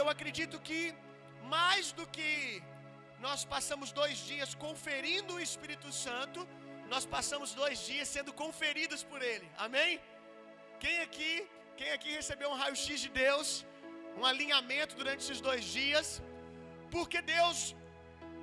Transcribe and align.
eu 0.00 0.08
acredito 0.14 0.56
que 0.68 0.80
mais 1.54 1.86
do 1.98 2.04
que 2.16 2.30
nós 3.26 3.40
passamos 3.54 3.88
dois 4.00 4.16
dias 4.30 4.50
conferindo 4.66 5.34
o 5.34 5.42
Espírito 5.48 5.88
Santo, 6.04 6.40
nós 6.92 7.04
passamos 7.14 7.50
dois 7.62 7.78
dias 7.88 8.08
sendo 8.14 8.32
conferidos 8.42 9.02
por 9.10 9.20
Ele. 9.32 9.48
Amém? 9.66 9.92
Quem 10.82 10.96
aqui, 11.06 11.32
quem 11.78 11.90
aqui 11.96 12.10
recebeu 12.20 12.48
um 12.52 12.58
raio-x 12.62 13.00
de 13.04 13.10
Deus, 13.24 13.48
um 14.18 14.24
alinhamento 14.32 14.94
durante 15.00 15.20
esses 15.24 15.40
dois 15.48 15.64
dias? 15.78 16.08
Porque 16.94 17.20
Deus, 17.36 17.58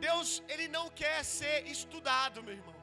Deus, 0.07 0.29
Ele 0.53 0.67
não 0.77 0.85
quer 1.01 1.19
ser 1.37 1.57
estudado, 1.75 2.43
meu 2.47 2.55
irmão. 2.59 2.75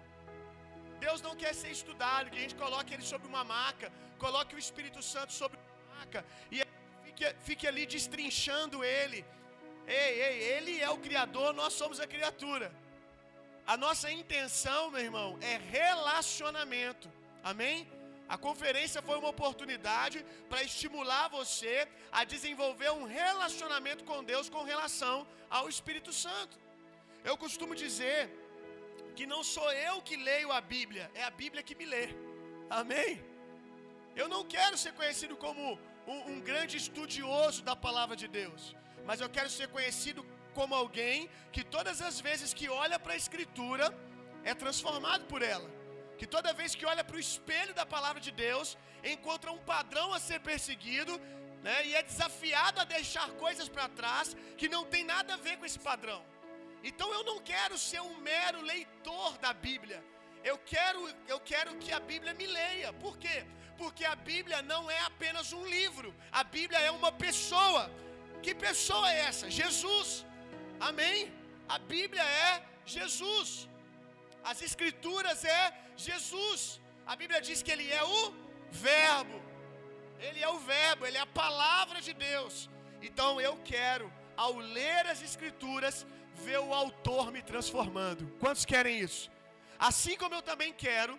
Deus 1.06 1.20
não 1.26 1.34
quer 1.42 1.54
ser 1.62 1.70
estudado, 1.78 2.30
que 2.32 2.38
a 2.40 2.44
gente 2.44 2.60
coloque 2.64 2.92
Ele 2.94 3.06
sobre 3.12 3.28
uma 3.32 3.44
maca, 3.56 3.88
coloque 4.24 4.54
o 4.58 4.62
Espírito 4.66 5.00
Santo 5.14 5.32
sobre 5.40 5.58
uma 5.58 5.96
maca, 5.96 6.20
e 6.54 6.63
fique, 7.14 7.34
fique 7.40 7.66
ali 7.66 7.86
destrinchando 7.86 8.84
Ele. 8.84 9.24
Ei, 9.86 10.22
ei, 10.26 10.36
Ele 10.54 10.80
é 10.80 10.90
o 10.90 10.98
Criador, 10.98 11.52
nós 11.54 11.72
somos 11.72 12.00
a 12.00 12.06
criatura. 12.06 12.72
A 13.66 13.76
nossa 13.76 14.10
intenção, 14.10 14.90
meu 14.90 15.00
irmão, 15.00 15.38
é 15.40 15.56
relacionamento. 15.56 17.10
Amém? 17.42 17.88
A 18.28 18.36
conferência 18.36 19.00
foi 19.02 19.16
uma 19.18 19.28
oportunidade 19.28 20.24
para 20.48 20.62
estimular 20.62 21.28
você 21.28 21.86
a 22.10 22.24
desenvolver 22.24 22.90
um 22.90 23.04
relacionamento 23.04 24.04
com 24.04 24.24
Deus 24.24 24.48
com 24.48 24.62
relação 24.62 25.26
ao 25.48 25.68
Espírito 25.68 26.12
Santo. 26.12 26.58
Eu 27.22 27.36
costumo 27.36 27.74
dizer 27.74 28.30
que 29.16 29.26
não 29.26 29.42
sou 29.44 29.70
eu 29.72 30.00
que 30.02 30.16
leio 30.16 30.50
a 30.50 30.60
Bíblia, 30.60 31.10
é 31.14 31.22
a 31.24 31.30
Bíblia 31.30 31.62
que 31.62 31.74
me 31.74 31.86
lê. 31.86 32.08
Amém? 32.68 33.22
Eu 34.16 34.28
não 34.28 34.42
quero 34.44 34.76
ser 34.76 34.92
conhecido 34.92 35.36
como 35.36 35.78
um, 36.06 36.32
um 36.32 36.40
grande 36.40 36.76
estudioso 36.76 37.62
da 37.62 37.74
palavra 37.74 38.16
de 38.16 38.28
Deus, 38.28 38.74
mas 39.04 39.20
eu 39.20 39.28
quero 39.28 39.50
ser 39.50 39.68
conhecido 39.68 40.24
como 40.54 40.74
alguém 40.74 41.28
que 41.52 41.64
todas 41.64 42.00
as 42.00 42.20
vezes 42.20 42.54
que 42.54 42.68
olha 42.68 42.98
para 42.98 43.14
a 43.14 43.16
Escritura 43.16 43.86
é 44.44 44.54
transformado 44.54 45.24
por 45.26 45.42
ela. 45.42 45.68
Que 46.18 46.26
toda 46.26 46.52
vez 46.52 46.74
que 46.74 46.86
olha 46.86 47.02
para 47.02 47.16
o 47.16 47.24
espelho 47.28 47.74
da 47.74 47.84
palavra 47.84 48.20
de 48.20 48.30
Deus, 48.30 48.78
encontra 49.02 49.50
um 49.50 49.58
padrão 49.58 50.12
a 50.14 50.20
ser 50.20 50.40
perseguido, 50.40 51.20
né, 51.62 51.86
e 51.86 51.94
é 51.94 52.02
desafiado 52.02 52.80
a 52.80 52.84
deixar 52.84 53.28
coisas 53.44 53.68
para 53.68 53.88
trás 53.88 54.36
que 54.56 54.68
não 54.68 54.84
tem 54.84 55.02
nada 55.02 55.34
a 55.34 55.36
ver 55.36 55.56
com 55.58 55.66
esse 55.66 55.78
padrão. 55.78 56.22
Então 56.82 57.10
eu 57.12 57.24
não 57.24 57.38
quero 57.40 57.76
ser 57.78 58.00
um 58.00 58.16
mero 58.18 58.60
leitor 58.60 59.38
da 59.38 59.52
Bíblia. 59.52 60.04
Eu 60.44 60.58
quero, 60.58 61.00
eu 61.26 61.40
quero 61.40 61.74
que 61.76 61.90
a 61.90 61.98
Bíblia 61.98 62.34
me 62.34 62.46
leia. 62.46 62.92
Por 62.92 63.16
quê? 63.16 63.46
Porque 63.80 64.04
a 64.04 64.16
Bíblia 64.30 64.60
não 64.72 64.82
é 64.90 65.00
apenas 65.10 65.52
um 65.52 65.64
livro. 65.76 66.14
A 66.40 66.44
Bíblia 66.56 66.80
é 66.88 66.90
uma 66.90 67.12
pessoa. 67.26 67.82
Que 68.44 68.54
pessoa 68.54 69.06
é 69.12 69.20
essa? 69.28 69.50
Jesus. 69.50 70.24
Amém? 70.88 71.32
A 71.68 71.78
Bíblia 71.78 72.22
é 72.22 72.62
Jesus. 72.96 73.68
As 74.50 74.60
Escrituras 74.68 75.44
é 75.44 75.62
Jesus. 75.96 76.80
A 77.06 77.16
Bíblia 77.16 77.40
diz 77.48 77.62
que 77.62 77.72
Ele 77.74 77.90
é 77.90 78.04
o 78.04 78.34
Verbo. 78.70 79.38
Ele 80.26 80.40
é 80.42 80.48
o 80.48 80.58
Verbo, 80.58 81.06
Ele 81.06 81.18
é 81.18 81.20
a 81.20 81.26
palavra 81.42 82.00
de 82.00 82.12
Deus. 82.12 82.68
Então 83.02 83.40
eu 83.40 83.56
quero, 83.72 84.12
ao 84.36 84.54
ler 84.58 85.06
as 85.06 85.22
Escrituras, 85.22 86.06
ver 86.34 86.58
o 86.58 86.72
Autor 86.72 87.30
me 87.30 87.42
transformando. 87.42 88.26
Quantos 88.40 88.64
querem 88.64 88.98
isso? 89.00 89.30
Assim 89.78 90.16
como 90.16 90.34
eu 90.34 90.42
também 90.42 90.72
quero 90.72 91.18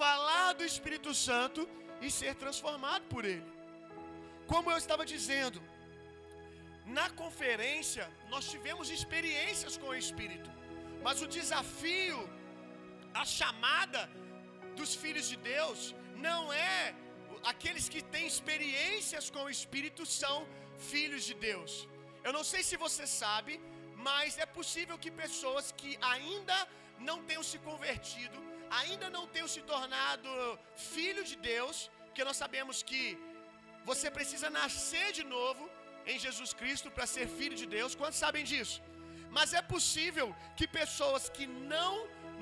falar 0.00 0.50
do 0.58 0.64
Espírito 0.72 1.10
Santo 1.26 1.60
e 2.04 2.10
ser 2.18 2.34
transformado 2.42 3.04
por 3.12 3.24
Ele. 3.32 3.50
Como 4.52 4.70
eu 4.72 4.78
estava 4.82 5.04
dizendo, 5.14 5.60
na 6.98 7.08
conferência 7.22 8.04
nós 8.32 8.48
tivemos 8.52 8.88
experiências 8.96 9.76
com 9.80 9.88
o 9.90 9.98
Espírito, 10.04 10.50
mas 11.04 11.22
o 11.24 11.28
desafio, 11.38 12.18
a 13.22 13.24
chamada 13.38 14.02
dos 14.78 14.92
filhos 15.02 15.28
de 15.32 15.36
Deus, 15.54 15.94
não 16.28 16.40
é 16.52 16.94
aqueles 17.52 17.86
que 17.92 18.02
têm 18.14 18.26
experiências 18.34 19.28
com 19.34 19.44
o 19.44 19.54
Espírito 19.58 20.04
são 20.22 20.36
filhos 20.92 21.24
de 21.30 21.34
Deus. 21.48 21.72
Eu 22.26 22.32
não 22.36 22.44
sei 22.52 22.62
se 22.68 22.76
você 22.86 23.06
sabe, 23.22 23.60
mas 24.08 24.38
é 24.44 24.46
possível 24.58 24.96
que 25.02 25.10
pessoas 25.24 25.66
que 25.80 25.92
ainda 26.14 26.56
não 27.08 27.18
tenham 27.28 27.44
se 27.50 27.58
convertido, 27.68 28.38
ainda 28.80 29.08
não 29.16 29.24
tenham 29.34 29.50
se 29.54 29.62
tornado 29.72 30.30
filho 30.94 31.22
de 31.30 31.36
Deus, 31.50 31.76
porque 32.06 32.24
nós 32.28 32.38
sabemos 32.42 32.78
que 32.90 33.02
você 33.90 34.08
precisa 34.18 34.48
nascer 34.60 35.08
de 35.18 35.24
novo 35.36 35.64
em 36.12 36.18
Jesus 36.24 36.50
Cristo 36.60 36.90
para 36.96 37.06
ser 37.14 37.26
filho 37.38 37.56
de 37.62 37.66
Deus. 37.76 37.96
Quantos 38.00 38.20
sabem 38.24 38.44
disso? 38.52 38.78
Mas 39.36 39.54
é 39.60 39.62
possível 39.74 40.26
que 40.58 40.66
pessoas 40.80 41.24
que 41.36 41.46
não 41.74 41.92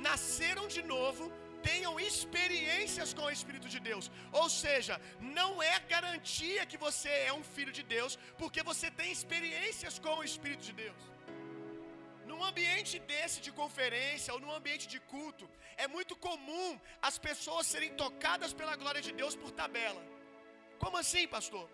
nasceram 0.09 0.67
de 0.77 0.83
novo 0.95 1.25
tenham 1.69 1.93
experiências 2.09 3.13
com 3.17 3.25
o 3.27 3.35
Espírito 3.39 3.69
de 3.75 3.81
Deus. 3.89 4.05
Ou 4.41 4.49
seja, 4.63 4.95
não 5.39 5.51
é 5.73 5.77
garantia 5.95 6.69
que 6.71 6.83
você 6.87 7.11
é 7.29 7.33
um 7.39 7.45
filho 7.55 7.73
de 7.79 7.85
Deus, 7.97 8.19
porque 8.41 8.63
você 8.71 8.89
tem 9.01 9.11
experiências 9.19 9.99
com 10.05 10.15
o 10.19 10.25
Espírito 10.31 10.65
de 10.69 10.75
Deus. 10.85 11.01
Num 12.41 12.47
ambiente 12.47 12.99
desse 13.09 13.39
de 13.47 13.51
conferência 13.53 14.33
ou 14.35 14.41
num 14.43 14.53
ambiente 14.59 14.87
de 14.93 14.99
culto, 14.99 15.47
é 15.77 15.87
muito 15.95 16.15
comum 16.27 16.69
as 17.09 17.17
pessoas 17.27 17.67
serem 17.73 17.91
tocadas 18.03 18.55
pela 18.61 18.77
glória 18.83 19.03
de 19.07 19.13
Deus 19.19 19.35
por 19.41 19.51
tabela. 19.51 20.03
Como 20.79 20.97
assim, 20.97 21.29
pastor? 21.29 21.69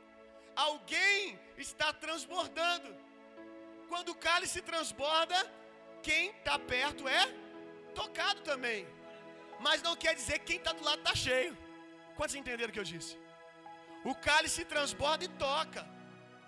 Alguém 0.57 1.39
está 1.57 1.93
transbordando. 1.93 2.91
Quando 3.91 4.09
o 4.09 4.19
cálice 4.27 4.61
transborda, 4.61 5.39
quem 6.03 6.31
está 6.31 6.59
perto 6.59 7.07
é 7.07 7.25
tocado 7.95 8.41
também. 8.51 8.81
Mas 9.61 9.87
não 9.87 9.95
quer 9.95 10.17
dizer 10.17 10.41
que 10.41 10.47
quem 10.47 10.57
está 10.57 10.73
do 10.73 10.83
lado 10.83 10.99
está 10.99 11.15
cheio. 11.15 11.57
Quantos 12.17 12.35
entenderam 12.35 12.71
o 12.71 12.77
que 12.77 12.85
eu 12.85 12.93
disse? 12.95 13.17
O 14.05 14.17
cálice 14.17 14.65
transborda 14.65 15.25
e 15.25 15.29
toca. 15.29 15.89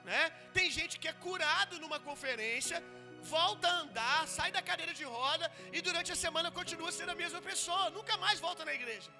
Né? 0.03 0.23
Tem 0.53 0.69
gente 0.79 0.99
que 0.99 1.07
é 1.07 1.13
curado 1.13 1.79
numa 1.79 2.01
conferência, 2.01 2.83
volta 3.23 3.69
a 3.69 3.79
andar, 3.81 4.21
sai 4.37 4.51
da 4.57 4.63
cadeira 4.63 4.95
de 5.01 5.05
roda 5.05 5.51
e 5.73 5.81
durante 5.81 6.11
a 6.13 6.17
semana 6.25 6.51
continua 6.51 6.91
sendo 6.99 7.13
a 7.13 7.21
mesma 7.23 7.41
pessoa, 7.41 7.91
nunca 7.91 8.17
mais 8.17 8.41
volta 8.41 8.65
na 8.65 8.75
igreja. 8.81 9.11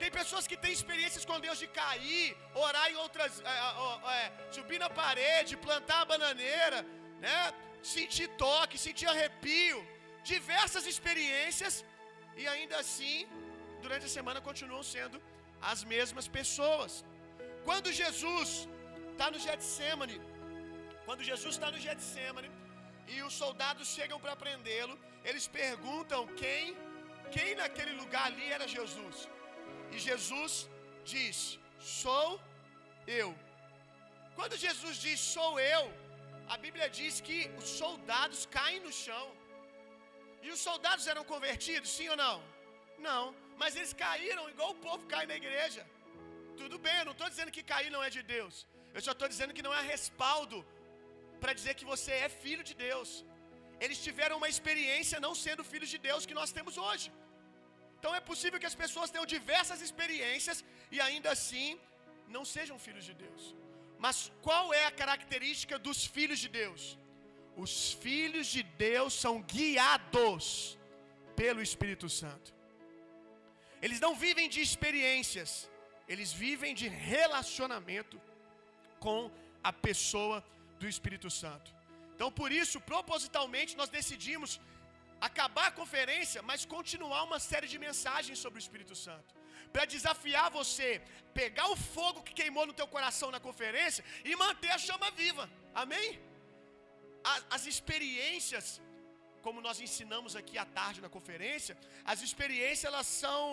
Tem 0.00 0.10
pessoas 0.10 0.46
que 0.46 0.56
têm 0.56 0.72
experiências 0.72 1.24
com 1.24 1.40
Deus 1.40 1.58
de 1.58 1.66
cair, 1.66 2.36
orar 2.54 2.86
em 2.90 2.96
outras, 3.04 3.40
é, 3.40 3.56
é, 4.18 4.32
subir 4.56 4.78
na 4.78 4.88
parede, 4.88 5.56
plantar 5.56 6.00
a 6.02 6.04
bananeira, 6.12 6.80
né? 7.24 7.52
sentir 7.82 8.28
toque, 8.44 8.76
sentir 8.86 9.06
arrepio, 9.12 9.78
diversas 10.32 10.86
experiências 10.92 11.84
e 12.36 12.46
ainda 12.54 12.76
assim, 12.78 13.26
durante 13.82 14.06
a 14.06 14.14
semana 14.16 14.40
continuam 14.40 14.82
sendo 14.94 15.20
as 15.60 15.82
mesmas 15.92 16.28
pessoas. 16.38 17.04
Quando 17.64 17.92
Jesus 17.92 18.68
está 19.12 19.30
no 19.30 19.38
Getsemane, 19.46 20.20
quando 21.04 21.22
Jesus 21.30 21.54
está 21.56 21.70
no 21.74 21.80
Getsemane 21.86 22.50
e 23.14 23.22
os 23.26 23.34
soldados 23.42 23.88
chegam 23.96 24.18
para 24.24 24.40
prendê-lo, 24.44 24.94
eles 25.28 25.46
perguntam 25.60 26.20
quem, 26.42 26.76
quem 27.34 27.50
naquele 27.60 27.94
lugar 28.02 28.26
ali 28.30 28.46
era 28.56 28.66
Jesus. 28.76 29.28
E 29.92 29.98
Jesus 30.08 30.68
diz: 31.12 31.58
Sou 31.80 32.40
eu. 33.06 33.30
Quando 34.38 34.62
Jesus 34.66 34.96
diz 35.04 35.18
sou 35.34 35.52
eu, 35.76 35.84
a 36.54 36.56
Bíblia 36.64 36.88
diz 36.98 37.14
que 37.26 37.38
os 37.60 37.68
soldados 37.80 38.40
caem 38.56 38.80
no 38.86 38.92
chão. 39.04 39.26
E 40.44 40.48
os 40.54 40.60
soldados 40.68 41.06
eram 41.12 41.24
convertidos, 41.32 41.90
sim 41.96 42.08
ou 42.14 42.18
não? 42.24 42.36
Não, 43.08 43.22
mas 43.60 43.74
eles 43.78 43.92
caíram 44.04 44.44
igual 44.52 44.70
o 44.72 44.80
povo 44.86 45.02
cai 45.12 45.24
na 45.30 45.36
igreja. 45.42 45.82
Tudo 46.60 46.78
bem, 46.86 46.96
eu 46.98 47.06
não 47.08 47.16
estou 47.16 47.28
dizendo 47.32 47.54
que 47.56 47.64
cair 47.72 47.90
não 47.94 48.02
é 48.06 48.10
de 48.16 48.22
Deus. 48.34 48.54
Eu 48.94 49.02
só 49.06 49.12
estou 49.12 49.28
dizendo 49.32 49.54
que 49.56 49.66
não 49.66 49.74
é 49.78 49.82
respaldo 49.94 50.58
para 51.42 51.56
dizer 51.58 51.74
que 51.78 51.90
você 51.92 52.12
é 52.24 52.28
filho 52.44 52.64
de 52.70 52.74
Deus. 52.86 53.10
Eles 53.84 53.98
tiveram 54.06 54.36
uma 54.40 54.50
experiência 54.54 55.24
não 55.26 55.34
sendo 55.44 55.64
filhos 55.72 55.90
de 55.94 55.98
Deus 56.08 56.26
que 56.28 56.38
nós 56.40 56.52
temos 56.58 56.76
hoje. 56.86 57.08
Então 57.98 58.12
é 58.18 58.22
possível 58.30 58.60
que 58.62 58.70
as 58.72 58.78
pessoas 58.84 59.10
tenham 59.12 59.28
diversas 59.36 59.80
experiências 59.86 60.58
e 60.94 60.98
ainda 61.06 61.30
assim 61.36 61.68
não 62.36 62.44
sejam 62.56 62.76
filhos 62.86 63.06
de 63.10 63.14
Deus. 63.24 63.42
Mas 64.04 64.16
qual 64.46 64.66
é 64.80 64.84
a 64.86 64.96
característica 65.02 65.76
dos 65.86 66.00
filhos 66.16 66.40
de 66.44 66.48
Deus? 66.60 66.82
Os 67.64 67.72
filhos 68.04 68.46
de 68.56 68.62
Deus 68.88 69.12
são 69.24 69.34
guiados 69.54 70.44
pelo 71.40 71.60
Espírito 71.68 72.08
Santo. 72.20 72.48
Eles 73.84 74.00
não 74.04 74.12
vivem 74.24 74.48
de 74.54 74.60
experiências, 74.68 75.50
eles 76.12 76.30
vivem 76.44 76.72
de 76.80 76.88
relacionamento 76.88 78.16
com 79.04 79.18
a 79.62 79.72
pessoa 79.72 80.38
do 80.80 80.86
Espírito 80.94 81.30
Santo. 81.42 81.68
Então, 82.14 82.30
por 82.40 82.50
isso, 82.60 82.78
propositalmente, 82.92 83.76
nós 83.80 83.90
decidimos 83.98 84.50
acabar 85.28 85.66
a 85.68 85.76
conferência, 85.80 86.40
mas 86.50 86.64
continuar 86.76 87.22
uma 87.28 87.40
série 87.50 87.68
de 87.72 87.78
mensagens 87.86 88.38
sobre 88.44 88.58
o 88.58 88.64
Espírito 88.66 88.96
Santo. 89.06 89.30
para 89.72 89.84
desafiar 89.94 90.46
você, 90.58 90.90
pegar 91.40 91.66
o 91.74 91.76
fogo 91.94 92.22
que 92.26 92.34
queimou 92.38 92.64
no 92.68 92.76
teu 92.78 92.86
coração 92.94 93.28
na 93.34 93.40
conferência 93.46 94.02
e 94.24 94.34
manter 94.42 94.70
a 94.76 94.78
chama 94.86 95.10
viva. 95.22 95.44
Amém? 95.82 96.06
As, 97.32 97.40
as 97.56 97.66
experiências, 97.72 98.66
como 99.46 99.60
nós 99.66 99.78
ensinamos 99.86 100.34
aqui 100.40 100.56
à 100.64 100.66
tarde 100.78 101.02
na 101.06 101.10
conferência, 101.16 101.76
as 102.12 102.22
experiências 102.28 102.86
elas 102.90 103.06
são 103.22 103.44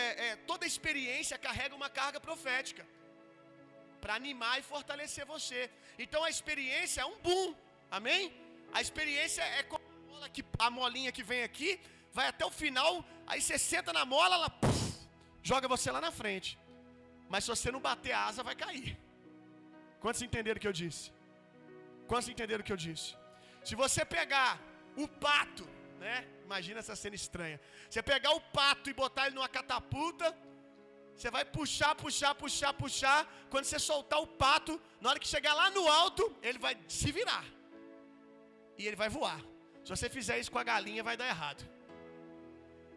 é, 0.00 0.02
é, 0.26 0.36
toda 0.50 0.72
experiência 0.72 1.36
carrega 1.46 1.74
uma 1.80 1.90
carga 2.00 2.18
profética 2.28 2.86
para 4.02 4.14
animar 4.20 4.54
e 4.60 4.68
fortalecer 4.72 5.24
você. 5.34 5.60
Então 6.04 6.20
a 6.24 6.30
experiência 6.34 7.00
é 7.02 7.06
um 7.12 7.18
boom, 7.26 7.48
amém? 7.98 8.22
A 8.76 8.80
experiência 8.86 9.42
é 9.58 9.62
como 9.62 9.84
a, 9.92 10.10
mola 10.10 10.28
que, 10.34 10.44
a 10.66 10.70
molinha 10.78 11.12
que 11.16 11.24
vem 11.30 11.42
aqui, 11.48 11.70
vai 12.18 12.26
até 12.32 12.44
o 12.50 12.50
final, 12.62 12.92
aí 13.30 13.40
você 13.40 13.56
senta 13.72 13.92
na 13.98 14.04
mola, 14.14 14.34
ela 14.38 14.50
puff, 14.62 14.82
joga 15.50 15.68
você 15.74 15.90
lá 15.96 16.00
na 16.08 16.12
frente. 16.20 16.50
Mas 17.32 17.44
se 17.44 17.50
você 17.54 17.70
não 17.74 17.80
bater 17.90 18.12
a 18.12 18.24
asa, 18.28 18.42
vai 18.42 18.56
cair. 18.64 18.90
Quantos 20.02 20.22
entenderam 20.26 20.58
o 20.58 20.62
que 20.64 20.70
eu 20.72 20.78
disse? 20.84 21.04
Quantos 22.10 22.28
entenderam 22.32 22.62
o 22.62 22.66
que 22.68 22.74
eu 22.76 22.82
disse? 22.88 23.08
Se 23.68 23.74
você 23.82 24.04
pegar 24.04 24.50
o 24.96 25.06
pato, 25.26 25.66
né? 26.04 26.16
Imagina 26.44 26.80
essa 26.80 26.96
cena 27.02 27.16
estranha. 27.22 27.58
Você 27.88 28.02
pegar 28.02 28.32
o 28.38 28.40
pato 28.40 28.90
e 28.90 28.98
botar 29.02 29.26
ele 29.26 29.36
numa 29.36 29.48
catapulta, 29.48 30.36
você 31.16 31.30
vai 31.30 31.44
puxar, 31.44 31.94
puxar, 31.94 32.34
puxar, 32.34 32.72
puxar. 32.72 33.20
Quando 33.50 33.64
você 33.64 33.78
soltar 33.78 34.20
o 34.20 34.26
pato, 34.26 34.80
na 35.00 35.10
hora 35.10 35.18
que 35.18 35.28
chegar 35.28 35.54
lá 35.54 35.70
no 35.70 35.86
alto, 35.88 36.24
ele 36.42 36.58
vai 36.58 36.76
se 36.88 37.10
virar. 37.12 37.44
E 38.78 38.86
ele 38.86 38.96
vai 38.96 39.08
voar. 39.08 39.40
Se 39.84 39.90
você 39.94 40.08
fizer 40.08 40.38
isso 40.38 40.50
com 40.50 40.58
a 40.58 40.64
galinha, 40.64 41.02
vai 41.02 41.16
dar 41.16 41.28
errado. 41.28 41.62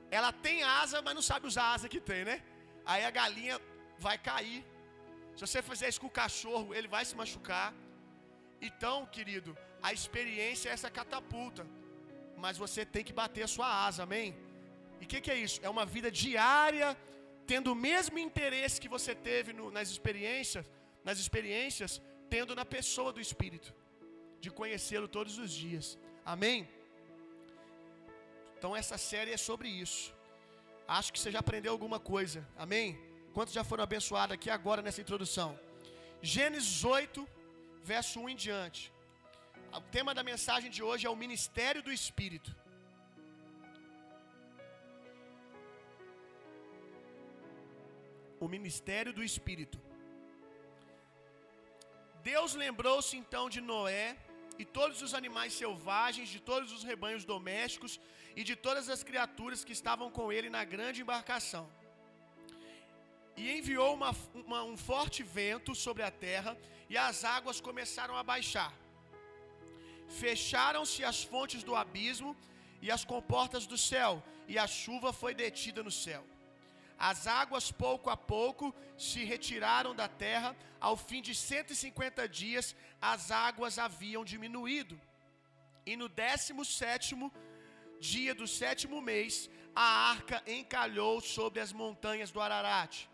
Ela 0.10 0.32
tem 0.32 0.64
asa, 0.64 1.02
mas 1.02 1.16
não 1.16 1.22
sabe 1.22 1.48
usar 1.48 1.64
a 1.64 1.74
asa 1.74 1.90
que 1.90 2.00
tem, 2.00 2.24
né? 2.24 2.44
Aí 2.86 3.04
a 3.04 3.12
galinha 3.12 3.60
vai 3.98 4.18
cair. 4.18 4.64
Se 5.36 5.42
você 5.46 5.62
fizer 5.62 5.90
isso 5.90 6.02
com 6.02 6.08
o 6.08 6.18
cachorro, 6.24 6.74
ele 6.74 6.88
vai 6.88 7.04
se 7.04 7.16
machucar. 7.16 7.74
Então, 8.62 9.06
querido, 9.06 9.58
a 9.82 9.92
experiência 9.92 10.70
é 10.70 10.74
essa 10.74 10.90
catapulta. 10.90 11.66
Mas 12.38 12.58
você 12.58 12.86
tem 12.86 13.04
que 13.04 13.14
bater 13.14 13.44
a 13.44 13.48
sua 13.48 13.68
asa, 13.88 14.04
amém? 14.04 14.38
E 15.00 15.06
o 15.06 15.08
que, 15.08 15.20
que, 15.22 15.32
é 15.32 15.38
isso? 15.38 15.60
É 15.64 15.70
uma 15.70 15.86
vida 15.86 16.10
diária, 16.10 16.98
tendo 17.52 17.72
o 17.72 17.76
mesmo 17.76 18.18
interesse 18.18 18.82
que 18.82 18.90
você 18.96 19.14
teve 19.14 19.54
no, 19.54 19.72
nas 19.72 19.90
experiências, 19.90 20.66
nas 21.04 21.20
experiências, 21.20 22.02
tendo 22.30 22.56
na 22.56 22.66
pessoa 22.66 23.12
do 23.14 23.22
Espírito, 23.22 23.74
de 24.40 24.50
conhecê-lo 24.50 25.08
todos 25.08 25.38
os 25.38 25.52
dias. 25.52 25.98
Amém? 26.26 26.68
Então 28.58 28.76
essa 28.76 28.98
série 28.98 29.32
é 29.32 29.38
sobre 29.38 29.68
isso. 29.70 30.14
Acho 30.88 31.12
que 31.14 31.20
você 31.20 31.32
já 31.32 31.40
aprendeu 31.40 31.72
alguma 31.72 32.00
coisa. 32.00 32.48
Amém? 32.58 33.00
Quantos 33.34 33.54
já 33.54 33.64
foram 33.64 33.84
abençoados 33.84 34.34
aqui 34.34 34.50
agora 34.50 34.82
nessa 34.82 35.02
introdução? 35.02 35.60
Gênesis 36.22 36.84
8, 36.84 37.28
verso 37.84 38.20
1 38.20 38.30
em 38.30 38.36
diante. 38.36 38.92
O 39.74 39.82
tema 39.82 40.14
da 40.14 40.24
mensagem 40.24 40.72
de 40.72 40.82
hoje 40.82 41.06
é 41.06 41.10
o 41.10 41.16
ministério 41.16 41.84
do 41.84 41.92
Espírito. 41.92 42.56
O 48.46 48.50
ministério 48.58 49.12
do 49.18 49.24
Espírito. 49.30 49.78
Deus 52.32 52.52
lembrou-se 52.64 53.14
então 53.22 53.44
de 53.54 53.62
Noé 53.70 54.08
e 54.62 54.64
todos 54.78 55.02
os 55.06 55.14
animais 55.20 55.54
selvagens, 55.62 56.30
de 56.36 56.40
todos 56.50 56.70
os 56.76 56.84
rebanhos 56.90 57.26
domésticos 57.32 57.94
e 58.40 58.44
de 58.50 58.56
todas 58.66 58.88
as 58.96 59.02
criaturas 59.10 59.64
que 59.68 59.76
estavam 59.80 60.10
com 60.18 60.26
ele 60.36 60.50
na 60.58 60.64
grande 60.74 61.02
embarcação. 61.02 61.66
E 63.36 63.44
enviou 63.58 63.90
uma, 64.00 64.12
uma, 64.44 64.62
um 64.72 64.78
forte 64.78 65.24
vento 65.24 65.74
sobre 65.86 66.04
a 66.04 66.12
terra, 66.28 66.56
e 66.88 66.96
as 67.08 67.24
águas 67.38 67.60
começaram 67.60 68.16
a 68.16 68.24
baixar. 68.32 68.72
Fecharam-se 70.22 71.04
as 71.04 71.24
fontes 71.24 71.64
do 71.64 71.76
abismo 71.84 72.38
e 72.80 72.92
as 72.92 73.04
comportas 73.04 73.66
do 73.66 73.78
céu, 73.90 74.24
e 74.48 74.56
a 74.60 74.68
chuva 74.68 75.12
foi 75.12 75.34
detida 75.34 75.82
no 75.82 75.96
céu. 76.06 76.24
As 76.98 77.28
águas, 77.28 77.72
pouco 77.72 78.10
a 78.10 78.18
pouco, 78.18 78.74
se 78.98 79.24
retiraram 79.24 79.94
da 79.94 80.08
terra. 80.08 80.56
Ao 80.80 80.96
fim 80.96 81.22
de 81.22 81.36
150 81.36 82.28
dias, 82.28 82.76
as 83.02 83.32
águas 83.32 83.78
haviam 83.78 84.24
diminuído. 84.24 85.00
E 85.86 85.96
no 85.96 86.08
décimo 86.08 86.64
sétimo 86.64 87.32
dia 88.00 88.34
do 88.34 88.48
sétimo 88.48 89.02
mês, 89.02 89.50
a 89.76 90.10
arca 90.12 90.42
encalhou 90.48 91.20
sobre 91.22 91.60
as 91.60 91.74
montanhas 91.74 92.32
do 92.32 92.42
Ararat. 92.42 93.08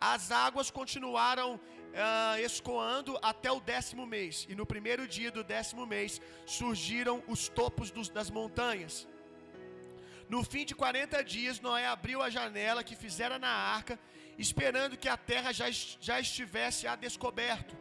As 0.00 0.30
águas 0.30 0.70
continuaram 0.70 1.54
uh, 1.54 2.38
escoando 2.44 3.18
até 3.22 3.50
o 3.50 3.60
décimo 3.60 4.06
mês, 4.06 4.46
e 4.48 4.54
no 4.54 4.66
primeiro 4.66 5.06
dia 5.08 5.30
do 5.30 5.42
décimo 5.42 5.86
mês 5.86 6.20
surgiram 6.44 7.22
os 7.26 7.48
topos 7.48 7.90
dos, 7.90 8.08
das 8.08 8.30
montanhas. 8.30 9.08
No 10.28 10.42
fim 10.42 10.64
de 10.64 10.74
quarenta 10.74 11.22
dias, 11.22 11.60
Noé 11.60 11.86
abriu 11.86 12.22
a 12.22 12.30
janela 12.30 12.82
que 12.82 12.96
fizera 12.96 13.38
na 13.38 13.48
arca, 13.48 13.98
esperando 14.38 14.96
que 14.96 15.08
a 15.08 15.16
terra 15.16 15.52
já, 15.52 15.66
já 15.70 16.18
estivesse 16.18 16.86
a 16.86 16.96
descoberto. 16.96 17.76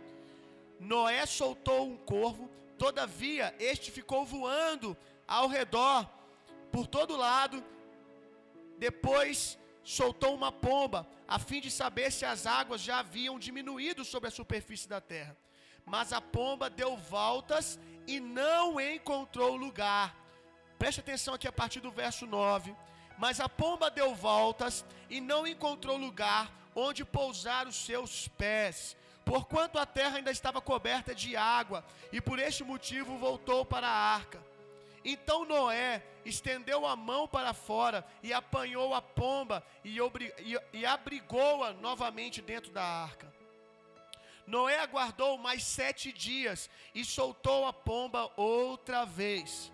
Noé 0.79 1.25
soltou 1.25 1.87
um 1.89 1.97
corvo, 1.97 2.49
todavia 2.77 3.55
este 3.59 3.91
ficou 3.91 4.25
voando 4.25 4.97
ao 5.27 5.47
redor, 5.47 6.09
por 6.71 6.85
todo 6.87 7.15
lado. 7.15 7.63
Depois 8.77 9.57
soltou 9.83 10.35
uma 10.35 10.51
pomba, 10.51 11.07
a 11.27 11.39
fim 11.39 11.61
de 11.61 11.71
saber 11.71 12.11
se 12.11 12.25
as 12.25 12.45
águas 12.45 12.81
já 12.81 12.99
haviam 12.99 13.39
diminuído 13.39 14.03
sobre 14.03 14.27
a 14.27 14.31
superfície 14.31 14.87
da 14.87 14.99
terra. 14.99 15.37
Mas 15.85 16.13
a 16.13 16.21
pomba 16.21 16.69
deu 16.69 16.95
voltas 16.97 17.79
e 18.07 18.19
não 18.19 18.79
encontrou 18.79 19.55
lugar. 19.55 20.22
Preste 20.77 20.99
atenção 20.99 21.33
aqui 21.33 21.47
a 21.47 21.51
partir 21.51 21.79
do 21.79 21.91
verso 21.91 22.25
9. 22.25 22.75
Mas 23.17 23.39
a 23.39 23.47
pomba 23.47 23.89
deu 23.89 24.13
voltas 24.15 24.83
e 25.09 25.21
não 25.21 25.45
encontrou 25.45 25.97
lugar 25.97 26.51
onde 26.75 27.05
pousar 27.05 27.67
os 27.67 27.75
seus 27.75 28.27
pés, 28.27 28.97
porquanto 29.23 29.77
a 29.77 29.85
terra 29.85 30.17
ainda 30.17 30.31
estava 30.31 30.61
coberta 30.61 31.13
de 31.13 31.35
água, 31.35 31.85
e 32.11 32.19
por 32.19 32.39
este 32.39 32.63
motivo 32.63 33.17
voltou 33.17 33.63
para 33.65 33.87
a 33.87 34.15
arca. 34.15 34.43
Então 35.05 35.43
Noé 35.45 36.01
estendeu 36.25 36.87
a 36.87 36.95
mão 36.95 37.27
para 37.27 37.53
fora 37.53 38.05
e 38.21 38.31
apanhou 38.31 38.93
a 38.93 39.01
pomba 39.01 39.61
e, 39.83 40.85
abrigou-a 40.85 41.73
novamente 41.73 42.41
dentro 42.41 42.71
da 42.71 42.83
arca. 42.83 43.31
Noé 44.47 44.79
aguardou 44.79 45.37
mais 45.37 45.63
sete 45.63 46.11
dias 46.11 46.69
e 46.95 47.03
soltou 47.03 47.65
a 47.65 47.73
pomba 47.73 48.31
outra 48.37 49.05
vez. 49.05 49.72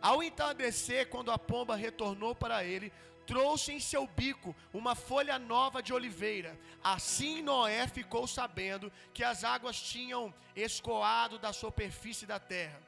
Ao 0.00 0.22
entardecer, 0.22 1.08
quando 1.08 1.30
a 1.30 1.38
pomba 1.38 1.74
retornou 1.74 2.34
para 2.34 2.64
ele, 2.64 2.92
trouxe 3.26 3.72
em 3.72 3.80
seu 3.80 4.06
bico 4.06 4.56
uma 4.72 4.94
folha 4.94 5.38
nova 5.38 5.82
de 5.82 5.92
oliveira. 5.92 6.58
Assim 6.82 7.42
Noé 7.42 7.86
ficou 7.86 8.26
sabendo 8.26 8.90
que 9.12 9.22
as 9.22 9.44
águas 9.44 9.80
tinham 9.80 10.32
escoado 10.56 11.38
da 11.38 11.52
superfície 11.52 12.26
da 12.26 12.40
terra. 12.40 12.80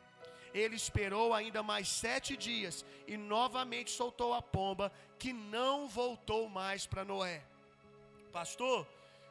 Ele 0.54 0.74
esperou 0.74 1.32
ainda 1.34 1.62
mais 1.62 1.88
sete 1.88 2.36
dias 2.36 2.84
e 3.06 3.16
novamente 3.16 3.90
soltou 3.90 4.32
a 4.34 4.42
pomba, 4.42 4.92
que 5.18 5.32
não 5.32 5.88
voltou 5.88 6.48
mais 6.48 6.86
para 6.86 7.04
Noé. 7.04 7.42
Pastor, 8.32 8.86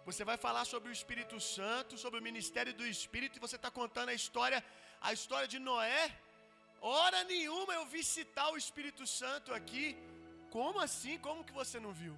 você 0.05 0.23
vai 0.23 0.37
falar 0.37 0.65
sobre 0.65 0.89
o 0.89 0.93
Espírito 0.93 1.39
Santo, 1.39 1.97
sobre 1.97 2.19
o 2.19 2.23
ministério 2.23 2.73
do 2.73 2.85
Espírito, 2.85 3.37
e 3.37 3.39
você 3.39 3.55
está 3.55 3.71
contando 3.71 4.09
a 4.09 4.13
história, 4.13 4.63
a 5.01 5.11
história 5.11 5.47
de 5.47 5.59
Noé. 5.59 6.15
Hora 6.81 7.23
nenhuma 7.25 7.73
eu 7.73 7.85
vi 7.85 8.03
citar 8.03 8.51
o 8.51 8.57
Espírito 8.57 9.05
Santo 9.05 9.53
aqui. 9.53 9.97
Como 10.49 10.79
assim? 10.79 11.17
Como 11.17 11.43
que 11.43 11.53
você 11.61 11.79
não 11.79 11.91
viu? 11.91 12.15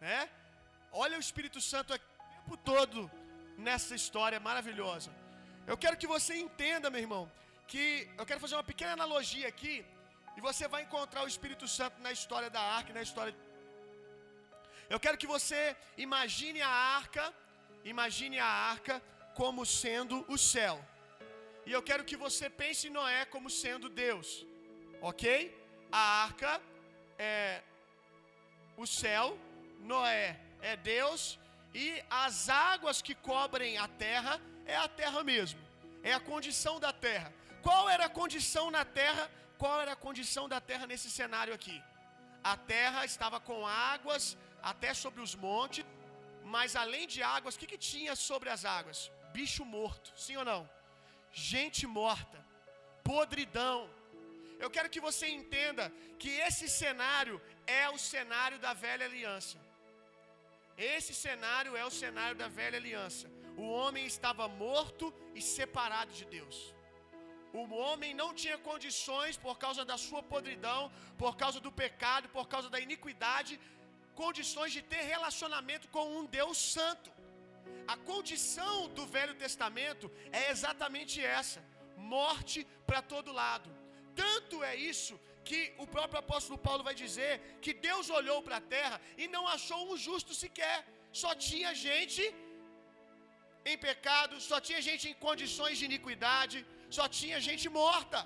Né? 0.00 0.28
Olha 0.92 1.16
o 1.16 1.20
Espírito 1.20 1.60
Santo 1.60 1.92
aqui 1.92 2.04
o 2.04 2.34
tempo 2.34 2.56
todo 2.56 3.10
nessa 3.58 3.94
história 3.94 4.38
maravilhosa. 4.38 5.10
Eu 5.66 5.76
quero 5.76 5.96
que 5.96 6.06
você 6.06 6.36
entenda, 6.36 6.90
meu 6.90 7.00
irmão, 7.00 7.30
que 7.66 8.08
eu 8.16 8.24
quero 8.24 8.40
fazer 8.40 8.54
uma 8.54 8.62
pequena 8.62 8.92
analogia 8.92 9.48
aqui, 9.48 9.84
e 10.36 10.40
você 10.40 10.68
vai 10.68 10.82
encontrar 10.82 11.24
o 11.24 11.28
Espírito 11.28 11.66
Santo 11.66 12.00
na 12.00 12.12
história 12.12 12.48
da 12.48 12.60
arca 12.60 12.92
na 12.92 13.02
história. 13.02 13.34
Eu 14.88 15.00
quero 15.00 15.18
que 15.18 15.26
você 15.26 15.76
imagine 15.96 16.60
a 16.62 16.68
arca, 16.68 17.34
imagine 17.84 18.38
a 18.38 18.46
arca 18.46 19.02
como 19.34 19.66
sendo 19.66 20.24
o 20.28 20.38
céu. 20.38 20.76
E 21.66 21.72
eu 21.72 21.82
quero 21.82 22.04
que 22.04 22.16
você 22.16 22.48
pense 22.48 22.86
em 22.86 22.94
Noé 22.98 23.24
como 23.24 23.50
sendo 23.50 23.88
Deus. 23.88 24.46
OK? 25.00 25.24
A 25.90 26.02
arca 26.24 26.52
é 27.18 27.62
o 28.76 28.86
céu, 28.86 29.26
Noé 29.80 30.38
é 30.60 30.76
Deus 30.76 31.38
e 31.74 32.02
as 32.08 32.48
águas 32.48 33.02
que 33.02 33.14
cobrem 33.14 33.78
a 33.78 33.88
terra 33.88 34.40
é 34.64 34.76
a 34.76 34.88
terra 34.88 35.24
mesmo. 35.24 35.60
É 36.02 36.12
a 36.12 36.20
condição 36.20 36.78
da 36.78 36.92
terra. 36.92 37.32
Qual 37.62 37.88
era 37.88 38.04
a 38.06 38.08
condição 38.20 38.70
na 38.70 38.84
terra? 38.84 39.28
Qual 39.58 39.80
era 39.80 39.92
a 39.92 40.02
condição 40.06 40.48
da 40.48 40.60
terra 40.60 40.86
nesse 40.86 41.10
cenário 41.10 41.52
aqui? 41.52 41.82
A 42.44 42.56
terra 42.56 43.04
estava 43.04 43.40
com 43.40 43.66
águas 43.66 44.24
até 44.62 44.94
sobre 44.94 45.20
os 45.20 45.34
montes, 45.34 45.84
mas 46.44 46.76
além 46.76 47.06
de 47.08 47.22
águas, 47.22 47.54
o 47.54 47.58
que, 47.58 47.66
que 47.66 47.78
tinha 47.92 48.14
sobre 48.14 48.50
as 48.50 48.64
águas? 48.64 49.10
Bicho 49.32 49.64
morto, 49.64 50.12
sim 50.16 50.36
ou 50.36 50.44
não? 50.44 50.75
Gente 51.36 51.86
morta, 51.86 52.38
podridão. 53.04 53.78
Eu 54.58 54.70
quero 54.74 54.88
que 54.92 55.06
você 55.06 55.26
entenda 55.28 55.92
que 56.18 56.30
esse 56.46 56.66
cenário 56.66 57.36
é 57.66 57.84
o 57.90 57.98
cenário 57.98 58.58
da 58.58 58.72
velha 58.72 59.04
aliança. 59.04 59.58
Esse 60.78 61.12
cenário 61.14 61.76
é 61.76 61.84
o 61.84 61.90
cenário 61.90 62.36
da 62.42 62.48
velha 62.48 62.78
aliança. 62.78 63.26
O 63.54 63.66
homem 63.78 64.06
estava 64.06 64.48
morto 64.48 65.12
e 65.34 65.42
separado 65.42 66.10
de 66.18 66.24
Deus. 66.24 66.56
O 67.52 67.64
homem 67.84 68.14
não 68.14 68.30
tinha 68.40 68.56
condições, 68.70 69.36
por 69.36 69.58
causa 69.58 69.84
da 69.84 69.98
sua 70.06 70.22
podridão, 70.22 70.90
por 71.18 71.36
causa 71.42 71.60
do 71.66 71.70
pecado, 71.70 72.30
por 72.30 72.48
causa 72.48 72.70
da 72.70 72.80
iniquidade, 72.80 73.60
condições 74.14 74.72
de 74.72 74.80
ter 74.80 75.02
relacionamento 75.14 75.86
com 75.88 76.06
um 76.18 76.24
Deus 76.38 76.56
santo. 76.56 77.15
A 77.94 77.96
condição 78.10 78.74
do 78.96 79.04
Velho 79.16 79.34
Testamento 79.44 80.06
é 80.40 80.50
exatamente 80.54 81.16
essa: 81.38 81.60
morte 82.14 82.66
para 82.88 83.00
todo 83.12 83.38
lado. 83.42 83.70
Tanto 84.22 84.56
é 84.70 84.74
isso 84.92 85.14
que 85.48 85.60
o 85.84 85.86
próprio 85.94 86.20
apóstolo 86.24 86.58
Paulo 86.66 86.86
vai 86.88 86.94
dizer 87.04 87.32
que 87.64 87.72
Deus 87.88 88.06
olhou 88.18 88.38
para 88.46 88.56
a 88.60 88.66
terra 88.76 88.96
e 89.22 89.26
não 89.34 89.44
achou 89.56 89.80
um 89.90 89.96
justo 90.06 90.32
sequer, 90.42 90.78
só 91.22 91.32
tinha 91.48 91.70
gente 91.86 92.22
em 93.70 93.76
pecado, 93.86 94.34
só 94.48 94.58
tinha 94.66 94.80
gente 94.88 95.04
em 95.10 95.16
condições 95.26 95.76
de 95.78 95.86
iniquidade, 95.90 96.58
só 96.96 97.06
tinha 97.20 97.38
gente 97.48 97.68
morta, 97.82 98.20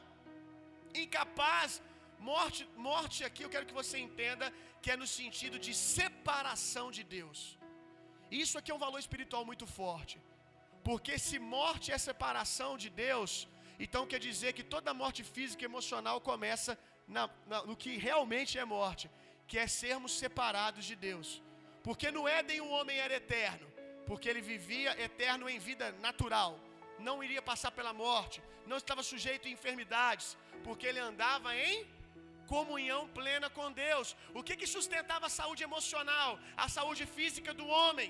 incapaz. 1.04 1.70
Morte, 2.30 2.62
morte 2.88 3.18
aqui 3.26 3.42
eu 3.44 3.52
quero 3.52 3.68
que 3.68 3.78
você 3.82 3.96
entenda 4.06 4.46
que 4.82 4.90
é 4.94 4.96
no 5.02 5.06
sentido 5.18 5.58
de 5.66 5.72
separação 5.98 6.86
de 6.96 7.02
Deus. 7.16 7.40
Isso 8.30 8.58
aqui 8.58 8.70
é 8.70 8.74
um 8.74 8.84
valor 8.86 8.98
espiritual 8.98 9.44
muito 9.44 9.66
forte. 9.66 10.20
Porque 10.84 11.18
se 11.18 11.38
morte 11.38 11.92
é 11.92 11.98
separação 11.98 12.76
de 12.78 12.88
Deus, 12.88 13.48
então 13.78 14.06
quer 14.06 14.18
dizer 14.18 14.52
que 14.52 14.62
toda 14.62 14.94
morte 14.94 15.22
física 15.22 15.62
e 15.64 15.70
emocional 15.72 16.20
começa 16.20 16.78
na, 17.06 17.28
na, 17.46 17.62
no 17.64 17.76
que 17.76 17.96
realmente 17.96 18.58
é 18.58 18.64
morte, 18.64 19.10
que 19.46 19.58
é 19.58 19.66
sermos 19.66 20.12
separados 20.12 20.84
de 20.84 20.94
Deus. 20.94 21.42
Porque 21.82 22.10
no 22.10 22.26
Éden 22.28 22.60
o 22.60 22.70
homem 22.70 22.98
era 22.98 23.14
eterno, 23.14 23.66
porque 24.06 24.28
ele 24.28 24.40
vivia 24.40 25.00
eterno 25.02 25.48
em 25.48 25.58
vida 25.58 25.92
natural, 26.00 26.58
não 26.98 27.22
iria 27.24 27.42
passar 27.42 27.70
pela 27.72 27.92
morte, 27.92 28.42
não 28.66 28.76
estava 28.76 29.02
sujeito 29.02 29.48
a 29.48 29.50
enfermidades, 29.50 30.36
porque 30.62 30.86
ele 30.86 30.98
andava 30.98 31.56
em 31.56 31.86
comunhão 32.52 33.02
plena 33.18 33.48
com 33.58 33.66
Deus. 33.86 34.08
O 34.38 34.42
que, 34.46 34.58
que 34.60 34.74
sustentava 34.76 35.26
a 35.28 35.36
saúde 35.40 35.62
emocional, 35.68 36.30
a 36.64 36.68
saúde 36.76 37.04
física 37.16 37.52
do 37.60 37.66
homem? 37.78 38.08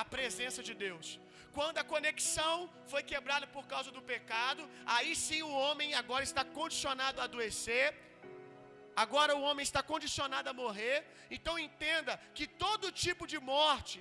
A 0.00 0.04
presença 0.14 0.60
de 0.68 0.74
Deus. 0.86 1.06
Quando 1.56 1.78
a 1.80 1.88
conexão 1.92 2.54
foi 2.92 3.02
quebrada 3.10 3.46
por 3.56 3.64
causa 3.72 3.90
do 3.96 4.02
pecado, 4.12 4.62
aí 4.94 5.12
sim 5.24 5.40
o 5.48 5.54
homem 5.62 5.88
agora 6.02 6.24
está 6.30 6.44
condicionado 6.58 7.20
a 7.20 7.24
adoecer. 7.28 7.88
Agora 9.04 9.32
o 9.38 9.42
homem 9.48 9.64
está 9.70 9.82
condicionado 9.92 10.48
a 10.50 10.58
morrer. 10.62 10.98
Então 11.36 11.54
entenda 11.66 12.14
que 12.36 12.46
todo 12.64 12.96
tipo 13.04 13.26
de 13.32 13.38
morte, 13.54 13.98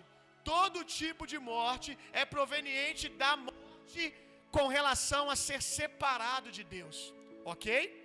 todo 0.51 0.87
tipo 1.01 1.25
de 1.33 1.39
morte 1.53 1.91
é 2.21 2.25
proveniente 2.35 3.07
da 3.23 3.33
morte 3.45 4.05
com 4.57 4.67
relação 4.77 5.23
a 5.33 5.35
ser 5.47 5.61
separado 5.61 6.49
de 6.57 6.63
Deus. 6.77 6.97
OK? 7.53 8.00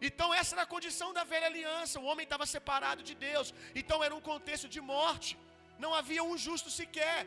Então 0.00 0.32
essa 0.32 0.54
era 0.54 0.62
a 0.62 0.72
condição 0.74 1.12
da 1.12 1.24
velha 1.24 1.46
aliança. 1.46 2.00
O 2.00 2.04
homem 2.10 2.24
estava 2.24 2.46
separado 2.46 3.02
de 3.02 3.14
Deus. 3.14 3.52
Então 3.74 4.02
era 4.02 4.14
um 4.14 4.20
contexto 4.20 4.68
de 4.68 4.80
morte. 4.80 5.38
Não 5.78 5.92
havia 5.94 6.22
um 6.22 6.36
justo 6.46 6.70
sequer. 6.70 7.26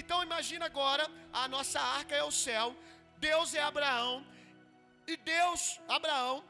Então 0.00 0.22
imagina 0.22 0.64
agora, 0.66 1.04
a 1.32 1.46
nossa 1.46 1.80
arca 1.80 2.14
é 2.14 2.24
o 2.24 2.30
céu, 2.30 2.74
Deus 3.18 3.54
é 3.54 3.62
Abraão, 3.62 4.24
e 5.06 5.16
Deus, 5.16 5.80
Abraão, 5.96 6.42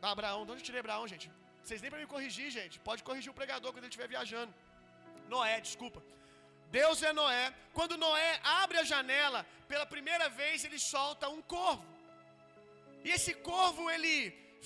Abraão, 0.00 0.44
de 0.44 0.52
onde 0.52 0.60
eu 0.60 0.66
tirei 0.66 0.80
Abraão, 0.80 1.08
gente? 1.08 1.30
Vocês 1.62 1.80
nem 1.82 1.90
para 1.90 1.98
me 1.98 2.06
corrigir, 2.06 2.48
gente. 2.50 2.78
Pode 2.78 3.02
corrigir 3.02 3.30
o 3.30 3.34
pregador 3.34 3.72
quando 3.72 3.84
ele 3.84 3.94
estiver 3.94 4.08
viajando. 4.14 4.54
Noé, 5.28 5.60
desculpa. 5.60 6.00
Deus 6.70 7.02
é 7.02 7.12
Noé. 7.12 7.52
Quando 7.72 7.96
Noé 7.96 8.40
abre 8.62 8.78
a 8.78 8.84
janela, 8.84 9.44
pela 9.66 9.86
primeira 9.94 10.28
vez 10.28 10.64
ele 10.64 10.78
solta 10.78 11.28
um 11.28 11.42
corvo. 11.42 11.84
E 13.04 13.10
esse 13.10 13.34
corvo 13.34 13.90
ele 13.90 14.14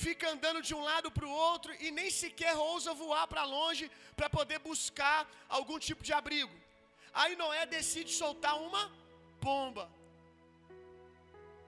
fica 0.05 0.27
andando 0.35 0.61
de 0.69 0.73
um 0.79 0.83
lado 0.91 1.09
para 1.17 1.27
o 1.31 1.37
outro 1.51 1.71
e 1.85 1.91
nem 1.99 2.09
sequer 2.23 2.55
ousa 2.71 2.99
voar 3.03 3.25
para 3.33 3.45
longe 3.57 3.87
para 4.19 4.29
poder 4.39 4.59
buscar 4.71 5.21
algum 5.59 5.79
tipo 5.87 6.03
de 6.09 6.13
abrigo. 6.19 6.55
Aí 7.21 7.33
Noé 7.41 7.63
decide 7.77 8.13
soltar 8.23 8.55
uma 8.69 8.85
pomba. 9.47 9.85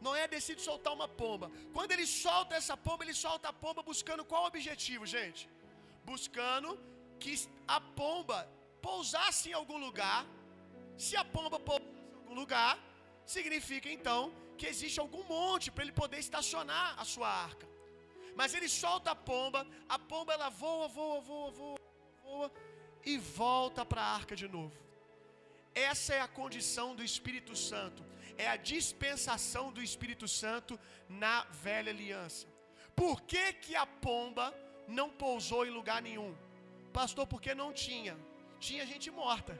Noé 0.07 0.25
decide 0.37 0.61
soltar 0.69 0.93
uma 0.99 1.09
pomba. 1.23 1.47
Quando 1.77 1.93
ele 1.95 2.07
solta 2.25 2.57
essa 2.61 2.77
pomba, 2.87 3.05
ele 3.05 3.17
solta 3.27 3.49
a 3.51 3.57
pomba 3.65 3.83
buscando 3.91 4.29
qual 4.31 4.45
objetivo, 4.53 5.05
gente? 5.17 5.43
Buscando 6.11 6.71
que 7.23 7.35
a 7.77 7.81
pomba 8.01 8.39
pousasse 8.87 9.45
em 9.51 9.57
algum 9.61 9.79
lugar. 9.87 10.21
Se 11.05 11.15
a 11.23 11.25
pomba 11.37 11.59
pousasse 11.69 11.93
em 12.11 12.17
algum 12.21 12.37
lugar, 12.43 12.73
significa 13.35 13.89
então 13.97 14.21
que 14.59 14.67
existe 14.73 14.99
algum 15.05 15.23
monte 15.35 15.71
para 15.71 15.85
ele 15.85 16.01
poder 16.03 16.19
estacionar 16.27 16.89
a 17.03 17.05
sua 17.13 17.31
arca. 17.49 17.67
Mas 18.35 18.55
ele 18.55 18.69
solta 18.69 19.11
a 19.11 19.15
pomba, 19.15 19.67
a 19.89 19.99
pomba 19.99 20.33
ela 20.33 20.49
voa, 20.49 20.89
voa, 20.89 21.21
voa, 21.21 21.51
voa, 21.51 21.79
voa 22.23 22.53
e 23.05 23.19
volta 23.19 23.85
para 23.85 24.03
a 24.03 24.15
arca 24.15 24.35
de 24.35 24.49
novo. 24.49 24.77
Essa 25.75 26.15
é 26.15 26.21
a 26.21 26.29
condição 26.29 26.95
do 26.95 27.03
Espírito 27.03 27.55
Santo, 27.57 28.05
é 28.37 28.49
a 28.49 28.57
dispensação 28.57 29.73
do 29.73 29.83
Espírito 29.83 30.27
Santo 30.29 30.79
na 31.09 31.45
velha 31.45 31.91
aliança. 31.91 32.47
Por 32.95 33.23
que, 33.23 33.53
que 33.55 33.75
a 33.75 33.87
pomba 33.87 34.55
não 34.87 35.09
pousou 35.09 35.65
em 35.67 35.71
lugar 35.71 36.03
nenhum? 36.03 36.35
Pastor, 36.93 37.27
porque 37.27 37.55
não 37.55 37.73
tinha. 37.73 38.17
Tinha 38.61 38.85
gente 38.87 39.11
morta. 39.11 39.59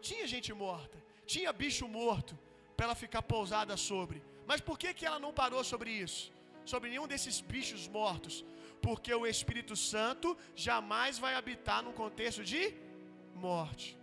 Tinha 0.00 0.26
gente 0.26 0.52
morta. 0.52 1.02
Tinha 1.26 1.52
bicho 1.52 1.88
morto 1.88 2.38
para 2.76 2.86
ela 2.86 2.94
ficar 2.94 3.22
pousada 3.22 3.76
sobre. 3.76 4.22
Mas 4.46 4.60
por 4.60 4.78
que, 4.78 4.92
que 4.92 5.06
ela 5.06 5.18
não 5.18 5.32
parou 5.32 5.64
sobre 5.64 5.90
isso? 5.90 6.33
Sobre 6.72 6.90
nenhum 6.90 7.06
desses 7.12 7.40
bichos 7.40 7.82
mortos? 7.98 8.44
Porque 8.86 9.12
o 9.14 9.26
Espírito 9.26 9.74
Santo 9.76 10.36
jamais 10.54 11.18
vai 11.24 11.34
habitar 11.34 11.82
num 11.82 11.92
contexto 12.02 12.42
de 12.52 12.62
morte. 13.34 13.98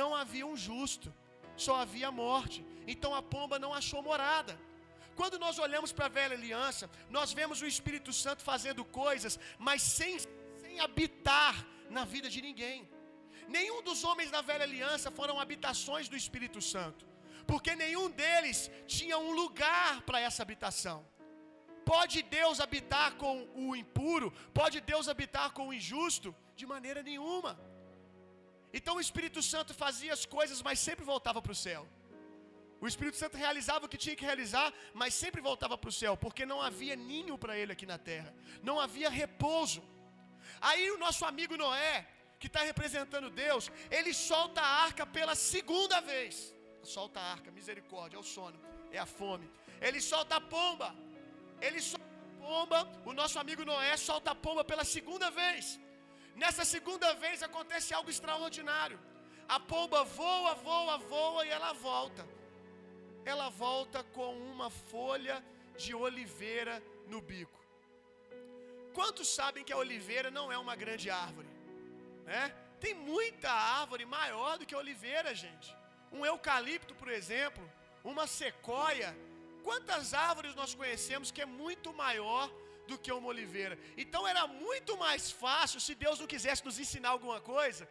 Não 0.00 0.14
havia 0.14 0.46
um 0.46 0.56
justo, 0.68 1.12
só 1.56 1.76
havia 1.76 2.10
morte. 2.10 2.64
Então 2.86 3.14
a 3.14 3.22
pomba 3.34 3.58
não 3.58 3.72
achou 3.80 4.02
morada. 4.02 4.54
Quando 5.18 5.38
nós 5.44 5.58
olhamos 5.58 5.92
para 5.96 6.06
a 6.06 6.14
velha 6.20 6.34
aliança, 6.36 6.90
nós 7.16 7.32
vemos 7.32 7.60
o 7.62 7.66
Espírito 7.74 8.12
Santo 8.12 8.42
fazendo 8.42 8.84
coisas, 8.84 9.38
mas 9.58 9.80
sem, 9.80 10.18
sem 10.62 10.78
habitar 10.86 11.54
na 11.88 12.04
vida 12.04 12.28
de 12.28 12.42
ninguém. 12.42 12.78
Nenhum 13.48 13.80
dos 13.88 14.04
homens 14.04 14.30
da 14.30 14.42
velha 14.42 14.64
aliança 14.64 15.10
foram 15.10 15.40
habitações 15.40 16.08
do 16.08 16.16
Espírito 16.16 16.60
Santo, 16.60 17.06
porque 17.46 17.74
nenhum 17.74 18.10
deles 18.10 18.70
tinha 18.86 19.16
um 19.16 19.32
lugar 19.32 20.02
para 20.02 20.20
essa 20.20 20.42
habitação. 20.42 20.98
Pode 21.92 22.18
Deus 22.38 22.58
habitar 22.64 23.10
com 23.22 23.34
o 23.64 23.76
impuro? 23.82 24.28
Pode 24.60 24.78
Deus 24.92 25.08
habitar 25.12 25.48
com 25.56 25.64
o 25.68 25.74
injusto? 25.80 26.34
De 26.60 26.66
maneira 26.74 27.00
nenhuma. 27.10 27.52
Então 28.78 28.94
o 28.96 29.04
Espírito 29.06 29.40
Santo 29.52 29.72
fazia 29.84 30.12
as 30.18 30.24
coisas, 30.36 30.60
mas 30.66 30.80
sempre 30.88 31.04
voltava 31.12 31.40
para 31.44 31.56
o 31.56 31.60
céu. 31.66 31.82
O 32.84 32.86
Espírito 32.90 33.16
Santo 33.22 33.36
realizava 33.44 33.86
o 33.86 33.88
que 33.92 34.02
tinha 34.04 34.16
que 34.18 34.28
realizar, 34.30 34.68
mas 35.00 35.14
sempre 35.14 35.40
voltava 35.40 35.78
para 35.78 35.88
o 35.92 35.98
céu, 36.00 36.14
porque 36.24 36.44
não 36.44 36.60
havia 36.60 36.94
ninho 36.94 37.38
para 37.42 37.56
ele 37.60 37.72
aqui 37.72 37.86
na 37.86 37.98
terra, 38.10 38.34
não 38.68 38.78
havia 38.84 39.08
repouso. 39.22 39.82
Aí 40.60 40.90
o 40.90 40.98
nosso 40.98 41.24
amigo 41.24 41.56
Noé, 41.56 42.06
que 42.40 42.48
está 42.48 42.62
representando 42.70 43.30
Deus, 43.30 43.70
ele 43.90 44.12
solta 44.12 44.60
a 44.60 44.72
arca 44.86 45.06
pela 45.06 45.34
segunda 45.34 46.00
vez. 46.00 46.54
Solta 46.82 47.18
a 47.20 47.30
arca, 47.36 47.50
misericórdia, 47.50 48.16
é 48.16 48.20
o 48.20 48.22
sono, 48.22 48.58
é 48.90 48.98
a 48.98 49.06
fome. 49.06 49.50
Ele 49.80 50.00
solta 50.00 50.36
a 50.36 50.40
pomba, 50.40 50.94
ele 51.60 51.80
solta 51.80 52.06
pomba, 52.46 52.80
o 53.04 53.12
nosso 53.12 53.38
amigo 53.42 53.64
Noé 53.64 53.96
solta 53.96 54.30
a 54.30 54.34
pomba 54.34 54.62
pela 54.64 54.84
segunda 54.84 55.28
vez. 55.30 55.80
Nessa 56.42 56.64
segunda 56.64 57.12
vez 57.14 57.42
acontece 57.42 57.92
algo 57.92 58.10
extraordinário. 58.10 58.98
A 59.48 59.58
pomba 59.58 60.04
voa, 60.04 60.54
voa, 60.54 60.96
voa 60.98 61.46
e 61.46 61.50
ela 61.50 61.72
volta. 61.72 62.22
Ela 63.24 63.48
volta 63.48 64.04
com 64.16 64.30
uma 64.52 64.70
folha 64.70 65.44
de 65.76 65.94
oliveira 65.94 66.82
no 67.08 67.20
bico. 67.20 67.60
Quantos 68.94 69.28
sabem 69.28 69.64
que 69.64 69.72
a 69.72 69.82
oliveira 69.84 70.30
não 70.30 70.50
é 70.50 70.58
uma 70.58 70.76
grande 70.76 71.10
árvore? 71.10 71.48
Né? 72.24 72.54
Tem 72.80 72.94
muita 72.94 73.50
árvore 73.50 74.04
maior 74.04 74.58
do 74.58 74.66
que 74.66 74.74
a 74.74 74.78
oliveira, 74.78 75.34
gente. 75.34 75.74
Um 76.12 76.24
eucalipto, 76.24 76.94
por 76.94 77.08
exemplo, 77.08 77.64
uma 78.04 78.26
sequoia. 78.26 79.16
Quantas 79.66 80.14
árvores 80.28 80.54
nós 80.60 80.72
conhecemos 80.80 81.30
que 81.34 81.42
é 81.44 81.48
muito 81.62 81.90
maior 82.04 82.44
do 82.90 82.96
que 83.02 83.12
uma 83.16 83.30
oliveira. 83.34 83.74
Então 84.02 84.22
era 84.32 84.42
muito 84.46 84.92
mais 85.04 85.24
fácil, 85.44 85.78
se 85.86 85.94
Deus 86.02 86.20
não 86.20 86.28
quisesse 86.32 86.64
nos 86.66 86.78
ensinar 86.84 87.10
alguma 87.14 87.38
coisa, 87.54 87.84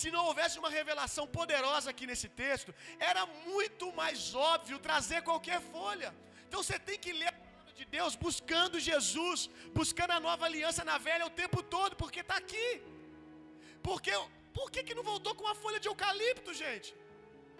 se 0.00 0.10
não 0.14 0.22
houvesse 0.28 0.58
uma 0.62 0.70
revelação 0.78 1.24
poderosa 1.38 1.88
aqui 1.92 2.06
nesse 2.10 2.28
texto, 2.42 2.70
era 3.10 3.22
muito 3.50 3.86
mais 4.00 4.34
óbvio 4.52 4.78
trazer 4.88 5.20
qualquer 5.30 5.60
folha. 5.74 6.10
Então 6.46 6.62
você 6.62 6.78
tem 6.88 6.98
que 7.04 7.12
ler 7.20 7.30
a 7.30 7.38
palavra 7.44 7.72
de 7.80 7.86
Deus 7.96 8.14
buscando 8.26 8.84
Jesus, 8.90 9.48
buscando 9.80 10.12
a 10.18 10.20
nova 10.28 10.44
aliança 10.50 10.84
na 10.90 10.98
velha 11.08 11.30
o 11.30 11.36
tempo 11.42 11.60
todo, 11.76 11.96
porque 12.02 12.20
está 12.24 12.36
aqui. 12.44 12.68
Porque, 13.88 14.12
por 14.58 14.66
que, 14.72 14.82
que 14.88 14.98
não 14.98 15.06
voltou 15.12 15.34
com 15.34 15.44
uma 15.48 15.58
folha 15.62 15.80
de 15.84 15.88
eucalipto, 15.92 16.52
gente? 16.64 16.90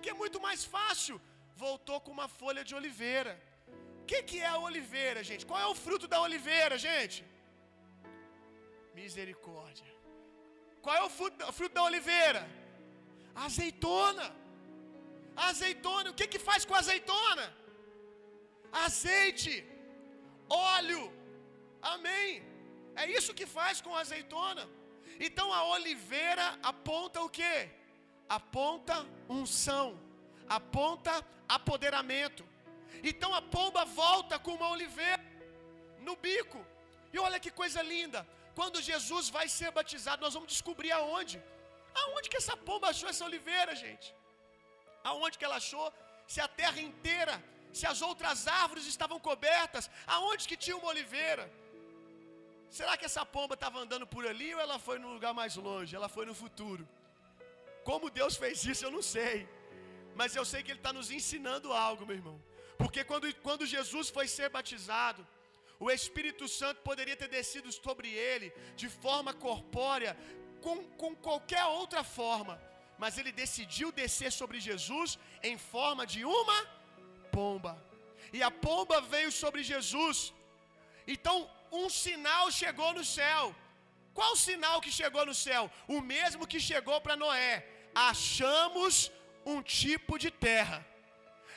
Que 0.03 0.11
é 0.11 0.21
muito 0.23 0.39
mais 0.47 0.63
fácil. 0.77 1.17
Voltou 1.67 1.99
com 2.05 2.13
uma 2.19 2.29
folha 2.41 2.63
de 2.69 2.75
oliveira. 2.81 3.33
O 4.03 4.05
que, 4.11 4.21
que 4.31 4.39
é 4.47 4.51
a 4.55 4.59
oliveira, 4.69 5.21
gente? 5.29 5.45
Qual 5.51 5.61
é 5.67 5.69
o 5.73 5.77
fruto 5.85 6.07
da 6.13 6.21
oliveira, 6.27 6.77
gente? 6.87 7.19
Misericórdia. 9.01 9.91
Qual 10.85 10.95
é 11.01 11.03
o 11.09 11.11
fruto, 11.59 11.75
da 11.79 11.85
oliveira? 11.91 12.43
azeitona. 13.47 14.27
azeitona, 15.49 16.11
o 16.11 16.17
que 16.19 16.27
que 16.33 16.41
faz 16.49 16.65
com 16.69 16.75
azeitona? 16.81 17.47
Azeite, 18.85 19.55
óleo. 20.77 21.03
Amém. 21.95 22.29
É 23.03 23.07
isso 23.19 23.37
que 23.39 23.47
faz 23.59 23.81
com 23.81 23.95
azeitona. 24.03 24.65
Então 25.27 25.47
a 25.59 25.63
oliveira 25.77 26.47
aponta 26.73 27.21
o 27.27 27.31
que? 27.39 27.55
Aponta 28.29 28.97
unção, 29.39 29.87
aponta 30.59 31.15
apoderamento. 31.59 32.45
Então 33.11 33.31
a 33.39 33.43
pomba 33.57 33.85
volta 33.85 34.39
com 34.45 34.53
uma 34.59 34.69
oliveira 34.77 35.23
no 36.07 36.15
bico. 36.27 36.61
E 37.13 37.19
olha 37.27 37.41
que 37.45 37.51
coisa 37.63 37.81
linda. 37.95 38.21
Quando 38.59 38.87
Jesus 38.91 39.29
vai 39.37 39.47
ser 39.59 39.71
batizado, 39.79 40.23
nós 40.25 40.35
vamos 40.37 40.51
descobrir 40.55 40.93
aonde. 40.99 41.37
Aonde 42.03 42.29
que 42.31 42.41
essa 42.43 42.57
pomba 42.69 42.89
achou 42.93 43.09
essa 43.13 43.25
oliveira, 43.31 43.75
gente? 43.85 44.09
Aonde 45.11 45.37
que 45.39 45.47
ela 45.49 45.59
achou? 45.63 45.87
Se 46.33 46.41
a 46.47 46.49
terra 46.63 46.81
inteira, 46.91 47.35
se 47.79 47.87
as 47.93 48.01
outras 48.09 48.47
árvores 48.63 48.87
estavam 48.95 49.19
cobertas, 49.29 49.91
aonde 50.07 50.49
que 50.51 50.57
tinha 50.65 50.77
uma 50.77 50.91
oliveira? 50.95 51.45
Será 52.79 52.93
que 52.97 53.07
essa 53.11 53.25
pomba 53.37 53.55
estava 53.55 53.79
andando 53.85 54.07
por 54.15 54.27
ali 54.33 54.51
ou 54.55 54.61
ela 54.67 54.79
foi 54.79 54.99
num 54.99 55.13
lugar 55.17 55.35
mais 55.41 55.57
longe? 55.57 55.95
Ela 55.99 56.09
foi 56.17 56.25
no 56.31 56.35
futuro. 56.43 56.85
Como 57.89 58.15
Deus 58.21 58.37
fez 58.43 58.65
isso, 58.65 58.85
eu 58.87 58.91
não 58.97 59.03
sei. 59.03 59.37
Mas 60.15 60.35
eu 60.39 60.45
sei 60.45 60.63
que 60.63 60.71
Ele 60.73 60.79
está 60.79 60.93
nos 60.99 61.11
ensinando 61.11 61.73
algo, 61.73 62.07
meu 62.07 62.17
irmão. 62.17 62.39
Porque 62.83 63.03
quando, 63.11 63.27
quando 63.47 63.73
Jesus 63.75 64.09
foi 64.17 64.27
ser 64.37 64.49
batizado, 64.57 65.23
o 65.85 65.89
Espírito 65.91 66.47
Santo 66.49 66.81
poderia 66.89 67.17
ter 67.21 67.29
descido 67.37 67.71
sobre 67.73 68.09
ele 68.31 68.49
de 68.83 68.89
forma 68.89 69.33
corpórea, 69.47 70.13
com, 70.65 70.77
com 71.01 71.13
qualquer 71.27 71.65
outra 71.81 72.03
forma, 72.19 72.55
mas 73.03 73.19
ele 73.19 73.33
decidiu 73.43 73.89
descer 74.01 74.31
sobre 74.41 74.59
Jesus 74.69 75.19
em 75.51 75.57
forma 75.73 76.05
de 76.13 76.25
uma 76.25 76.59
pomba. 77.37 77.73
E 78.33 78.43
a 78.43 78.51
pomba 78.51 79.01
veio 79.15 79.33
sobre 79.43 79.63
Jesus. 79.73 80.33
Então, 81.15 81.37
um 81.81 81.89
sinal 81.89 82.45
chegou 82.51 82.93
no 82.99 83.05
céu. 83.05 83.55
Qual 84.19 84.35
sinal 84.37 84.81
que 84.85 84.93
chegou 85.01 85.25
no 85.27 85.35
céu? 85.35 85.71
O 85.89 86.01
mesmo 86.15 86.47
que 86.53 86.61
chegou 86.71 87.01
para 87.01 87.21
Noé. 87.25 87.67
Achamos 87.95 89.11
um 89.45 89.61
tipo 89.63 90.19
de 90.19 90.31
terra. 90.31 90.79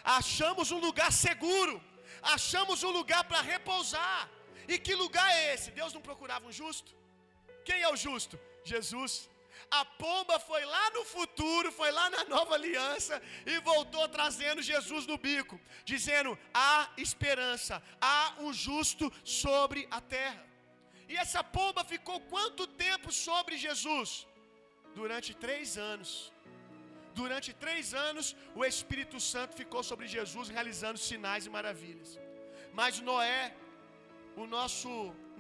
Achamos 0.06 0.72
um 0.72 0.80
lugar 0.80 1.12
seguro. 1.12 1.82
Achamos 2.22 2.84
um 2.84 2.92
lugar 2.92 3.24
para 3.24 3.42
repousar. 3.42 4.30
E 4.68 4.78
que 4.78 4.94
lugar 4.96 5.30
é 5.32 5.54
esse? 5.54 5.72
Deus 5.72 5.94
não 5.94 6.02
procurava 6.02 6.48
um 6.48 6.52
justo? 6.52 6.92
Quem 7.64 7.82
é 7.82 7.90
o 7.92 7.96
justo? 7.96 8.40
Jesus. 8.64 9.30
A 9.72 9.84
pomba 9.84 10.40
foi 10.40 10.64
lá 10.66 10.90
no 10.92 11.04
futuro, 11.06 11.72
foi 11.72 11.92
lá 11.92 12.10
na 12.10 12.24
nova 12.26 12.54
aliança 12.56 13.22
e 13.46 13.60
voltou 13.60 14.08
trazendo 14.08 14.62
Jesus 14.62 15.06
no 15.08 15.18
bico, 15.18 15.60
dizendo: 15.84 16.38
há 16.54 16.90
esperança, 16.98 17.82
há 18.00 18.36
um 18.40 18.54
justo 18.54 19.12
sobre 19.24 19.88
a 19.90 20.00
terra. 20.02 20.46
E 21.08 21.16
essa 21.18 21.44
pomba 21.44 21.84
ficou 21.84 22.20
quanto 22.22 22.68
tempo 22.68 23.12
sobre 23.12 23.58
Jesus? 23.58 24.28
Durante 24.94 25.34
três 25.34 25.78
anos. 25.78 26.32
Durante 27.20 27.50
três 27.64 27.94
anos, 28.08 28.36
o 28.60 28.64
Espírito 28.72 29.20
Santo 29.32 29.56
ficou 29.62 29.82
sobre 29.90 30.06
Jesus, 30.16 30.48
realizando 30.58 31.00
sinais 31.10 31.46
e 31.46 31.52
maravilhas. 31.58 32.10
Mas 32.80 33.00
Noé, 33.10 33.42
o 34.36 34.46
nosso 34.56 34.90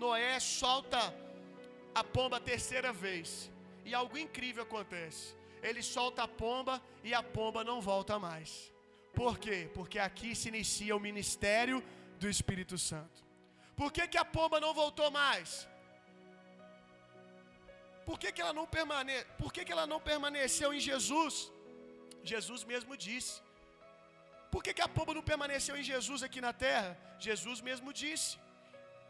Noé, 0.04 0.40
solta 0.40 1.02
a 2.02 2.04
pomba 2.16 2.38
a 2.38 2.46
terceira 2.52 2.92
vez. 3.06 3.52
E 3.88 3.94
algo 4.02 4.18
incrível 4.26 4.64
acontece. 4.64 5.36
Ele 5.68 5.82
solta 5.96 6.24
a 6.24 6.28
pomba 6.44 6.76
e 7.04 7.14
a 7.14 7.24
pomba 7.38 7.62
não 7.70 7.80
volta 7.92 8.18
mais. 8.28 8.50
Por 9.20 9.34
quê? 9.44 9.60
Porque 9.78 10.00
aqui 10.08 10.32
se 10.40 10.48
inicia 10.54 10.96
o 10.96 11.06
ministério 11.10 11.78
do 12.22 12.30
Espírito 12.36 12.78
Santo. 12.90 13.18
Por 13.80 13.92
que, 13.96 14.08
que 14.08 14.18
a 14.18 14.28
pomba 14.38 14.60
não 14.66 14.74
voltou 14.74 15.10
mais? 15.12 15.68
Por 18.06 18.18
que, 18.20 18.32
que 18.32 18.42
ela 18.42 18.54
não 18.54 18.68
permane... 18.78 19.14
Por 19.42 19.52
que, 19.52 19.66
que 19.66 19.74
ela 19.76 19.88
não 19.94 20.00
permaneceu 20.00 20.74
em 20.74 20.80
Jesus? 20.80 21.52
Jesus 22.34 22.64
mesmo 22.72 22.96
disse. 23.08 23.36
Por 24.54 24.62
que, 24.64 24.74
que 24.78 24.86
a 24.86 24.94
pomba 24.98 25.14
não 25.18 25.26
permaneceu 25.32 25.76
em 25.78 25.86
Jesus 25.92 26.22
aqui 26.28 26.40
na 26.48 26.54
terra? 26.66 26.92
Jesus 27.28 27.60
mesmo 27.70 27.92
disse. 28.02 28.32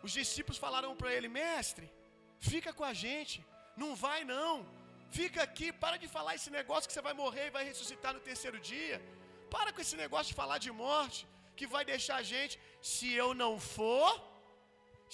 Os 0.06 0.12
discípulos 0.19 0.62
falaram 0.65 0.95
para 1.01 1.13
ele: 1.15 1.28
Mestre, 1.28 1.88
fica 2.51 2.71
com 2.78 2.86
a 2.91 2.93
gente, 3.06 3.38
não 3.84 3.91
vai 4.06 4.19
não, 4.34 4.54
fica 5.17 5.39
aqui, 5.47 5.67
para 5.84 5.97
de 6.04 6.08
falar 6.15 6.34
esse 6.39 6.49
negócio 6.60 6.88
que 6.88 6.95
você 6.95 7.06
vai 7.10 7.15
morrer 7.23 7.45
e 7.47 7.56
vai 7.58 7.63
ressuscitar 7.71 8.13
no 8.13 8.25
terceiro 8.30 8.60
dia. 8.71 8.97
Para 9.56 9.71
com 9.73 9.82
esse 9.86 9.97
negócio 10.04 10.30
de 10.32 10.39
falar 10.41 10.58
de 10.65 10.71
morte, 10.86 11.19
que 11.58 11.67
vai 11.75 11.84
deixar 11.93 12.17
a 12.17 12.28
gente. 12.34 12.60
Se 12.93 13.08
eu 13.23 13.30
não 13.34 13.54
for, 13.75 14.12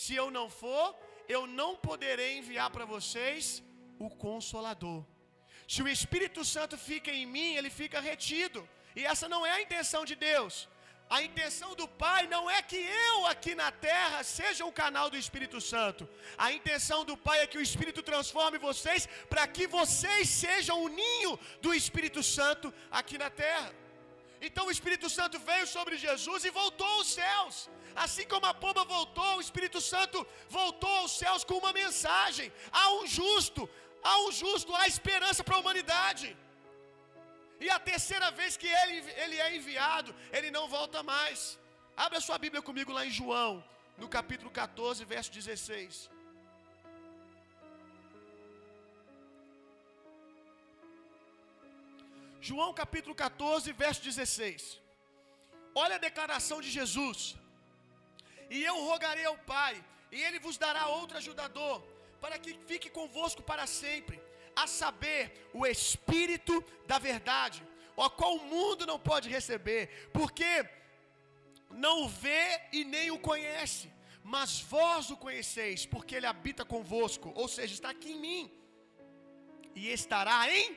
se 0.03 0.13
eu 0.21 0.27
não 0.37 0.47
for, 0.61 0.87
eu 1.35 1.41
não 1.59 1.71
poderei 1.75 2.37
enviar 2.37 2.69
para 2.75 2.85
vocês 2.95 3.43
o 3.99 4.09
Consolador. 4.25 5.01
Se 5.71 5.81
o 5.83 5.89
Espírito 5.97 6.41
Santo 6.53 6.75
fica 6.89 7.09
em 7.19 7.25
mim, 7.33 7.49
ele 7.57 7.69
fica 7.81 8.05
retido. 8.11 8.59
E 8.99 9.01
essa 9.11 9.27
não 9.33 9.41
é 9.49 9.51
a 9.53 9.61
intenção 9.65 10.01
de 10.09 10.15
Deus. 10.29 10.53
A 11.15 11.19
intenção 11.27 11.69
do 11.79 11.85
Pai 12.03 12.21
não 12.33 12.43
é 12.55 12.59
que 12.71 12.79
eu 13.05 13.15
aqui 13.31 13.53
na 13.61 13.69
terra 13.87 14.19
seja 14.37 14.63
o 14.65 14.75
canal 14.81 15.07
do 15.13 15.17
Espírito 15.23 15.59
Santo. 15.69 16.03
A 16.45 16.47
intenção 16.57 16.99
do 17.09 17.15
Pai 17.27 17.37
é 17.41 17.47
que 17.51 17.59
o 17.61 17.65
Espírito 17.67 18.01
transforme 18.09 18.57
vocês 18.69 19.07
para 19.31 19.45
que 19.55 19.65
vocês 19.77 20.27
sejam 20.43 20.77
o 20.83 20.89
ninho 21.01 21.33
do 21.65 21.73
Espírito 21.81 22.23
Santo 22.37 22.73
aqui 22.99 23.17
na 23.23 23.29
terra. 23.43 23.71
Então 24.47 24.65
o 24.67 24.73
Espírito 24.75 25.09
Santo 25.17 25.37
veio 25.51 25.67
sobre 25.75 25.95
Jesus 26.05 26.43
e 26.43 26.57
voltou 26.61 26.91
aos 26.95 27.09
céus. 27.19 27.55
Assim 28.03 28.25
como 28.33 28.45
a 28.51 28.53
pomba 28.63 28.83
voltou, 28.97 29.31
o 29.35 29.43
Espírito 29.47 29.79
Santo 29.93 30.19
voltou 30.59 30.93
aos 31.01 31.13
céus 31.21 31.43
com 31.49 31.57
uma 31.63 31.73
mensagem: 31.83 32.47
há 32.71 32.85
um 32.97 33.05
justo, 33.19 33.69
um 34.25 34.31
justo, 34.31 34.75
há 34.75 34.87
esperança 34.87 35.43
para 35.43 35.55
a 35.55 35.59
humanidade. 35.59 36.35
E 37.59 37.69
a 37.69 37.79
terceira 37.79 38.31
vez 38.31 38.57
que 38.57 38.67
ele, 38.67 38.95
ele 39.23 39.37
é 39.39 39.55
enviado, 39.55 40.15
ele 40.31 40.49
não 40.49 40.67
volta 40.67 41.03
mais. 41.03 41.59
Abra 41.95 42.19
sua 42.19 42.37
Bíblia 42.37 42.61
comigo 42.61 42.91
lá 42.91 43.05
em 43.05 43.11
João, 43.11 43.63
no 43.97 44.07
capítulo 44.07 44.49
14, 44.49 45.05
verso 45.05 45.31
16. 45.31 46.09
João 52.49 52.73
capítulo 52.73 53.13
14, 53.13 53.71
verso 53.71 54.01
16. 54.01 54.81
Olha 55.75 55.95
a 55.95 55.99
declaração 55.99 56.59
de 56.59 56.71
Jesus. 56.71 57.35
E 58.49 58.63
eu 58.63 58.75
rogarei 58.89 59.25
ao 59.25 59.37
Pai, 59.37 59.73
e 60.11 60.21
Ele 60.21 60.39
vos 60.39 60.57
dará 60.57 60.87
outro 60.87 61.17
ajudador, 61.17 61.75
para 62.23 62.37
que 62.43 62.51
fique 62.69 62.89
convosco 62.99 63.41
para 63.51 63.65
sempre 63.81 64.17
a 64.63 64.65
saber, 64.81 65.23
o 65.59 65.65
Espírito 65.75 66.55
da 66.91 66.97
verdade, 67.09 67.59
o 67.95 68.09
qual 68.19 68.35
o 68.35 68.45
mundo 68.53 68.85
não 68.91 68.99
pode 69.09 69.27
receber, 69.37 69.83
porque 70.17 70.51
não 71.85 71.95
o 72.03 72.09
vê 72.23 72.43
e 72.77 72.83
nem 72.95 73.07
o 73.15 73.19
conhece, 73.29 73.85
mas 74.33 74.59
vós 74.73 75.09
o 75.13 75.17
conheceis, 75.25 75.85
porque 75.93 76.15
ele 76.15 76.31
habita 76.33 76.71
convosco, 76.75 77.31
ou 77.41 77.47
seja, 77.55 77.73
está 77.73 77.89
aqui 77.95 78.11
em 78.13 78.21
mim, 78.27 78.43
e 79.75 79.87
estará 79.99 80.37
em. 80.57 80.67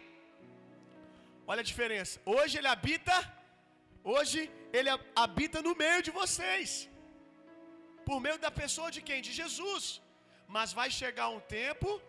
Olha 1.46 1.62
a 1.64 1.70
diferença. 1.72 2.14
Hoje 2.34 2.56
ele 2.58 2.70
habita, 2.74 3.16
hoje 4.02 4.40
ele 4.72 4.90
habita 5.24 5.60
no 5.66 5.74
meio 5.82 6.00
de 6.06 6.12
vocês, 6.20 6.88
por 8.06 8.18
meio 8.26 8.38
da 8.46 8.50
pessoa 8.62 8.90
de 8.96 9.02
quem? 9.08 9.20
De 9.28 9.32
Jesus. 9.42 9.84
Mas 10.48 10.72
vai 10.72 10.90
chegar 10.90 11.28
um 11.28 11.40
tempo 11.40 12.00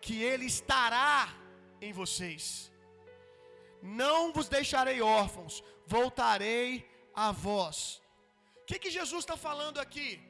que 0.00 0.22
Ele 0.22 0.46
estará 0.46 1.34
em 1.80 1.92
vocês. 1.92 2.72
Não 3.82 4.32
vos 4.32 4.48
deixarei 4.48 5.00
órfãos, 5.00 5.62
voltarei 5.86 6.88
a 7.14 7.32
vós. 7.32 8.02
O 8.62 8.66
que, 8.66 8.78
que 8.78 8.90
Jesus 8.90 9.20
está 9.24 9.36
falando 9.36 9.78
aqui? 9.78 10.20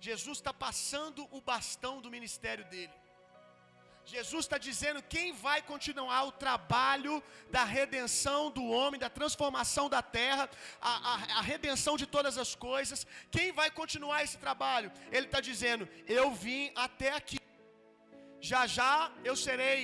Jesus 0.00 0.38
está 0.38 0.52
passando 0.52 1.28
o 1.30 1.40
bastão 1.40 2.00
do 2.00 2.10
ministério 2.10 2.64
dele. 2.64 2.92
Jesus 4.04 4.44
está 4.44 4.58
dizendo 4.58 5.02
quem 5.02 5.32
vai 5.32 5.62
continuar 5.62 6.24
o 6.24 6.32
trabalho 6.32 7.22
da 7.50 7.64
redenção 7.64 8.50
do 8.50 8.64
homem, 8.64 8.98
da 8.98 9.08
transformação 9.08 9.88
da 9.88 10.02
terra, 10.02 10.50
a, 10.80 10.92
a, 11.12 11.14
a 11.38 11.42
redenção 11.42 11.96
de 11.96 12.06
todas 12.06 12.36
as 12.36 12.54
coisas. 12.54 13.06
Quem 13.30 13.52
vai 13.52 13.70
continuar 13.70 14.24
esse 14.24 14.38
trabalho? 14.38 14.90
Ele 15.10 15.26
está 15.26 15.40
dizendo: 15.40 15.88
Eu 16.06 16.32
vim 16.32 16.72
até 16.74 17.12
aqui. 17.12 17.38
Já 18.40 18.66
já 18.66 19.12
eu 19.24 19.36
serei 19.36 19.80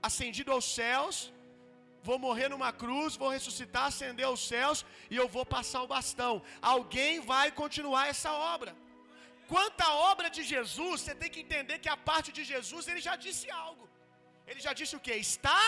ascendido 0.00 0.52
aos 0.52 0.64
céus, 0.64 1.32
vou 2.02 2.18
morrer 2.18 2.48
numa 2.48 2.72
cruz, 2.72 3.16
vou 3.16 3.28
ressuscitar, 3.28 3.86
ascender 3.86 4.24
aos 4.26 4.46
céus 4.46 4.86
e 5.10 5.16
eu 5.16 5.28
vou 5.28 5.44
passar 5.44 5.82
o 5.82 5.88
bastão. 5.88 6.42
Alguém 6.62 7.20
vai 7.20 7.50
continuar 7.50 8.08
essa 8.08 8.32
obra. 8.32 8.74
Quanto 9.52 9.80
à 9.88 9.92
obra 10.10 10.28
de 10.36 10.42
Jesus, 10.52 10.96
você 11.00 11.14
tem 11.20 11.30
que 11.34 11.42
entender 11.44 11.76
que 11.84 11.92
a 11.94 12.00
parte 12.10 12.30
de 12.36 12.42
Jesus 12.52 12.88
ele 12.90 13.02
já 13.08 13.14
disse 13.24 13.46
algo. 13.64 13.84
Ele 14.50 14.60
já 14.66 14.72
disse 14.80 14.94
o 14.98 15.02
que? 15.06 15.14
Está 15.28 15.62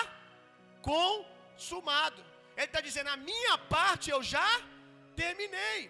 consumado. 0.91 2.21
Ele 2.57 2.69
está 2.71 2.81
dizendo: 2.89 3.11
a 3.17 3.19
minha 3.31 3.55
parte 3.77 4.11
eu 4.15 4.23
já 4.35 4.49
terminei. 5.23 5.81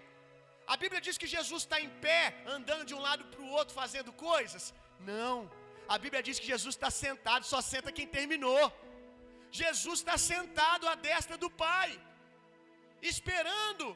A 0.73 0.77
Bíblia 0.83 1.01
diz 1.07 1.17
que 1.23 1.29
Jesus 1.37 1.63
está 1.65 1.79
em 1.85 1.91
pé, 2.07 2.21
andando 2.57 2.85
de 2.91 2.95
um 2.99 3.03
lado 3.09 3.25
para 3.33 3.43
o 3.47 3.51
outro, 3.59 3.75
fazendo 3.83 4.13
coisas. 4.31 4.65
Não. 5.15 5.37
A 5.95 5.99
Bíblia 6.05 6.23
diz 6.29 6.39
que 6.41 6.53
Jesus 6.55 6.75
está 6.77 6.91
sentado, 7.05 7.45
só 7.53 7.61
senta 7.73 7.97
quem 7.99 8.07
terminou. 8.19 8.65
Jesus 9.61 9.99
está 10.03 10.17
sentado 10.33 10.85
à 10.93 10.95
destra 11.09 11.37
do 11.45 11.51
Pai, 11.67 11.91
esperando 13.13 13.87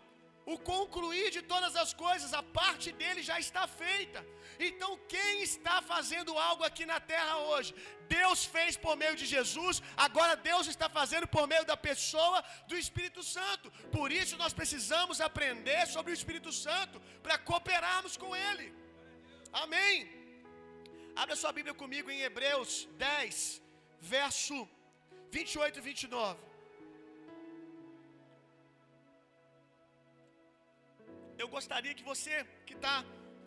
o 0.53 0.57
concluir 0.73 1.29
de 1.37 1.43
todas 1.53 1.75
as 1.83 1.93
coisas, 2.05 2.33
a 2.41 2.43
parte 2.59 2.89
dele 3.01 3.23
já 3.31 3.37
está 3.45 3.63
feita. 3.67 4.21
Então, 4.69 4.91
quem 5.15 5.43
está 5.49 5.77
fazendo 5.93 6.33
algo 6.49 6.63
aqui 6.69 6.85
na 6.93 6.99
terra 7.13 7.37
hoje? 7.51 7.75
Deus 8.17 8.41
fez 8.55 8.77
por 8.85 8.95
meio 9.03 9.17
de 9.21 9.27
Jesus, 9.35 9.83
agora 10.07 10.43
Deus 10.51 10.69
está 10.75 10.89
fazendo 10.99 11.27
por 11.35 11.45
meio 11.53 11.65
da 11.73 11.77
pessoa 11.89 12.39
do 12.69 12.77
Espírito 12.85 13.25
Santo. 13.37 13.71
Por 13.97 14.09
isso, 14.21 14.37
nós 14.45 14.55
precisamos 14.61 15.21
aprender 15.29 15.83
sobre 15.95 16.13
o 16.13 16.19
Espírito 16.21 16.53
Santo 16.67 17.01
para 17.25 17.39
cooperarmos 17.51 18.17
com 18.17 18.31
Ele. 18.49 18.69
Amém. 19.65 19.95
Abra 21.23 21.35
sua 21.43 21.53
Bíblia 21.59 21.75
comigo 21.83 22.09
em 22.15 22.23
Hebreus 22.29 22.73
10, 22.99 23.63
verso 24.17 24.57
28 25.33 25.79
e 25.81 25.83
29. 25.83 26.56
Eu 31.43 31.49
gostaria 31.57 31.95
que 31.99 32.07
você 32.13 32.35
que 32.69 32.75
está 32.81 32.97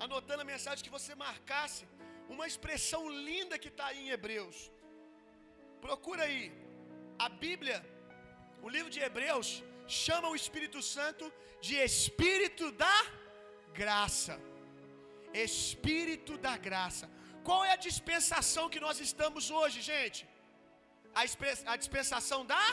anotando 0.05 0.41
a 0.43 0.51
mensagem, 0.53 0.85
que 0.87 0.97
você 0.99 1.13
marcasse 1.27 1.83
uma 2.33 2.45
expressão 2.51 3.01
linda 3.29 3.61
que 3.63 3.71
está 3.73 3.85
aí 3.91 3.99
em 4.05 4.11
Hebreus. 4.15 4.57
Procura 5.85 6.23
aí. 6.29 6.43
A 7.25 7.29
Bíblia, 7.45 7.77
o 8.65 8.69
livro 8.75 8.91
de 8.95 8.99
Hebreus, 9.07 9.49
chama 10.03 10.27
o 10.29 10.37
Espírito 10.41 10.81
Santo 10.95 11.25
de 11.67 11.75
Espírito 11.89 12.65
da 12.83 12.97
Graça. 13.81 14.35
Espírito 15.49 16.33
da 16.45 16.55
Graça. 16.67 17.05
Qual 17.47 17.61
é 17.69 17.71
a 17.73 17.83
dispensação 17.89 18.65
que 18.73 18.81
nós 18.85 18.99
estamos 19.07 19.43
hoje, 19.59 19.79
gente? 19.91 20.21
A, 21.19 21.23
a 21.73 21.77
dispensação 21.83 22.41
da? 22.53 22.65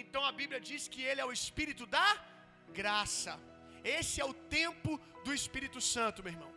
Então 0.00 0.22
a 0.30 0.32
Bíblia 0.40 0.60
diz 0.70 0.82
que 0.92 1.02
ele 1.08 1.22
é 1.24 1.28
o 1.30 1.36
Espírito 1.40 1.86
da 1.96 2.08
Graça. 2.80 3.34
Esse 3.84 4.20
é 4.20 4.24
o 4.24 4.34
tempo 4.58 5.00
do 5.24 5.32
Espírito 5.34 5.80
Santo, 5.80 6.22
meu 6.22 6.32
irmão. 6.32 6.52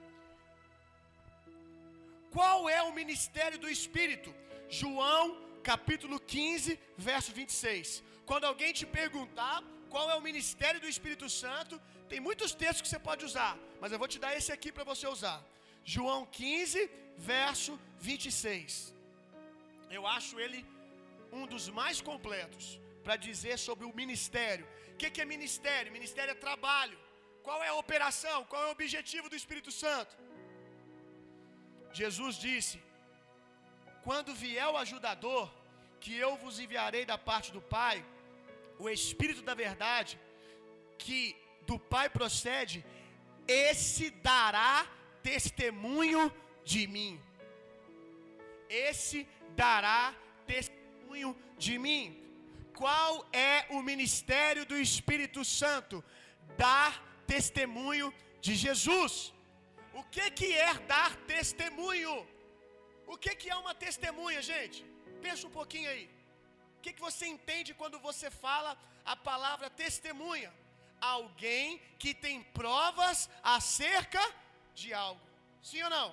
Qual 2.36 2.70
é 2.70 2.82
o 2.82 2.94
ministério 2.94 3.60
do 3.64 3.70
Espírito? 3.70 4.34
João 4.70 5.26
capítulo 5.62 6.20
15, 6.20 6.80
verso 6.98 7.32
26. 7.32 8.04
Quando 8.26 8.46
alguém 8.46 8.72
te 8.80 8.86
perguntar 8.86 9.58
qual 9.90 10.10
é 10.10 10.16
o 10.16 10.26
ministério 10.30 10.80
do 10.80 10.88
Espírito 10.94 11.28
Santo, 11.30 11.80
tem 12.12 12.20
muitos 12.28 12.54
textos 12.54 12.82
que 12.84 12.92
você 12.92 13.00
pode 13.10 13.26
usar, 13.30 13.54
mas 13.82 13.92
eu 13.92 14.00
vou 14.00 14.08
te 14.14 14.20
dar 14.24 14.36
esse 14.38 14.52
aqui 14.56 14.72
para 14.72 14.86
você 14.92 15.08
usar. 15.08 15.40
João 15.84 16.26
15, 16.26 16.90
verso 17.18 17.80
26. 18.00 18.94
Eu 19.90 20.06
acho 20.16 20.40
ele 20.40 20.66
um 21.32 21.46
dos 21.46 21.68
mais 21.70 22.00
completos 22.10 22.80
para 23.04 23.16
dizer 23.16 23.58
sobre 23.68 23.86
o 23.86 23.96
ministério. 24.02 24.66
O 24.94 24.98
que, 25.00 25.10
que 25.10 25.22
é 25.22 25.26
ministério? 25.26 25.92
Ministério 26.00 26.32
é 26.32 26.36
trabalho. 26.48 26.98
Qual 27.45 27.60
é 27.67 27.69
a 27.69 27.80
operação? 27.84 28.38
Qual 28.51 28.62
é 28.63 28.67
o 28.67 28.75
objetivo 28.77 29.30
do 29.32 29.39
Espírito 29.41 29.71
Santo? 29.84 30.13
Jesus 31.99 32.36
disse: 32.47 32.77
Quando 34.06 34.39
vier 34.43 34.67
o 34.67 34.80
ajudador, 34.84 35.45
que 36.04 36.13
eu 36.25 36.32
vos 36.43 36.58
enviarei 36.63 37.04
da 37.12 37.17
parte 37.30 37.49
do 37.58 37.62
Pai, 37.77 37.97
o 38.84 38.89
Espírito 38.89 39.41
da 39.49 39.56
verdade, 39.65 40.13
que 41.04 41.21
do 41.69 41.77
Pai 41.93 42.08
procede, 42.10 42.77
esse 43.47 44.10
dará 44.30 44.88
testemunho 45.30 46.23
de 46.63 46.88
mim. 46.95 47.13
Esse 48.69 49.27
dará 49.56 50.15
testemunho 50.47 51.32
de 51.58 51.77
mim. 51.86 52.04
Qual 52.82 53.27
é 53.32 53.65
o 53.69 53.82
ministério 53.82 54.65
do 54.65 54.77
Espírito 54.77 55.43
Santo? 55.43 56.04
Dar 56.58 57.11
testemunho 57.34 58.08
de 58.46 58.54
Jesus. 58.63 59.13
O 60.00 60.04
que 60.15 60.26
que 60.39 60.50
é 60.70 60.74
dar 60.94 61.12
testemunho? 61.34 62.13
O 63.13 63.15
que 63.24 63.32
que 63.39 63.50
é 63.54 63.58
uma 63.63 63.76
testemunha, 63.86 64.41
gente? 64.52 64.80
Pensa 65.26 65.48
um 65.50 65.56
pouquinho 65.60 65.89
aí. 65.94 66.06
O 66.78 66.80
que 66.84 66.94
que 66.96 67.06
você 67.10 67.26
entende 67.36 67.78
quando 67.82 67.98
você 68.08 68.28
fala 68.46 68.72
a 69.13 69.15
palavra 69.30 69.70
testemunha? 69.84 70.52
Alguém 71.15 71.67
que 72.02 72.12
tem 72.26 72.38
provas 72.60 73.17
acerca 73.58 74.24
de 74.80 74.89
algo. 75.06 75.26
Sim 75.70 75.82
ou 75.88 75.91
não? 75.98 76.10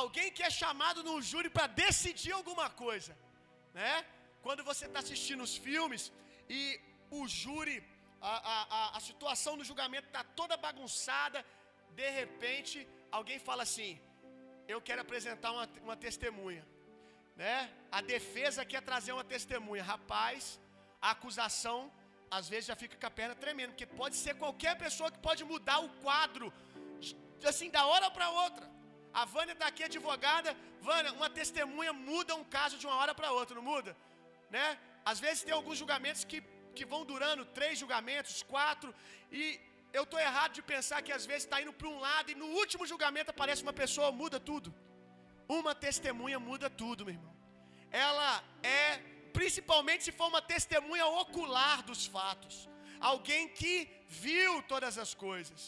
Alguém 0.00 0.28
que 0.36 0.44
é 0.48 0.50
chamado 0.62 1.02
num 1.08 1.20
júri 1.30 1.50
para 1.56 1.66
decidir 1.84 2.32
alguma 2.32 2.68
coisa, 2.84 3.12
né? 3.78 3.94
Quando 4.46 4.62
você 4.70 4.84
está 4.88 5.00
assistindo 5.04 5.42
os 5.48 5.56
filmes 5.66 6.02
e 6.58 6.62
o 7.18 7.22
júri 7.40 7.76
a, 8.20 8.66
a, 8.76 8.96
a 8.96 9.00
situação 9.00 9.56
do 9.56 9.64
julgamento 9.64 10.08
está 10.08 10.22
toda 10.24 10.56
bagunçada, 10.56 11.44
de 11.90 12.10
repente 12.10 12.86
alguém 13.10 13.38
fala 13.38 13.62
assim: 13.62 14.00
Eu 14.66 14.80
quero 14.80 15.02
apresentar 15.02 15.52
uma, 15.52 15.68
uma 15.82 15.96
testemunha. 15.96 16.66
Né? 17.36 17.70
A 17.90 18.00
defesa 18.00 18.64
quer 18.64 18.82
trazer 18.82 19.12
uma 19.12 19.24
testemunha. 19.24 19.82
Rapaz, 19.82 20.60
a 21.00 21.10
acusação 21.12 21.92
às 22.30 22.48
vezes 22.48 22.66
já 22.66 22.76
fica 22.76 22.96
com 22.96 23.06
a 23.06 23.10
perna 23.10 23.34
tremendo, 23.34 23.70
porque 23.70 23.86
pode 23.86 24.16
ser 24.16 24.34
qualquer 24.34 24.76
pessoa 24.76 25.10
que 25.10 25.18
pode 25.18 25.44
mudar 25.44 25.78
o 25.78 25.88
quadro, 26.04 26.52
assim, 27.44 27.70
da 27.70 27.86
hora 27.86 28.10
para 28.10 28.28
outra. 28.30 28.68
A 29.12 29.24
Vânia 29.24 29.52
está 29.52 29.66
aqui, 29.66 29.82
advogada. 29.82 30.54
Vânia, 30.80 31.12
uma 31.12 31.30
testemunha 31.30 31.92
muda 31.92 32.34
um 32.34 32.44
caso 32.44 32.76
de 32.76 32.86
uma 32.86 32.96
hora 32.96 33.14
para 33.14 33.32
outra, 33.32 33.54
não 33.54 33.62
muda? 33.62 33.96
Né? 34.50 34.78
Às 35.04 35.18
vezes 35.18 35.42
tem 35.42 35.54
alguns 35.54 35.78
julgamentos 35.78 36.24
que 36.24 36.42
que 36.78 36.90
vão 36.92 37.02
durando 37.12 37.44
três 37.58 37.74
julgamentos, 37.82 38.42
quatro, 38.54 38.90
e 39.40 39.42
eu 39.98 40.04
estou 40.04 40.20
errado 40.28 40.52
de 40.58 40.62
pensar 40.72 40.98
que 41.06 41.14
às 41.18 41.24
vezes 41.30 41.44
está 41.44 41.58
indo 41.62 41.74
para 41.78 41.90
um 41.94 41.98
lado 42.06 42.30
e 42.30 42.38
no 42.42 42.48
último 42.60 42.86
julgamento 42.92 43.32
aparece 43.34 43.62
uma 43.66 43.76
pessoa, 43.82 44.16
muda 44.22 44.38
tudo. 44.50 44.70
Uma 45.58 45.74
testemunha 45.86 46.38
muda 46.48 46.68
tudo, 46.82 47.06
meu 47.06 47.14
irmão. 47.16 47.34
Ela 48.06 48.30
é, 48.62 48.98
principalmente 49.38 50.04
se 50.06 50.12
for 50.18 50.28
uma 50.34 50.42
testemunha 50.54 51.06
ocular 51.22 51.78
dos 51.90 52.02
fatos, 52.16 52.56
alguém 53.12 53.44
que 53.60 53.74
viu 54.24 54.52
todas 54.74 54.96
as 55.04 55.12
coisas. 55.26 55.60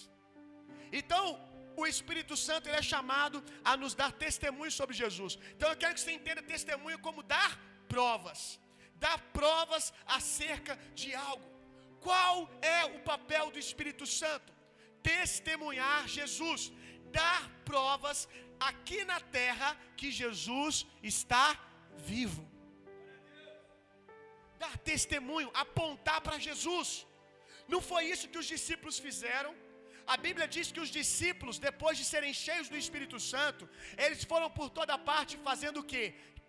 Então, 1.01 1.25
o 1.81 1.87
Espírito 1.93 2.37
Santo 2.47 2.69
ele 2.69 2.81
é 2.83 2.87
chamado 2.95 3.37
a 3.71 3.75
nos 3.83 3.95
dar 4.01 4.13
testemunho 4.27 4.73
sobre 4.79 4.95
Jesus. 5.03 5.39
Então 5.55 5.69
eu 5.71 5.79
quero 5.83 5.95
que 5.95 6.03
você 6.05 6.13
entenda 6.19 6.51
testemunho 6.55 6.99
como 7.07 7.23
dar 7.35 7.51
provas 7.89 8.41
dar 9.05 9.19
provas 9.39 9.87
acerca 10.19 10.75
de 11.01 11.09
algo. 11.29 11.47
Qual 12.07 12.37
é 12.77 12.81
o 12.95 13.01
papel 13.11 13.47
do 13.55 13.59
Espírito 13.67 14.07
Santo? 14.21 14.51
Testemunhar 15.15 16.01
Jesus, 16.19 16.63
dar 17.19 17.43
provas 17.71 18.21
aqui 18.71 19.01
na 19.11 19.19
terra 19.39 19.69
que 19.99 20.11
Jesus 20.23 20.75
está 21.13 21.47
vivo. 22.13 22.43
Dar 24.63 24.75
testemunho, 24.91 25.51
apontar 25.65 26.21
para 26.27 26.43
Jesus. 26.49 26.89
Não 27.73 27.81
foi 27.91 28.03
isso 28.13 28.31
que 28.33 28.41
os 28.43 28.51
discípulos 28.55 28.99
fizeram. 29.07 29.53
A 30.13 30.17
Bíblia 30.27 30.47
diz 30.55 30.67
que 30.75 30.83
os 30.85 30.91
discípulos, 31.01 31.57
depois 31.69 31.95
de 31.99 32.05
serem 32.13 32.33
cheios 32.45 32.69
do 32.73 32.79
Espírito 32.83 33.19
Santo, 33.33 33.65
eles 34.05 34.23
foram 34.31 34.49
por 34.59 34.69
toda 34.79 35.03
parte 35.11 35.35
fazendo 35.49 35.79
o 35.81 35.89
que? 35.93 36.05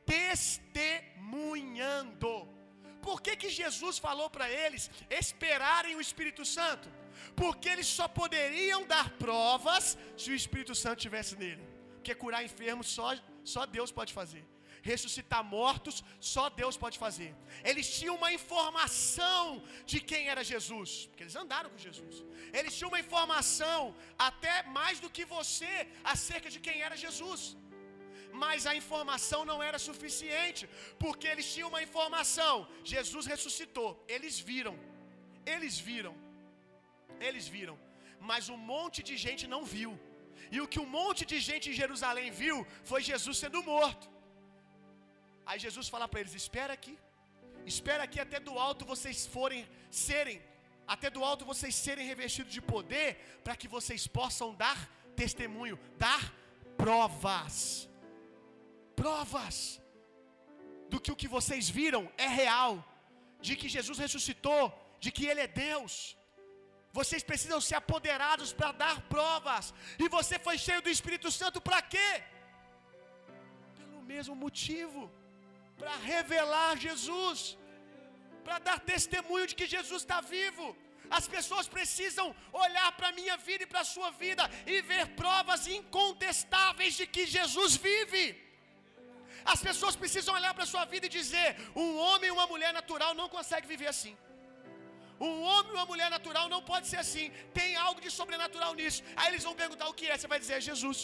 Testemunhando. 0.05 2.47
Por 3.01 3.21
que, 3.21 3.35
que 3.35 3.49
Jesus 3.49 3.97
falou 3.97 4.29
para 4.29 4.49
eles 4.49 4.89
esperarem 5.09 5.95
o 5.95 6.01
Espírito 6.01 6.45
Santo? 6.45 7.01
porque 7.35 7.69
eles 7.69 7.87
só 7.87 8.07
poderiam 8.07 8.85
dar 8.93 9.09
provas 9.11 9.97
se 10.17 10.31
o 10.31 10.39
Espírito 10.41 10.75
Santo 10.75 10.99
estivesse 10.99 11.35
nele. 11.35 11.63
Porque 11.95 12.15
curar 12.15 12.43
enfermos 12.43 12.87
só, 12.87 13.15
só 13.43 13.65
Deus 13.65 13.91
pode 13.91 14.13
fazer. 14.13 14.43
Ressuscitar 14.81 15.43
mortos, 15.43 16.03
só 16.19 16.49
Deus 16.49 16.75
pode 16.83 16.97
fazer. 16.97 17.35
Eles 17.63 17.87
tinham 17.97 18.15
uma 18.15 18.31
informação 18.33 19.61
de 19.85 19.99
quem 19.99 20.27
era 20.27 20.43
Jesus, 20.43 21.05
porque 21.07 21.23
eles 21.23 21.35
andaram 21.35 21.69
com 21.69 21.77
Jesus. 21.77 22.23
Eles 22.51 22.75
tinham 22.75 22.89
uma 22.89 22.99
informação, 22.99 23.95
até 24.17 24.63
mais 24.77 24.99
do 24.99 25.09
que 25.09 25.23
você, 25.23 25.87
acerca 26.03 26.49
de 26.49 26.59
quem 26.59 26.81
era 26.81 26.97
Jesus. 26.97 27.55
Mas 28.43 28.65
a 28.65 28.73
informação 28.81 29.43
não 29.49 29.61
era 29.61 29.79
suficiente, 29.79 30.69
porque 31.03 31.27
eles 31.27 31.47
tinham 31.53 31.69
uma 31.69 31.83
informação: 31.87 32.67
Jesus 32.83 33.25
ressuscitou. 33.25 33.89
Eles 34.07 34.39
viram, 34.39 34.75
eles 35.45 35.77
viram, 35.79 36.15
eles 37.19 37.47
viram, 37.47 37.77
mas 38.19 38.49
um 38.49 38.57
monte 38.57 39.01
de 39.09 39.17
gente 39.25 39.45
não 39.47 39.63
viu. 39.75 39.91
E 40.55 40.59
o 40.61 40.67
que 40.67 40.79
um 40.79 40.89
monte 40.99 41.23
de 41.31 41.39
gente 41.39 41.69
em 41.69 41.77
Jerusalém 41.81 42.29
viu 42.31 42.65
foi 42.83 43.01
Jesus 43.01 43.37
sendo 43.37 43.61
morto. 43.63 44.09
Aí 45.45 45.59
Jesus 45.59 45.87
fala 45.89 46.07
para 46.07 46.21
eles: 46.21 46.33
Espera 46.33 46.73
aqui, 46.73 46.97
espera 47.65 48.03
aqui 48.03 48.19
até 48.19 48.39
do 48.39 48.57
alto 48.57 48.85
vocês 48.85 49.27
forem 49.27 49.67
serem, 49.89 50.41
até 50.87 51.09
do 51.09 51.23
alto 51.23 51.45
vocês 51.45 51.75
serem 51.75 52.07
revestidos 52.07 52.53
de 52.53 52.61
poder, 52.61 53.09
para 53.43 53.55
que 53.55 53.67
vocês 53.67 54.07
possam 54.07 54.53
dar 54.55 54.79
testemunho, 55.15 55.79
dar 55.97 56.33
provas. 56.77 57.90
Provas 58.95 59.57
do 60.89 60.99
que 60.99 61.11
o 61.11 61.19
que 61.21 61.29
vocês 61.37 61.69
viram 61.69 62.03
é 62.17 62.27
real, 62.27 62.73
de 63.39 63.55
que 63.59 63.69
Jesus 63.75 63.97
ressuscitou, 64.05 64.63
de 64.99 65.11
que 65.11 65.25
Ele 65.25 65.41
é 65.41 65.47
Deus. 65.47 65.93
Vocês 66.99 67.23
precisam 67.29 67.59
ser 67.67 67.75
apoderados 67.75 68.51
para 68.59 68.71
dar 68.83 68.95
provas. 69.13 69.73
E 70.03 70.07
você 70.17 70.37
foi 70.47 70.57
cheio 70.57 70.81
do 70.81 70.89
Espírito 70.89 71.31
Santo 71.31 71.59
para 71.61 71.81
quê? 71.81 72.11
Pelo 73.79 74.01
mesmo 74.13 74.35
motivo 74.35 75.01
para 75.81 75.95
revelar 76.13 76.71
Jesus, 76.85 77.39
para 78.45 78.57
dar 78.67 78.79
testemunho 78.93 79.47
de 79.49 79.55
que 79.59 79.67
Jesus 79.75 80.01
está 80.03 80.19
vivo. 80.35 80.65
As 81.17 81.25
pessoas 81.35 81.67
precisam 81.75 82.27
olhar 82.65 82.89
para 82.97 83.07
a 83.09 83.17
minha 83.19 83.35
vida 83.47 83.63
e 83.63 83.71
para 83.71 83.81
a 83.85 83.91
sua 83.95 84.09
vida 84.23 84.43
e 84.73 84.75
ver 84.91 85.03
provas 85.21 85.63
incontestáveis 85.79 86.93
de 86.99 87.05
que 87.13 87.25
Jesus 87.37 87.75
vive. 87.87 88.25
As 89.53 89.61
pessoas 89.67 89.95
precisam 89.95 90.33
olhar 90.39 90.53
para 90.53 90.65
a 90.67 90.71
sua 90.73 90.83
vida 90.93 91.05
e 91.07 91.15
dizer: 91.19 91.47
um 91.75 91.89
homem 92.07 92.29
e 92.29 92.35
uma 92.37 92.47
mulher 92.53 92.73
natural 92.79 93.13
não 93.21 93.27
consegue 93.37 93.67
viver 93.73 93.89
assim. 93.95 94.13
Um 95.29 95.41
homem 95.49 95.71
e 95.71 95.75
uma 95.77 95.85
mulher 95.91 96.09
natural 96.15 96.45
não 96.53 96.61
pode 96.69 96.87
ser 96.91 96.99
assim. 97.05 97.25
Tem 97.59 97.75
algo 97.87 97.99
de 98.05 98.11
sobrenatural 98.19 98.71
nisso. 98.79 99.01
Aí 99.15 99.27
eles 99.31 99.43
vão 99.47 99.55
perguntar 99.63 99.87
o 99.89 99.97
que 99.99 100.07
é. 100.11 100.17
Você 100.17 100.29
vai 100.33 100.39
dizer: 100.43 100.55
é 100.59 100.61
Jesus. 100.69 100.99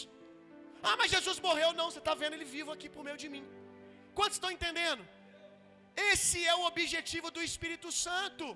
Ah, 0.89 0.95
mas 0.99 1.11
Jesus 1.15 1.39
morreu. 1.47 1.69
Não, 1.79 1.87
você 1.91 2.01
está 2.03 2.15
vendo 2.21 2.35
ele 2.37 2.49
vivo 2.57 2.71
aqui 2.75 2.89
por 2.95 3.03
meio 3.07 3.19
de 3.23 3.29
mim. 3.35 3.45
Quantos 4.17 4.37
estão 4.37 4.51
entendendo? 4.57 5.03
Esse 6.11 6.39
é 6.51 6.55
o 6.55 6.65
objetivo 6.71 7.29
do 7.37 7.43
Espírito 7.49 7.91
Santo: 8.05 8.47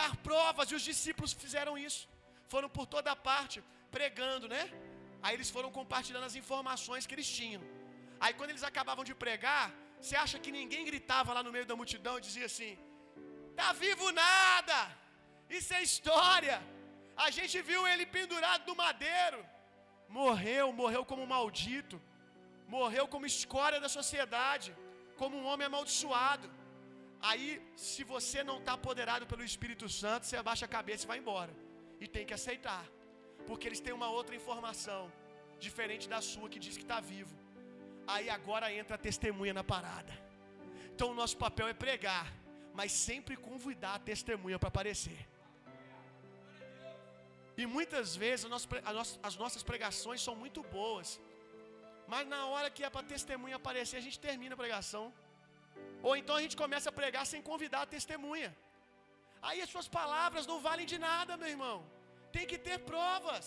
dar 0.00 0.12
provas. 0.28 0.70
E 0.72 0.76
os 0.80 0.86
discípulos 0.90 1.32
fizeram 1.44 1.76
isso. 1.88 2.02
Foram 2.52 2.68
por 2.76 2.86
toda 2.94 3.14
parte 3.30 3.58
pregando, 3.96 4.48
né? 4.54 4.64
Aí 5.24 5.34
eles 5.36 5.50
foram 5.56 5.70
compartilhando 5.78 6.28
as 6.30 6.36
informações 6.42 7.06
que 7.06 7.14
eles 7.16 7.30
tinham. 7.38 7.62
Aí 8.24 8.32
quando 8.38 8.50
eles 8.52 8.66
acabavam 8.70 9.04
de 9.08 9.14
pregar, 9.24 9.66
você 10.00 10.16
acha 10.24 10.38
que 10.44 10.52
ninguém 10.58 10.84
gritava 10.90 11.32
lá 11.36 11.42
no 11.46 11.52
meio 11.56 11.66
da 11.70 11.76
multidão 11.80 12.14
e 12.18 12.26
dizia 12.28 12.46
assim: 12.52 12.72
Tá 13.60 13.68
vivo 13.84 14.06
nada. 14.24 14.78
Isso 15.58 15.72
é 15.78 15.82
história. 15.90 16.56
A 17.24 17.28
gente 17.36 17.56
viu 17.68 17.82
ele 17.90 18.06
pendurado 18.18 18.66
no 18.70 18.76
madeiro. 18.84 19.40
Morreu, 20.20 20.66
morreu 20.80 21.04
como 21.10 21.30
maldito. 21.34 21.96
Morreu 22.76 23.06
como 23.14 23.32
escória 23.34 23.78
da 23.84 23.90
sociedade, 23.98 24.70
como 25.20 25.36
um 25.38 25.46
homem 25.50 25.66
amaldiçoado. 25.66 26.48
Aí, 27.28 27.46
se 27.88 28.02
você 28.12 28.42
não 28.48 28.58
está 28.58 28.72
apoderado 28.74 29.24
pelo 29.30 29.44
Espírito 29.50 29.88
Santo, 30.00 30.26
você 30.26 30.36
abaixa 30.36 30.66
a 30.66 30.74
cabeça 30.76 31.04
e 31.04 31.10
vai 31.12 31.18
embora. 31.22 31.52
E 32.02 32.06
tem 32.14 32.26
que 32.28 32.34
aceitar. 32.34 32.84
Porque 33.48 33.66
eles 33.68 33.80
têm 33.84 33.94
uma 34.00 34.10
outra 34.18 34.34
informação, 34.40 35.02
diferente 35.66 36.06
da 36.14 36.20
sua, 36.30 36.48
que 36.52 36.58
diz 36.66 36.76
que 36.76 36.86
está 36.88 37.00
vivo. 37.00 37.34
Aí 38.06 38.28
agora 38.30 38.72
entra 38.72 38.94
a 38.96 39.04
testemunha 39.08 39.54
na 39.54 39.64
parada. 39.64 40.12
Então 40.94 41.10
o 41.10 41.14
nosso 41.14 41.36
papel 41.36 41.68
é 41.68 41.74
pregar 41.74 42.26
mas 42.78 42.92
sempre 43.08 43.34
convidar 43.48 43.92
a 43.98 44.04
testemunha 44.10 44.58
para 44.62 44.70
aparecer. 44.72 45.20
E 47.60 47.64
muitas 47.74 48.08
vezes 48.22 48.44
as 49.28 49.36
nossas 49.42 49.62
pregações 49.70 50.20
são 50.26 50.34
muito 50.42 50.60
boas, 50.78 51.08
mas 52.12 52.24
na 52.34 52.40
hora 52.52 52.68
que 52.74 52.84
é 52.86 52.90
para 52.94 53.10
testemunha 53.14 53.56
aparecer, 53.60 53.96
a 54.00 54.06
gente 54.06 54.18
termina 54.26 54.54
a 54.56 54.62
pregação. 54.64 55.04
Ou 56.06 56.12
então 56.20 56.34
a 56.36 56.42
gente 56.44 56.56
começa 56.64 56.88
a 56.90 56.98
pregar 57.00 57.24
sem 57.32 57.40
convidar 57.50 57.82
a 57.84 57.92
testemunha. 57.96 58.50
Aí 59.48 59.58
as 59.64 59.70
suas 59.74 59.88
palavras 59.98 60.44
não 60.50 60.58
valem 60.68 60.86
de 60.92 60.98
nada, 61.08 61.40
meu 61.42 61.50
irmão. 61.54 61.78
Tem 62.36 62.46
que 62.50 62.58
ter 62.68 62.78
provas. 62.92 63.46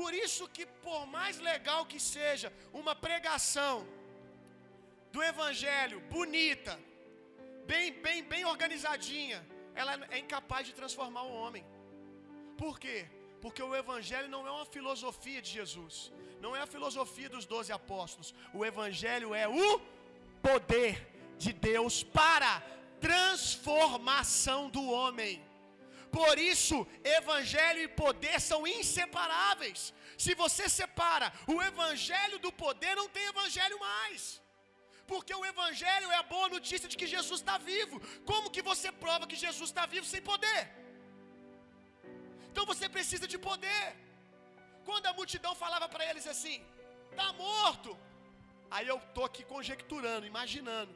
Por 0.00 0.12
isso 0.14 0.44
que 0.56 0.64
por 0.86 1.02
mais 1.16 1.36
legal 1.50 1.80
que 1.92 2.00
seja 2.14 2.48
uma 2.80 2.94
pregação 3.06 3.74
do 5.12 5.20
evangelho 5.30 5.98
bonita, 6.16 6.74
bem, 7.66 7.86
bem, 8.06 8.22
bem 8.32 8.44
organizadinha, 8.54 9.38
ela 9.74 9.92
é 10.10 10.18
incapaz 10.18 10.66
de 10.68 10.74
transformar 10.80 11.22
o 11.22 11.34
homem. 11.40 11.64
Por 12.62 12.78
quê? 12.82 12.98
Porque 13.42 13.62
o 13.62 13.74
Evangelho 13.74 14.28
não 14.28 14.46
é 14.46 14.50
uma 14.50 14.66
filosofia 14.66 15.40
de 15.40 15.50
Jesus, 15.58 16.12
não 16.40 16.54
é 16.56 16.60
a 16.62 16.66
filosofia 16.66 17.28
dos 17.28 17.44
doze 17.46 17.72
apóstolos. 17.72 18.34
O 18.52 18.64
Evangelho 18.64 19.32
é 19.34 19.46
o 19.46 19.80
poder 20.42 20.94
de 21.38 21.52
Deus 21.52 22.02
para 22.02 22.60
transformação 23.00 24.68
do 24.68 24.84
homem. 24.90 25.47
Por 26.10 26.34
isso, 26.38 26.76
evangelho 27.20 27.80
e 27.82 27.88
poder 28.02 28.36
são 28.40 28.60
inseparáveis. 28.66 29.80
Se 30.24 30.34
você 30.42 30.68
separa 30.68 31.32
o 31.54 31.56
evangelho 31.70 32.38
do 32.44 32.52
poder, 32.64 32.94
não 32.96 33.08
tem 33.08 33.24
evangelho 33.26 33.78
mais. 33.80 34.22
Porque 35.10 35.34
o 35.34 35.44
Evangelho 35.52 36.08
é 36.14 36.16
a 36.22 36.26
boa 36.32 36.48
notícia 36.54 36.88
de 36.90 36.96
que 37.00 37.06
Jesus 37.14 37.38
está 37.40 37.54
vivo. 37.70 37.96
Como 38.30 38.52
que 38.54 38.62
você 38.70 38.88
prova 39.04 39.28
que 39.30 39.38
Jesus 39.44 39.68
está 39.70 39.84
vivo 39.94 40.06
sem 40.14 40.22
poder? 40.30 40.60
Então 42.48 42.64
você 42.70 42.86
precisa 42.96 43.26
de 43.32 43.38
poder. 43.48 43.84
Quando 44.88 45.06
a 45.10 45.14
multidão 45.20 45.54
falava 45.64 45.88
para 45.94 46.04
eles 46.10 46.26
assim: 46.34 46.58
está 47.10 47.28
morto. 47.44 47.92
Aí 48.74 48.86
eu 48.92 48.98
estou 49.06 49.24
aqui 49.28 49.42
conjecturando, 49.54 50.30
imaginando. 50.32 50.94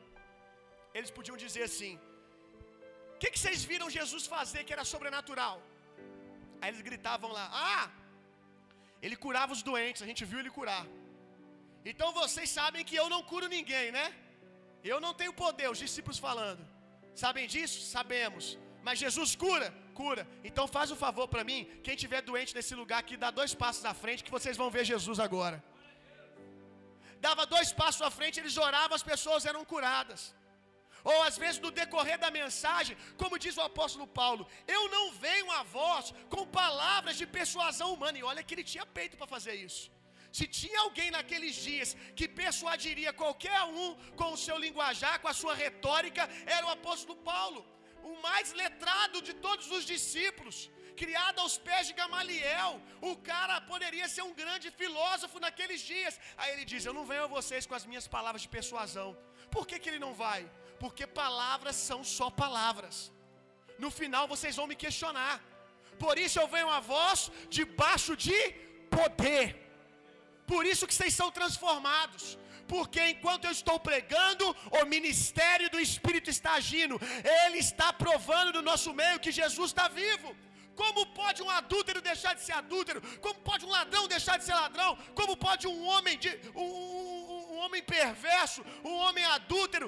Eles 0.98 1.12
podiam 1.18 1.38
dizer 1.44 1.64
assim: 1.70 1.92
que, 3.22 3.30
que 3.34 3.40
vocês 3.42 3.60
viram 3.70 3.94
Jesus 3.98 4.24
fazer 4.34 4.60
que 4.66 4.74
era 4.76 4.84
sobrenatural? 4.92 5.56
Aí 6.60 6.68
eles 6.70 6.82
gritavam 6.88 7.30
lá: 7.38 7.44
Ah, 7.68 7.86
ele 9.06 9.16
curava 9.24 9.52
os 9.56 9.62
doentes, 9.68 10.02
a 10.06 10.08
gente 10.10 10.24
viu 10.30 10.40
ele 10.40 10.52
curar. 10.58 10.84
Então 11.90 12.08
vocês 12.20 12.48
sabem 12.58 12.84
que 12.88 12.96
eu 13.02 13.06
não 13.14 13.20
curo 13.30 13.46
ninguém, 13.56 13.86
né? 13.98 14.06
Eu 14.92 14.98
não 15.04 15.12
tenho 15.20 15.32
poder, 15.44 15.68
os 15.74 15.82
discípulos 15.84 16.18
falando. 16.26 16.62
Sabem 17.22 17.46
disso? 17.54 17.78
Sabemos. 17.94 18.44
Mas 18.86 18.98
Jesus 19.04 19.30
cura? 19.44 19.68
Cura. 20.00 20.22
Então 20.48 20.66
faz 20.76 20.90
um 20.94 21.00
favor 21.06 21.26
para 21.32 21.44
mim, 21.50 21.60
quem 21.86 21.96
tiver 22.04 22.22
doente 22.30 22.56
nesse 22.58 22.74
lugar 22.80 23.00
aqui, 23.04 23.16
dá 23.24 23.30
dois 23.40 23.54
passos 23.64 23.84
à 23.92 23.94
frente 24.02 24.24
que 24.26 24.36
vocês 24.36 24.56
vão 24.62 24.70
ver 24.76 24.84
Jesus 24.92 25.20
agora. 25.28 25.58
Dava 27.26 27.44
dois 27.56 27.70
passos 27.82 28.02
à 28.08 28.12
frente, 28.18 28.40
eles 28.40 28.56
oravam, 28.68 28.96
as 29.00 29.08
pessoas 29.14 29.44
eram 29.50 29.64
curadas. 29.72 30.22
Ou 31.10 31.18
às 31.28 31.36
vezes 31.42 31.60
no 31.64 31.70
decorrer 31.80 32.18
da 32.24 32.30
mensagem, 32.40 32.96
como 33.22 33.40
diz 33.44 33.56
o 33.56 33.66
apóstolo 33.70 34.06
Paulo, 34.20 34.46
eu 34.76 34.82
não 34.94 35.04
venho 35.26 35.50
a 35.58 35.62
vós 35.76 36.12
com 36.34 36.46
palavras 36.46 37.16
de 37.20 37.26
persuasão 37.38 37.88
humana. 37.94 38.18
E 38.18 38.28
olha 38.30 38.42
que 38.42 38.54
ele 38.54 38.70
tinha 38.72 38.86
peito 38.98 39.16
para 39.16 39.32
fazer 39.36 39.54
isso. 39.68 39.84
Se 40.38 40.46
tinha 40.58 40.78
alguém 40.84 41.08
naqueles 41.16 41.54
dias 41.68 41.90
que 42.18 42.26
persuadiria 42.42 43.12
qualquer 43.22 43.60
um 43.82 43.88
com 44.20 44.28
o 44.32 44.40
seu 44.44 44.56
linguajar, 44.64 45.16
com 45.22 45.28
a 45.32 45.38
sua 45.40 45.54
retórica, 45.64 46.22
era 46.56 46.66
o 46.66 46.74
apóstolo 46.76 47.16
Paulo, 47.32 47.60
o 48.10 48.14
mais 48.26 48.52
letrado 48.62 49.20
de 49.28 49.34
todos 49.46 49.66
os 49.76 49.84
discípulos, 49.92 50.56
criado 51.02 51.38
aos 51.44 51.56
pés 51.66 51.86
de 51.88 51.94
Gamaliel. 52.00 52.72
O 53.10 53.14
cara 53.30 53.60
poderia 53.72 54.08
ser 54.14 54.22
um 54.28 54.34
grande 54.42 54.70
filósofo 54.80 55.38
naqueles 55.46 55.82
dias. 55.92 56.18
Aí 56.40 56.50
ele 56.54 56.64
diz: 56.72 56.84
Eu 56.84 56.94
não 56.98 57.04
venho 57.12 57.24
a 57.24 57.34
vocês 57.38 57.66
com 57.66 57.76
as 57.80 57.86
minhas 57.90 58.08
palavras 58.16 58.42
de 58.46 58.50
persuasão. 58.56 59.10
Por 59.54 59.66
que, 59.68 59.78
que 59.78 59.90
ele 59.90 60.04
não 60.06 60.14
vai? 60.24 60.40
Porque 60.82 61.06
palavras 61.22 61.76
são 61.88 62.00
só 62.16 62.28
palavras. 62.42 62.96
No 63.84 63.90
final 63.98 64.24
vocês 64.32 64.56
vão 64.58 64.66
me 64.70 64.76
questionar. 64.84 65.34
Por 66.04 66.14
isso 66.24 66.38
eu 66.40 66.48
venho 66.54 66.70
a 66.76 66.80
vós 66.92 67.18
debaixo 67.56 68.12
de 68.26 68.38
poder. 68.96 69.46
Por 70.52 70.62
isso 70.70 70.86
que 70.88 70.96
vocês 70.96 71.14
são 71.20 71.30
transformados. 71.38 72.24
Porque 72.72 73.00
enquanto 73.12 73.44
eu 73.46 73.54
estou 73.58 73.78
pregando, 73.88 74.46
o 74.80 74.84
ministério 74.94 75.68
do 75.74 75.80
Espírito 75.88 76.30
está 76.36 76.52
agindo. 76.60 76.96
Ele 77.42 77.58
está 77.58 77.88
provando 78.04 78.54
no 78.56 78.62
nosso 78.70 78.92
meio 79.02 79.22
que 79.24 79.38
Jesus 79.40 79.70
está 79.70 79.86
vivo. 80.02 80.30
Como 80.74 81.06
pode 81.20 81.42
um 81.42 81.50
adúltero 81.50 82.00
deixar 82.00 82.34
de 82.34 82.42
ser 82.42 82.54
adúltero? 82.60 83.00
Como 83.20 83.38
pode 83.48 83.64
um 83.66 83.72
ladrão 83.78 84.08
deixar 84.08 84.38
de 84.38 84.44
ser 84.44 84.54
ladrão? 84.54 84.96
Como 85.14 85.36
pode 85.36 85.66
um 85.66 85.86
homem 85.86 86.16
de 86.18 86.30
um 86.54 86.91
homem 87.64 87.82
perverso, 87.96 88.60
um 88.90 88.94
homem 89.04 89.24
adúltero 89.36 89.86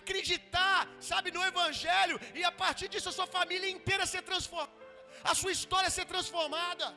acreditar, 0.00 0.80
sabe, 1.10 1.30
no 1.36 1.42
evangelho 1.50 2.16
e 2.38 2.42
a 2.50 2.52
partir 2.62 2.88
disso 2.92 3.08
a 3.10 3.16
sua 3.18 3.28
família 3.38 3.70
inteira 3.76 4.06
ser 4.12 4.22
transformada, 4.30 4.72
a 5.32 5.34
sua 5.40 5.52
história 5.58 5.90
ser 5.98 6.06
transformada? 6.14 6.88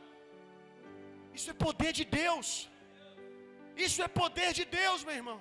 Isso 1.37 1.49
é 1.53 1.55
poder 1.67 1.91
de 1.99 2.05
Deus. 2.21 2.47
Isso 3.85 3.99
é 4.05 4.09
poder 4.21 4.49
de 4.59 4.65
Deus, 4.79 4.99
meu 5.07 5.15
irmão. 5.21 5.39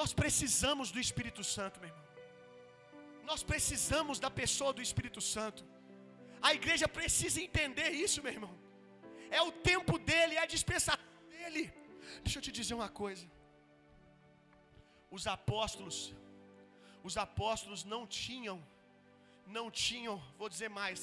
Nós 0.00 0.12
precisamos 0.20 0.90
do 0.94 1.00
Espírito 1.06 1.42
Santo, 1.54 1.78
meu 1.82 1.90
irmão. 1.90 2.06
Nós 3.30 3.42
precisamos 3.50 4.16
da 4.24 4.30
pessoa 4.42 4.72
do 4.78 4.82
Espírito 4.88 5.20
Santo. 5.34 5.62
A 6.48 6.50
igreja 6.58 6.86
precisa 6.98 7.38
entender 7.46 7.90
isso, 8.04 8.22
meu 8.24 8.32
irmão. 8.38 8.54
É 9.38 9.40
o 9.48 9.52
tempo 9.70 9.94
dele, 10.08 10.34
é 10.38 10.42
a 10.46 10.52
dispensação 10.56 11.12
dele. 11.34 11.62
Deixa 12.24 12.38
eu 12.38 12.44
te 12.46 12.52
dizer 12.58 12.74
uma 12.80 12.90
coisa. 13.02 13.24
Os 15.16 15.24
apóstolos, 15.36 15.96
os 17.08 17.16
apóstolos 17.26 17.82
não 17.92 18.02
tinham, 18.22 18.58
não 19.56 19.66
tinham, 19.84 20.16
vou 20.40 20.48
dizer 20.54 20.70
mais, 20.80 21.00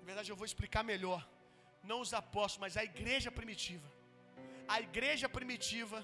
na 0.00 0.04
verdade 0.10 0.30
eu 0.32 0.38
vou 0.42 0.48
explicar 0.50 0.82
melhor. 0.92 1.22
Não 1.90 1.98
os 2.04 2.12
apóstolos, 2.22 2.62
mas 2.64 2.76
a 2.82 2.84
igreja 2.92 3.30
primitiva. 3.38 3.88
A 4.74 4.78
igreja 4.86 5.28
primitiva, 5.38 5.98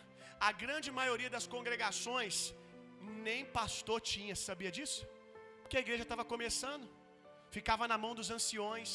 a 0.49 0.51
grande 0.65 0.91
maioria 1.01 1.31
das 1.37 1.47
congregações, 1.55 2.35
nem 3.29 3.41
pastor 3.59 4.01
tinha, 4.13 4.35
sabia 4.49 4.73
disso? 4.77 5.01
Porque 5.63 5.79
a 5.79 5.85
igreja 5.87 6.05
estava 6.05 6.25
começando 6.35 6.87
ficava 7.57 7.87
na 7.93 7.99
mão 8.05 8.15
dos 8.19 8.31
anciões. 8.37 8.91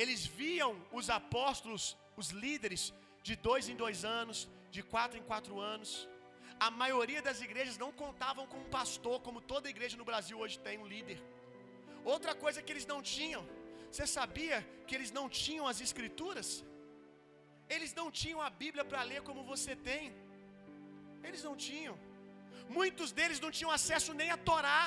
Eles 0.00 0.20
viam 0.40 0.72
os 0.98 1.06
apóstolos, 1.20 1.84
os 2.20 2.28
líderes, 2.44 2.82
de 3.26 3.34
dois 3.48 3.68
em 3.72 3.76
dois 3.84 3.98
anos, 4.20 4.38
de 4.74 4.82
quatro 4.92 5.16
em 5.20 5.24
quatro 5.30 5.54
anos. 5.74 5.92
A 6.66 6.70
maioria 6.82 7.20
das 7.26 7.38
igrejas 7.46 7.76
não 7.82 7.90
contavam 8.02 8.44
com 8.50 8.58
um 8.62 8.70
pastor, 8.76 9.16
como 9.24 9.40
toda 9.52 9.72
igreja 9.74 9.96
no 10.00 10.06
Brasil 10.10 10.36
hoje 10.42 10.56
tem 10.66 10.76
um 10.82 10.86
líder. 10.92 11.18
Outra 12.12 12.32
coisa 12.42 12.62
que 12.62 12.72
eles 12.74 12.86
não 12.92 13.00
tinham, 13.14 13.42
você 13.90 14.06
sabia 14.18 14.58
que 14.86 14.94
eles 14.96 15.10
não 15.18 15.26
tinham 15.42 15.66
as 15.72 15.80
escrituras? 15.86 16.48
Eles 17.74 17.92
não 17.98 18.06
tinham 18.20 18.40
a 18.46 18.50
Bíblia 18.62 18.84
para 18.90 19.02
ler 19.10 19.20
como 19.28 19.42
você 19.52 19.74
tem. 19.88 20.04
Eles 21.26 21.42
não 21.48 21.54
tinham. 21.66 21.96
Muitos 22.78 23.12
deles 23.18 23.40
não 23.44 23.50
tinham 23.56 23.74
acesso 23.78 24.14
nem 24.20 24.30
a 24.36 24.38
Torá. 24.50 24.82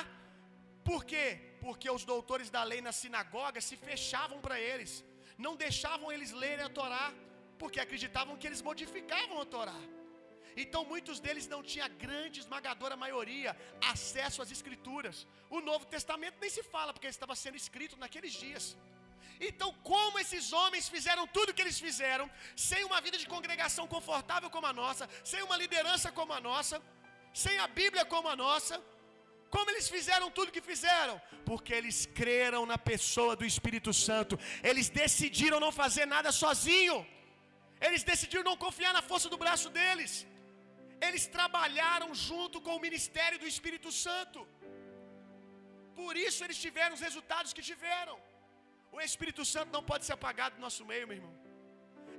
Por 0.88 1.04
quê? 1.10 1.26
Porque 1.64 1.88
os 1.96 2.04
doutores 2.10 2.50
da 2.56 2.64
lei 2.72 2.80
na 2.88 2.94
sinagoga 3.02 3.60
se 3.68 3.76
fechavam 3.88 4.40
para 4.46 4.58
eles, 4.70 4.92
não 5.46 5.54
deixavam 5.64 6.10
eles 6.16 6.32
lerem 6.42 6.66
a 6.66 6.74
Torá, 6.80 7.06
porque 7.62 7.80
acreditavam 7.86 8.36
que 8.40 8.48
eles 8.50 8.64
modificavam 8.70 9.40
a 9.44 9.48
Torá. 9.56 9.78
Então 10.64 10.82
muitos 10.92 11.18
deles 11.24 11.46
não 11.52 11.60
tinham 11.70 11.86
a 11.86 11.94
grande 12.04 12.40
esmagadora 12.42 12.96
maioria 13.04 13.50
acesso 13.92 14.42
às 14.44 14.52
escrituras. 14.56 15.16
O 15.56 15.60
Novo 15.70 15.84
Testamento 15.94 16.38
nem 16.44 16.50
se 16.56 16.62
fala, 16.74 16.92
porque 16.92 17.10
estava 17.16 17.34
sendo 17.42 17.58
escrito 17.62 17.96
naqueles 18.04 18.34
dias. 18.44 18.64
Então, 19.48 19.68
como 19.90 20.18
esses 20.22 20.46
homens 20.58 20.88
fizeram 20.94 21.24
tudo 21.36 21.50
o 21.50 21.54
que 21.56 21.64
eles 21.64 21.78
fizeram, 21.86 22.26
sem 22.68 22.82
uma 22.88 23.00
vida 23.06 23.16
de 23.22 23.26
congregação 23.34 23.84
confortável 23.94 24.50
como 24.54 24.66
a 24.66 24.72
nossa, 24.82 25.04
sem 25.32 25.42
uma 25.48 25.56
liderança 25.62 26.10
como 26.18 26.32
a 26.38 26.40
nossa, 26.50 26.76
sem 27.42 27.56
a 27.64 27.68
Bíblia 27.80 28.04
como 28.14 28.28
a 28.28 28.36
nossa, 28.44 28.76
como 29.54 29.70
eles 29.72 29.88
fizeram 29.96 30.28
tudo 30.38 30.54
que 30.56 30.60
fizeram? 30.72 31.16
Porque 31.50 31.72
eles 31.80 31.98
creram 32.20 32.62
na 32.72 32.78
pessoa 32.92 33.34
do 33.40 33.44
Espírito 33.52 33.92
Santo. 34.06 34.38
Eles 34.70 34.88
decidiram 35.02 35.60
não 35.64 35.72
fazer 35.82 36.04
nada 36.14 36.30
sozinho. 36.42 36.96
Eles 37.86 38.02
decidiram 38.10 38.44
não 38.50 38.56
confiar 38.56 38.92
na 38.92 39.00
força 39.10 39.28
do 39.34 39.38
braço 39.44 39.70
deles. 39.78 40.12
Eles 41.06 41.24
trabalharam 41.36 42.08
junto 42.28 42.56
com 42.66 42.74
o 42.76 42.84
ministério 42.86 43.38
do 43.42 43.50
Espírito 43.52 43.90
Santo. 44.04 44.40
Por 46.00 46.14
isso 46.26 46.40
eles 46.44 46.58
tiveram 46.66 46.94
os 46.96 47.04
resultados 47.08 47.52
que 47.56 47.64
tiveram. 47.70 48.16
O 48.96 49.00
Espírito 49.08 49.44
Santo 49.54 49.70
não 49.76 49.82
pode 49.90 50.04
ser 50.06 50.14
apagado 50.18 50.54
do 50.56 50.64
nosso 50.66 50.84
meio, 50.90 51.06
meu 51.08 51.18
irmão. 51.20 51.34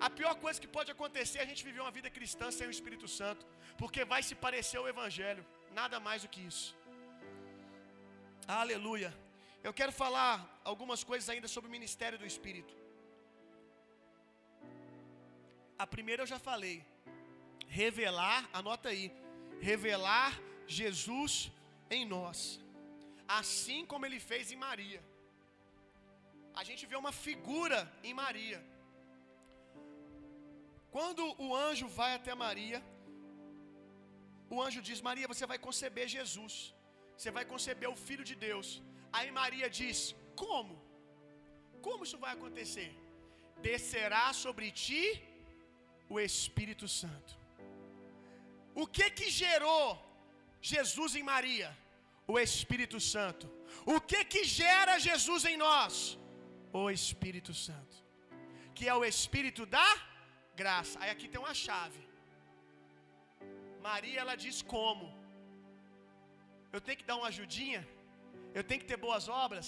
A 0.08 0.10
pior 0.18 0.34
coisa 0.44 0.62
que 0.64 0.76
pode 0.78 0.90
acontecer 0.96 1.40
é 1.40 1.44
a 1.46 1.50
gente 1.52 1.64
viver 1.70 1.82
uma 1.86 1.96
vida 1.98 2.10
cristã 2.18 2.48
sem 2.58 2.68
o 2.68 2.76
Espírito 2.78 3.08
Santo, 3.20 3.46
porque 3.82 4.04
vai 4.14 4.22
se 4.28 4.36
parecer 4.46 4.78
ao 4.80 4.88
Evangelho, 4.94 5.46
nada 5.80 5.98
mais 6.08 6.22
do 6.24 6.30
que 6.34 6.42
isso. 6.52 6.70
Aleluia. 8.62 9.12
Eu 9.68 9.74
quero 9.80 9.94
falar 10.04 10.36
algumas 10.72 11.02
coisas 11.10 11.28
ainda 11.34 11.48
sobre 11.56 11.68
o 11.70 11.76
ministério 11.78 12.18
do 12.22 12.30
Espírito. 12.34 12.74
A 15.84 15.86
primeira 15.96 16.24
eu 16.24 16.32
já 16.34 16.40
falei. 16.50 16.78
Revelar, 17.68 18.50
anota 18.54 18.90
aí. 18.90 19.12
Revelar 19.60 20.40
Jesus 20.68 21.52
em 21.90 22.06
nós. 22.06 22.60
Assim 23.28 23.86
como 23.86 24.06
ele 24.06 24.20
fez 24.20 24.52
em 24.52 24.56
Maria. 24.56 25.02
A 26.54 26.64
gente 26.64 26.86
vê 26.86 26.96
uma 26.96 27.12
figura 27.12 27.92
em 28.04 28.14
Maria. 28.14 28.64
Quando 30.92 31.24
o 31.38 31.56
anjo 31.56 31.88
vai 31.88 32.16
até 32.16 32.34
Maria, 32.34 32.84
o 34.50 34.62
anjo 34.62 34.82
diz: 34.82 35.00
Maria, 35.02 35.28
você 35.28 35.46
vai 35.46 35.60
conceber 35.60 36.08
Jesus 36.08 36.74
você 37.20 37.32
vai 37.38 37.44
conceber 37.54 37.90
o 37.94 37.98
filho 38.08 38.26
de 38.30 38.36
Deus. 38.48 38.68
Aí 39.18 39.30
Maria 39.40 39.70
diz: 39.80 39.98
Como? 40.42 40.76
Como 41.86 42.06
isso 42.06 42.18
vai 42.26 42.32
acontecer? 42.34 42.90
Descerá 43.68 44.26
sobre 44.44 44.68
ti 44.84 45.04
o 46.14 46.18
Espírito 46.30 46.88
Santo. 46.88 47.34
O 48.82 48.86
que 48.96 49.08
que 49.18 49.28
gerou 49.42 49.88
Jesus 50.72 51.12
em 51.20 51.26
Maria? 51.34 51.70
O 52.34 52.36
Espírito 52.48 53.00
Santo. 53.14 53.46
O 53.94 53.98
que 54.10 54.20
que 54.34 54.42
gera 54.60 54.94
Jesus 55.08 55.44
em 55.52 55.58
nós? 55.66 55.94
O 56.82 56.84
Espírito 57.00 57.54
Santo. 57.66 57.96
Que 58.78 58.86
é 58.92 58.96
o 59.00 59.06
Espírito 59.14 59.64
da 59.78 59.90
graça. 60.62 60.96
Aí 61.02 61.10
aqui 61.16 61.28
tem 61.34 61.42
uma 61.46 61.56
chave. 61.66 62.04
Maria 63.90 64.20
ela 64.24 64.36
diz 64.46 64.58
como? 64.76 65.08
Eu 66.76 66.82
tenho 66.86 67.00
que 67.02 67.10
dar 67.10 67.18
uma 67.20 67.30
ajudinha? 67.34 67.82
Eu 68.58 68.64
tenho 68.68 68.82
que 68.82 68.90
ter 68.92 69.00
boas 69.08 69.28
obras? 69.44 69.68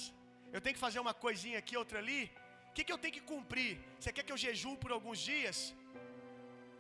Eu 0.56 0.62
tenho 0.63 0.76
que 0.78 0.86
fazer 0.88 1.00
uma 1.06 1.15
coisinha 1.26 1.60
aqui, 1.63 1.76
outra 1.84 2.00
ali? 2.04 2.24
O 2.69 2.74
que, 2.76 2.84
que 2.86 2.93
eu 2.95 3.02
tenho 3.04 3.15
que 3.17 3.28
cumprir? 3.34 3.71
Você 4.00 4.12
quer 4.15 4.24
que 4.26 4.34
eu 4.36 4.41
jejum 4.47 4.76
por 4.84 4.91
alguns 4.97 5.19
dias? 5.32 5.58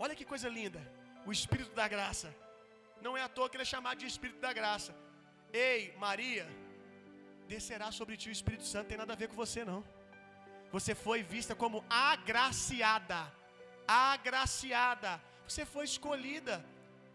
Olha 0.03 0.17
que 0.19 0.31
coisa 0.33 0.49
linda. 0.59 0.81
O 1.25 1.31
Espírito 1.31 1.73
da 1.81 1.87
Graça. 1.87 2.29
Não 3.05 3.15
é 3.17 3.23
à 3.23 3.29
toa 3.29 3.49
que 3.49 3.55
ele 3.57 3.63
é 3.67 3.73
chamado 3.73 3.99
de 3.99 4.07
Espírito 4.13 4.39
da 4.39 4.53
Graça. 4.59 4.93
Ei, 5.51 5.95
Maria, 5.97 6.47
descerá 7.47 7.91
sobre 7.91 8.15
ti 8.21 8.29
o 8.29 8.37
Espírito 8.39 8.65
Santo, 8.73 8.87
tem 8.87 8.97
nada 8.97 9.13
a 9.13 9.21
ver 9.21 9.27
com 9.27 9.35
você 9.35 9.63
não. 9.71 9.83
Você 10.71 10.93
foi 10.95 11.21
vista 11.35 11.53
como 11.63 11.83
agraciada. 11.89 13.21
Agraciada. 13.87 15.21
Você 15.47 15.65
foi 15.65 15.85
escolhida 15.85 16.55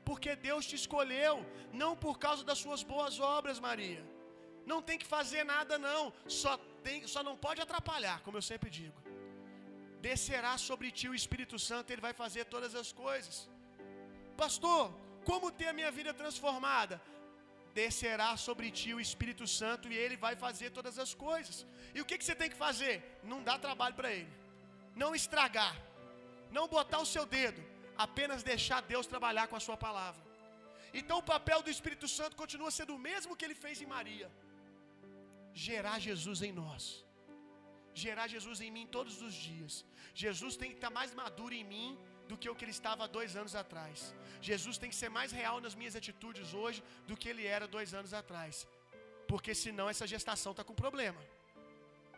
porque 0.09 0.31
Deus 0.49 0.64
te 0.71 0.77
escolheu, 0.83 1.35
não 1.83 1.92
por 2.05 2.14
causa 2.25 2.42
das 2.49 2.59
suas 2.64 2.83
boas 2.92 3.14
obras, 3.37 3.59
Maria. 3.69 4.03
Não 4.73 4.81
tem 4.88 4.99
que 5.01 5.09
fazer 5.16 5.42
nada 5.55 5.75
não, 5.88 6.03
só 6.42 6.53
tem, 6.87 7.07
só 7.14 7.23
não 7.29 7.37
pode 7.47 7.61
atrapalhar, 7.61 8.19
como 8.25 8.37
eu 8.38 8.45
sempre 8.51 8.71
digo. 8.79 8.99
Descerá 10.01 10.53
sobre 10.69 10.90
ti 10.99 11.09
o 11.09 11.14
Espírito 11.21 11.59
Santo, 11.59 11.90
ele 11.90 12.07
vai 12.09 12.12
fazer 12.23 12.45
todas 12.45 12.75
as 12.83 12.92
coisas. 12.92 13.37
Pastor, 14.44 14.83
como 15.29 15.55
ter 15.59 15.68
a 15.68 15.77
minha 15.79 15.92
vida 15.99 16.12
transformada? 16.22 16.96
Descerá 17.79 18.31
sobre 18.46 18.66
ti 18.79 18.90
o 18.96 19.03
Espírito 19.07 19.46
Santo 19.59 19.87
e 19.92 19.96
ele 20.05 20.16
vai 20.25 20.35
fazer 20.44 20.68
todas 20.79 20.96
as 21.05 21.12
coisas. 21.27 21.57
E 21.94 22.01
o 22.01 22.07
que, 22.09 22.18
que 22.18 22.27
você 22.27 22.37
tem 22.42 22.51
que 22.53 22.62
fazer? 22.66 22.94
Não 23.33 23.40
dar 23.49 23.59
trabalho 23.66 23.96
para 24.01 24.12
ele, 24.18 24.33
não 25.03 25.11
estragar, 25.20 25.75
não 26.57 26.66
botar 26.77 27.01
o 27.05 27.11
seu 27.14 27.25
dedo, 27.38 27.62
apenas 28.07 28.46
deixar 28.53 28.81
Deus 28.92 29.12
trabalhar 29.14 29.46
com 29.51 29.59
a 29.61 29.64
sua 29.66 29.79
palavra. 29.87 30.22
Então 31.01 31.16
o 31.18 31.29
papel 31.35 31.61
do 31.64 31.72
Espírito 31.77 32.09
Santo 32.18 32.40
continua 32.42 32.70
sendo 32.79 32.94
o 32.94 33.03
mesmo 33.11 33.37
que 33.37 33.45
ele 33.47 33.59
fez 33.64 33.76
em 33.84 33.91
Maria: 33.97 34.28
gerar 35.66 35.99
Jesus 36.09 36.41
em 36.49 36.53
nós, 36.62 36.84
gerar 38.05 38.26
Jesus 38.34 38.61
em 38.66 38.70
mim 38.76 38.87
todos 38.99 39.16
os 39.28 39.34
dias. 39.49 39.74
Jesus 40.24 40.55
tem 40.61 40.70
que 40.72 40.78
estar 40.80 40.93
mais 40.99 41.12
maduro 41.22 41.55
em 41.61 41.66
mim 41.74 41.91
do 42.29 42.37
que 42.41 42.49
o 42.51 42.57
que 42.57 42.64
ele 42.66 42.77
estava 42.79 43.05
há 43.05 43.07
dois 43.18 43.33
anos 43.41 43.55
atrás. 43.62 44.14
Jesus 44.49 44.77
tem 44.83 44.91
que 44.93 45.01
ser 45.03 45.11
mais 45.18 45.31
real 45.41 45.57
nas 45.64 45.74
minhas 45.81 45.97
atitudes 46.01 46.53
hoje 46.62 46.83
do 47.09 47.16
que 47.20 47.29
ele 47.33 47.47
era 47.57 47.66
dois 47.77 47.93
anos 48.01 48.12
atrás, 48.20 48.66
porque 49.31 49.55
senão 49.64 49.89
essa 49.95 50.07
gestação 50.14 50.53
está 50.53 50.64
com 50.70 50.83
problema 50.87 51.22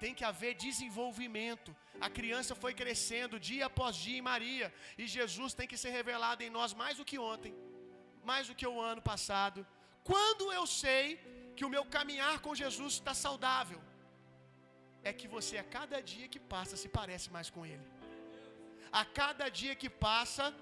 tem 0.03 0.15
que 0.19 0.25
haver 0.29 0.53
desenvolvimento. 0.55 1.71
A 2.07 2.09
criança 2.19 2.55
foi 2.63 2.73
crescendo 2.81 3.41
dia 3.49 3.65
após 3.67 3.97
dia 3.97 4.19
em 4.19 4.27
Maria, 4.33 4.67
e 4.97 5.09
Jesus 5.17 5.55
tem 5.59 5.67
que 5.71 5.81
ser 5.83 5.91
revelado 5.91 6.41
em 6.45 6.51
nós 6.59 6.73
mais 6.83 6.99
do 6.99 7.05
que 7.11 7.19
ontem, 7.19 7.53
mais 8.31 8.47
do 8.47 8.55
que 8.55 8.69
o 8.75 8.81
ano 8.81 9.03
passado. 9.03 9.67
Quando 10.11 10.53
eu 10.59 10.65
sei 10.83 11.03
que 11.57 11.65
o 11.65 11.73
meu 11.75 11.85
caminhar 11.97 12.37
com 12.45 12.55
Jesus 12.55 12.93
está 12.95 13.13
saudável? 13.13 13.81
é 15.03 15.13
que 15.13 15.29
você 15.29 15.57
a 15.59 15.65
cada 15.65 16.01
dia 16.13 16.29
que 16.29 16.41
passa 16.55 16.77
se 16.77 16.89
parece 16.89 17.31
mais 17.31 17.49
com 17.51 17.65
ele. 17.65 17.85
A 18.93 19.05
cada 19.05 19.49
dia 19.49 19.75
que 19.75 19.91
passa, 19.91 20.55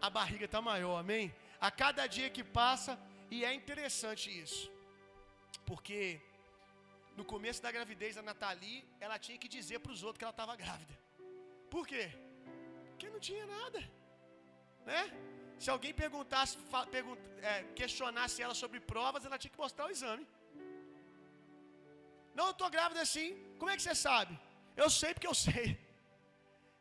a 0.00 0.08
barriga 0.10 0.44
está 0.46 0.60
maior, 0.60 0.98
amém? 0.98 1.34
A 1.60 1.70
cada 1.70 2.06
dia 2.06 2.28
que 2.30 2.44
passa, 2.44 2.98
e 3.30 3.44
é 3.44 3.52
interessante 3.54 4.26
isso, 4.44 4.70
porque 5.64 6.20
no 7.16 7.24
começo 7.24 7.62
da 7.62 7.70
gravidez 7.70 8.14
da 8.16 8.22
Nathalie, 8.22 8.84
ela 9.00 9.18
tinha 9.18 9.38
que 9.38 9.48
dizer 9.48 9.78
para 9.80 9.92
os 9.92 10.02
outros 10.02 10.18
que 10.18 10.24
ela 10.24 10.36
estava 10.38 10.56
grávida. 10.56 10.94
Por 11.70 11.86
quê? 11.86 12.10
Porque 12.90 13.08
não 13.10 13.20
tinha 13.20 13.46
nada, 13.46 13.80
né? 14.84 15.02
Se 15.58 15.70
alguém 15.70 15.94
perguntasse, 15.94 16.58
pergunt, 16.90 17.18
é, 17.40 17.62
questionasse 17.80 18.42
ela 18.42 18.54
sobre 18.54 18.80
provas, 18.80 19.24
ela 19.24 19.38
tinha 19.38 19.50
que 19.50 19.58
mostrar 19.58 19.86
o 19.86 19.90
exame. 19.90 20.26
Não, 22.34 22.46
eu 22.46 22.50
estou 22.50 22.68
grávida 22.70 23.00
assim. 23.00 23.28
Como 23.58 23.70
é 23.70 23.76
que 23.76 23.82
você 23.82 23.94
sabe? 23.94 24.38
Eu 24.76 24.88
sei 24.90 25.14
porque 25.14 25.26
eu 25.26 25.34
sei. 25.34 25.78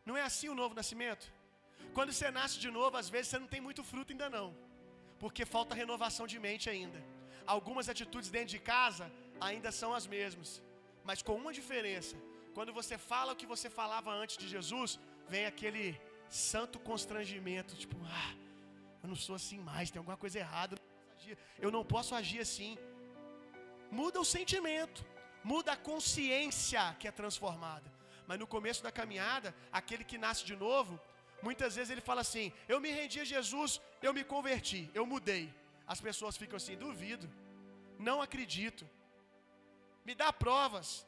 Não 0.05 0.17
é 0.17 0.23
assim 0.29 0.49
o 0.49 0.55
novo 0.61 0.73
nascimento? 0.79 1.25
Quando 1.93 2.11
você 2.13 2.29
nasce 2.31 2.57
de 2.65 2.69
novo, 2.79 2.97
às 2.97 3.09
vezes 3.09 3.29
você 3.29 3.39
não 3.39 3.47
tem 3.53 3.61
muito 3.61 3.83
fruto 3.83 4.11
ainda 4.13 4.29
não. 4.29 4.55
Porque 5.19 5.45
falta 5.45 5.75
renovação 5.83 6.25
de 6.25 6.39
mente 6.39 6.69
ainda. 6.69 6.99
Algumas 7.45 7.87
atitudes 7.93 8.29
dentro 8.29 8.51
de 8.55 8.59
casa 8.59 9.11
ainda 9.39 9.71
são 9.71 9.93
as 9.93 10.07
mesmas. 10.07 10.61
Mas 11.03 11.21
com 11.21 11.35
uma 11.35 11.53
diferença. 11.59 12.15
Quando 12.53 12.73
você 12.73 12.97
fala 12.97 13.33
o 13.33 13.35
que 13.35 13.45
você 13.45 13.69
falava 13.69 14.11
antes 14.11 14.37
de 14.37 14.47
Jesus, 14.47 14.99
vem 15.27 15.45
aquele 15.45 15.99
santo 16.29 16.79
constrangimento, 16.79 17.75
tipo, 17.75 17.95
ah, 18.05 18.33
eu 19.03 19.09
não 19.09 19.15
sou 19.15 19.35
assim 19.35 19.59
mais, 19.59 19.91
tem 19.91 19.99
alguma 19.99 20.17
coisa 20.17 20.39
errada, 20.39 20.75
eu 21.59 21.71
não 21.71 21.83
posso 21.83 22.13
agir 22.15 22.39
assim. 22.39 22.77
Muda 23.89 24.19
o 24.19 24.25
sentimento, 24.25 25.05
muda 25.43 25.73
a 25.73 25.77
consciência 25.77 26.95
que 26.99 27.07
é 27.07 27.11
transformada. 27.11 27.89
Mas 28.27 28.39
no 28.39 28.47
começo 28.47 28.83
da 28.83 28.91
caminhada, 28.91 29.53
aquele 29.71 30.03
que 30.03 30.17
nasce 30.17 30.43
de 30.45 30.55
novo, 30.55 30.99
muitas 31.41 31.75
vezes 31.75 31.91
ele 31.91 32.01
fala 32.09 32.21
assim: 32.21 32.51
Eu 32.67 32.79
me 32.79 32.91
rendi 32.99 33.19
a 33.19 33.25
Jesus, 33.33 33.81
eu 34.01 34.13
me 34.13 34.23
converti, 34.23 34.89
eu 34.93 35.05
mudei. 35.05 35.53
As 35.87 36.01
pessoas 36.07 36.37
ficam 36.37 36.57
assim: 36.57 36.77
Duvido, 36.77 37.29
não 37.99 38.21
acredito. 38.21 38.85
Me 40.05 40.13
dá 40.15 40.31
provas. 40.31 41.05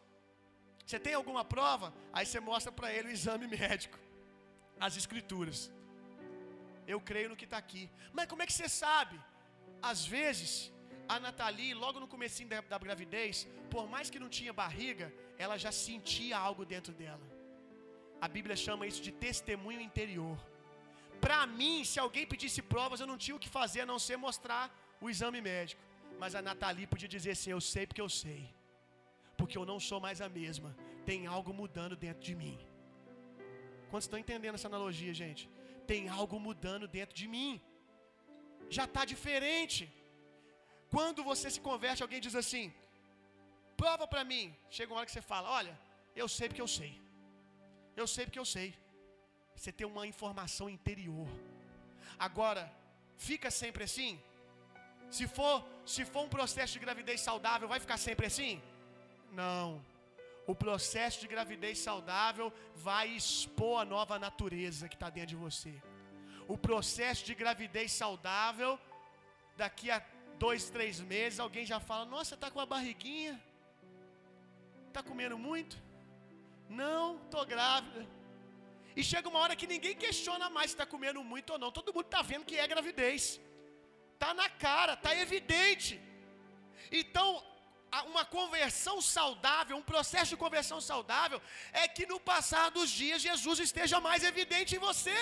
Você 0.86 1.00
tem 1.00 1.14
alguma 1.14 1.44
prova? 1.46 1.94
Aí 2.12 2.26
você 2.26 2.40
mostra 2.40 2.72
para 2.72 2.92
ele 2.94 3.08
o 3.10 3.12
exame 3.12 3.48
médico, 3.48 3.98
as 4.80 4.98
escrituras. 5.02 5.72
Eu 6.86 7.00
creio 7.00 7.30
no 7.30 7.36
que 7.42 7.46
está 7.46 7.58
aqui. 7.58 7.90
Mas 8.12 8.28
como 8.28 8.42
é 8.44 8.46
que 8.46 8.54
você 8.54 8.68
sabe? 8.68 9.20
Às 9.82 10.06
vezes, 10.06 10.72
a 11.08 11.20
Nathalie, 11.20 11.74
logo 11.74 12.00
no 12.00 12.08
comecinho 12.08 12.50
da, 12.50 12.62
da 12.62 12.78
gravidez, 12.78 13.48
por 13.70 13.88
mais 13.88 14.10
que 14.10 14.20
não 14.20 14.30
tinha 14.30 14.54
barriga, 14.54 15.14
ela 15.38 15.58
já 15.58 15.72
sentia 15.72 16.38
algo 16.38 16.66
dentro 16.66 16.94
dela. 16.94 17.26
A 18.22 18.28
Bíblia 18.28 18.56
chama 18.56 18.88
isso 18.88 19.02
de 19.02 19.12
testemunho 19.12 19.82
interior. 19.82 20.38
Para 21.20 21.46
mim, 21.46 21.84
se 21.84 22.00
alguém 22.00 22.26
pedisse 22.26 22.62
provas, 22.62 23.00
eu 23.00 23.08
não 23.08 23.18
tinha 23.18 23.36
o 23.36 23.40
que 23.40 23.50
fazer 23.50 23.82
a 23.82 23.86
não 23.86 24.00
ser 24.00 24.18
mostrar 24.18 24.64
o 25.02 25.10
exame 25.10 25.42
médico. 25.42 25.82
Mas 26.20 26.36
a 26.36 26.42
Nathalie 26.42 26.88
podia 26.88 27.08
dizer 27.08 27.32
assim: 27.32 27.52
Eu 27.52 27.62
sei 27.62 27.86
porque 27.88 28.02
eu 28.02 28.10
sei. 28.10 28.50
Porque 29.38 29.58
eu 29.58 29.66
não 29.66 29.80
sou 29.80 30.00
mais 30.00 30.22
a 30.22 30.30
mesma. 30.30 30.76
Tem 31.06 31.28
algo 31.28 31.54
mudando 31.54 31.96
dentro 31.96 32.24
de 32.24 32.36
mim. 32.36 32.58
Quantos 33.90 34.06
estão 34.06 34.20
entendendo 34.20 34.56
essa 34.56 34.68
analogia, 34.68 35.14
gente? 35.14 35.50
tem 35.92 36.08
algo 36.20 36.38
mudando 36.48 36.88
dentro 36.98 37.16
de 37.22 37.28
mim. 37.36 37.62
Já 38.78 38.86
está 38.86 39.04
diferente. 39.14 39.82
Quando 40.96 41.24
você 41.32 41.48
se 41.54 41.62
converte, 41.68 42.04
alguém 42.04 42.22
diz 42.26 42.36
assim: 42.44 42.66
prova 43.82 44.06
para 44.12 44.24
mim. 44.32 44.46
Chega 44.76 44.92
uma 44.92 45.00
hora 45.00 45.08
que 45.10 45.16
você 45.16 45.26
fala: 45.34 45.50
olha, 45.60 45.74
eu 46.22 46.28
sei 46.36 46.48
porque 46.50 46.66
eu 46.66 46.72
sei. 46.80 46.94
Eu 48.02 48.08
sei 48.14 48.26
porque 48.26 48.42
eu 48.44 48.50
sei. 48.56 48.70
Você 49.56 49.72
tem 49.72 49.88
uma 49.94 50.06
informação 50.14 50.68
interior. 50.78 51.28
Agora, 52.28 52.64
fica 53.30 53.50
sempre 53.62 53.84
assim? 53.90 54.12
Se 55.18 55.26
for, 55.38 55.56
se 55.94 56.04
for 56.12 56.22
um 56.28 56.32
processo 56.38 56.74
de 56.74 56.80
gravidez 56.86 57.22
saudável, 57.22 57.68
vai 57.74 57.80
ficar 57.80 57.98
sempre 57.98 58.26
assim? 58.32 58.62
Não. 59.42 59.68
O 60.46 60.56
processo 60.64 61.20
de 61.24 61.28
gravidez 61.34 61.80
saudável 61.88 62.48
vai 62.88 63.08
expor 63.10 63.82
a 63.82 63.86
nova 63.86 64.18
natureza 64.20 64.90
que 64.90 64.96
está 64.96 65.10
dentro 65.10 65.30
de 65.36 65.42
você. 65.48 65.74
O 66.48 66.58
processo 66.58 67.24
de 67.30 67.34
gravidez 67.34 67.92
saudável, 67.92 68.72
daqui 69.56 69.90
a 69.90 70.00
dois, 70.40 70.70
três 70.70 71.00
meses, 71.00 71.40
alguém 71.40 71.66
já 71.66 71.80
fala: 71.80 72.06
Nossa, 72.06 72.36
está 72.36 72.50
com 72.50 72.60
uma 72.60 72.66
barriguinha? 72.66 73.42
Está 74.88 75.02
comendo 75.02 75.38
muito? 75.38 75.76
Não, 76.70 77.18
estou 77.24 77.46
grávida. 77.46 78.08
E 78.96 79.04
chega 79.04 79.30
uma 79.30 79.40
hora 79.40 79.56
que 79.56 79.68
ninguém 79.74 79.96
questiona 79.96 80.50
mais 80.50 80.72
se 80.72 80.76
está 80.76 80.86
comendo 80.86 81.24
muito 81.24 81.54
ou 81.54 81.60
não. 81.60 81.72
Todo 81.72 81.94
mundo 81.94 82.06
está 82.06 82.22
vendo 82.22 82.46
que 82.46 82.58
é 82.58 82.68
gravidez. 82.68 83.42
Está 84.14 84.34
na 84.34 84.50
cara, 84.50 84.94
está 84.94 85.16
evidente. 85.16 86.00
Então, 86.92 87.44
uma 88.12 88.24
conversão 88.26 89.02
saudável, 89.02 89.78
um 89.78 89.90
processo 89.94 90.30
de 90.34 90.38
conversão 90.38 90.80
saudável, 90.80 91.42
é 91.72 91.88
que 91.88 92.06
no 92.06 92.20
passar 92.20 92.70
dos 92.70 92.90
dias 92.90 93.22
Jesus 93.22 93.60
esteja 93.60 94.00
mais 94.00 94.24
evidente 94.24 94.76
em 94.76 94.80
você. 94.80 95.20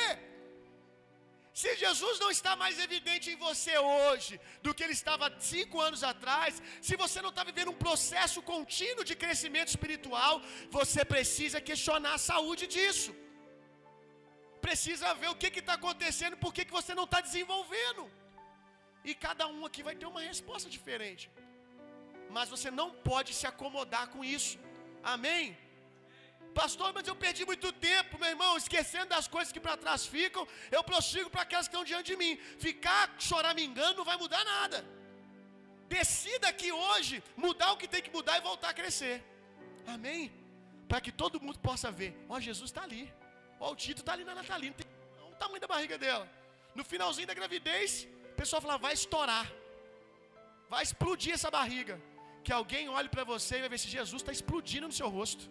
Se 1.54 1.70
Jesus 1.84 2.20
não 2.24 2.30
está 2.36 2.52
mais 2.62 2.76
evidente 2.86 3.30
em 3.32 3.36
você 3.46 3.74
hoje 3.78 4.40
do 4.64 4.74
que 4.74 4.84
ele 4.86 4.98
estava 5.00 5.26
cinco 5.54 5.82
anos 5.88 6.02
atrás, 6.12 6.62
se 6.88 6.96
você 7.04 7.22
não 7.22 7.32
está 7.34 7.44
vivendo 7.50 7.72
um 7.72 7.82
processo 7.88 8.42
contínuo 8.42 9.04
de 9.10 9.16
crescimento 9.24 9.70
espiritual, 9.76 10.42
você 10.70 11.04
precisa 11.14 11.60
questionar 11.70 12.14
a 12.16 12.26
saúde 12.32 12.66
disso. 12.76 13.14
Precisa 14.68 15.14
ver 15.22 15.30
o 15.30 15.36
que 15.36 15.60
está 15.60 15.74
acontecendo, 15.74 16.38
por 16.38 16.54
que, 16.54 16.66
que 16.66 16.78
você 16.80 16.94
não 17.00 17.08
está 17.10 17.20
desenvolvendo. 17.20 18.04
E 19.04 19.14
cada 19.28 19.46
um 19.56 19.66
aqui 19.68 19.84
vai 19.88 19.96
ter 19.96 20.08
uma 20.14 20.22
resposta 20.32 20.70
diferente 20.78 21.26
mas 22.36 22.50
você 22.54 22.70
não 22.80 22.90
pode 23.10 23.32
se 23.40 23.46
acomodar 23.52 24.08
com 24.14 24.24
isso. 24.24 24.58
Amém? 25.14 25.58
Pastor, 26.60 26.90
mas 26.94 27.08
eu 27.08 27.16
perdi 27.16 27.44
muito 27.52 27.70
tempo, 27.90 28.20
meu 28.22 28.30
irmão, 28.30 28.58
esquecendo 28.58 29.10
das 29.16 29.28
coisas 29.36 29.54
que 29.56 29.60
para 29.66 29.78
trás 29.84 30.06
ficam, 30.16 30.44
eu 30.78 30.84
prossigo 30.84 31.30
para 31.30 31.44
aquelas 31.44 31.68
que 31.68 31.74
estão 31.74 31.86
diante 31.92 32.12
de 32.12 32.18
mim. 32.22 32.34
Ficar 32.66 33.16
choramingando 33.28 34.00
não 34.00 34.06
vai 34.12 34.18
mudar 34.18 34.44
nada. 34.44 34.80
Decida 35.88 36.48
aqui 36.54 36.70
hoje 36.72 37.24
mudar 37.46 37.72
o 37.72 37.78
que 37.78 37.88
tem 37.94 38.02
que 38.02 38.14
mudar 38.18 38.38
e 38.38 38.42
voltar 38.42 38.70
a 38.70 38.74
crescer. 38.74 39.18
Amém? 39.96 40.32
Para 40.90 41.02
que 41.06 41.12
todo 41.12 41.42
mundo 41.46 41.60
possa 41.60 41.90
ver. 42.00 42.12
Ó, 42.30 42.40
Jesus 42.40 42.70
está 42.70 42.84
ali. 42.84 43.04
Ó, 43.60 43.72
o 43.72 43.76
Tito 43.76 44.02
está 44.02 44.14
ali 44.14 44.26
na 44.30 44.36
Natalina. 44.36 44.76
Tem 44.82 44.88
o 45.32 45.36
tamanho 45.36 45.62
da 45.66 45.68
barriga 45.68 45.98
dela. 45.98 46.26
No 46.76 46.84
finalzinho 46.84 47.28
da 47.28 47.34
gravidez, 47.34 48.08
o 48.34 48.36
pessoal 48.42 48.62
fala: 48.62 48.78
vai 48.78 48.94
estourar. 48.94 49.46
Vai 50.70 50.84
explodir 50.84 51.34
essa 51.34 51.52
barriga 51.60 51.96
que 52.44 52.54
alguém 52.60 52.88
olhe 52.98 53.10
para 53.16 53.24
você 53.24 53.58
e 53.58 53.60
vai 53.64 53.70
ver 53.70 53.78
se 53.78 53.90
Jesus 53.98 54.22
está 54.22 54.32
explodindo 54.32 54.88
no 54.88 54.94
seu 54.94 55.10
rosto. 55.10 55.46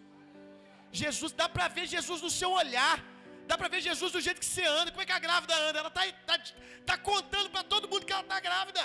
Jesus, 0.93 1.33
dá 1.33 1.49
para 1.49 1.69
ver 1.69 1.87
Jesus 1.87 2.21
no 2.23 2.31
seu 2.31 2.51
olhar. 2.51 3.03
Dá 3.47 3.57
para 3.59 3.69
ver 3.69 3.81
Jesus 3.81 4.13
do 4.13 4.21
jeito 4.21 4.41
que 4.41 4.47
você 4.47 4.65
anda. 4.65 4.91
Como 4.91 5.03
é 5.03 5.07
que 5.07 5.13
a 5.13 5.19
grávida 5.19 5.55
anda? 5.69 5.79
Ela 5.81 5.89
está 5.89 6.05
tá, 6.27 6.41
tá 6.87 6.99
contando 6.99 7.51
para 7.51 7.65
todo 7.65 7.89
mundo 7.89 8.07
que 8.07 8.13
ela 8.13 8.23
está 8.23 8.39
grávida. 8.39 8.83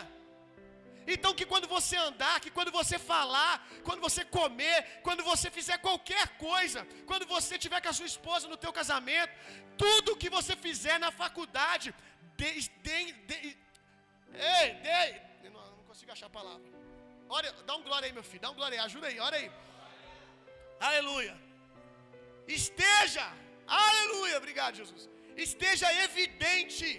Então, 1.08 1.36
que 1.36 1.46
quando 1.46 1.68
você 1.68 1.96
andar, 1.96 2.40
que 2.40 2.50
quando 2.50 2.72
você 2.72 2.98
falar, 2.98 3.54
quando 3.84 4.02
você 4.02 4.26
comer, 4.26 5.02
quando 5.04 5.24
você 5.24 5.52
fizer 5.52 5.78
qualquer 5.78 6.30
coisa, 6.48 6.88
quando 7.06 7.28
você 7.28 7.60
tiver 7.60 7.80
com 7.80 7.90
a 7.90 7.94
sua 7.94 8.08
esposa 8.08 8.48
no 8.48 8.58
teu 8.58 8.74
casamento, 8.74 9.32
tudo 9.78 10.18
que 10.18 10.32
você 10.32 10.56
fizer 10.56 10.98
na 11.00 11.12
faculdade, 11.12 11.94
de, 12.36 12.52
de, 12.86 13.12
de, 13.30 13.58
ei, 14.34 14.68
de, 15.44 15.50
não, 15.50 15.62
não 15.78 15.84
consigo 15.84 16.12
achar 16.12 16.26
a 16.26 16.30
palavra. 16.30 16.66
Ora, 17.30 17.52
dá 17.68 17.76
um 17.76 17.84
glória 17.84 18.08
aí, 18.08 18.14
meu 18.14 18.24
filho. 18.24 18.42
Dá 18.42 18.50
um 18.50 18.56
glória 18.56 18.80
aí. 18.80 18.86
Ajuda 18.86 19.08
aí. 19.08 19.20
Ora 19.20 19.36
aí. 19.38 19.52
Aleluia. 20.80 21.45
Esteja. 22.48 23.26
Aleluia. 23.68 24.38
Obrigado, 24.38 24.76
Jesus. 24.76 25.10
Esteja 25.36 25.88
evidente. 26.06 26.90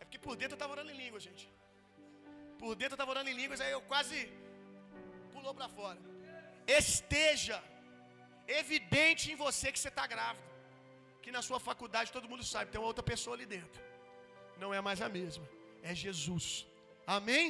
É 0.00 0.04
porque 0.04 0.18
por 0.18 0.36
dentro 0.36 0.54
eu 0.54 0.60
estava 0.60 0.72
orando 0.72 0.92
em 0.92 0.96
línguas, 0.96 1.22
gente. 1.22 1.50
Por 2.58 2.74
dentro 2.74 2.94
eu 2.94 3.00
estava 3.00 3.10
orando 3.10 3.30
em 3.30 3.34
línguas, 3.34 3.60
aí 3.60 3.72
eu 3.72 3.82
quase 3.82 4.18
pulou 5.32 5.54
para 5.54 5.68
fora. 5.68 5.98
Esteja 6.66 7.58
evidente 8.46 9.32
em 9.32 9.34
você 9.34 9.72
que 9.72 9.80
você 9.80 9.88
está 9.88 10.06
grávida. 10.06 10.50
Que 11.22 11.32
na 11.32 11.42
sua 11.42 11.58
faculdade 11.58 12.12
todo 12.12 12.28
mundo 12.28 12.44
sabe, 12.44 12.70
tem 12.70 12.80
uma 12.80 12.86
outra 12.86 13.02
pessoa 13.02 13.34
ali 13.36 13.46
dentro. 13.46 13.82
Não 14.58 14.72
é 14.72 14.80
mais 14.80 15.00
a 15.00 15.08
mesma. 15.08 15.48
É 15.82 15.94
Jesus. 15.94 16.66
Amém? 17.06 17.46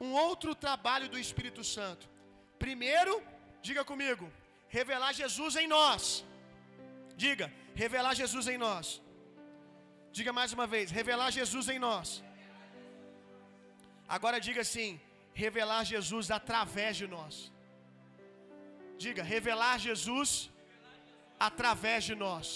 um 0.00 0.12
outro 0.12 0.54
trabalho 0.54 1.08
do 1.08 1.18
Espírito 1.18 1.62
Santo. 1.64 2.08
Primeiro, 2.58 3.22
diga 3.62 3.84
comigo, 3.84 4.30
revelar 4.76 5.12
Jesus 5.22 5.54
em 5.62 5.66
nós. 5.76 6.02
Diga, 7.24 7.46
revelar 7.82 8.14
Jesus 8.22 8.46
em 8.52 8.58
nós. 8.66 8.86
Diga 10.16 10.32
mais 10.38 10.52
uma 10.56 10.66
vez, 10.74 10.86
revelar 11.00 11.30
Jesus 11.40 11.66
em 11.74 11.78
nós. 11.88 12.08
Agora 14.16 14.38
diga 14.46 14.60
assim, 14.66 14.90
revelar 15.42 15.82
Jesus 15.92 16.30
através 16.38 16.92
de 17.00 17.06
nós. 17.16 17.34
Diga, 19.04 19.22
revelar 19.34 19.74
Jesus 19.88 20.30
através 21.48 22.02
de 22.08 22.14
nós. 22.24 22.46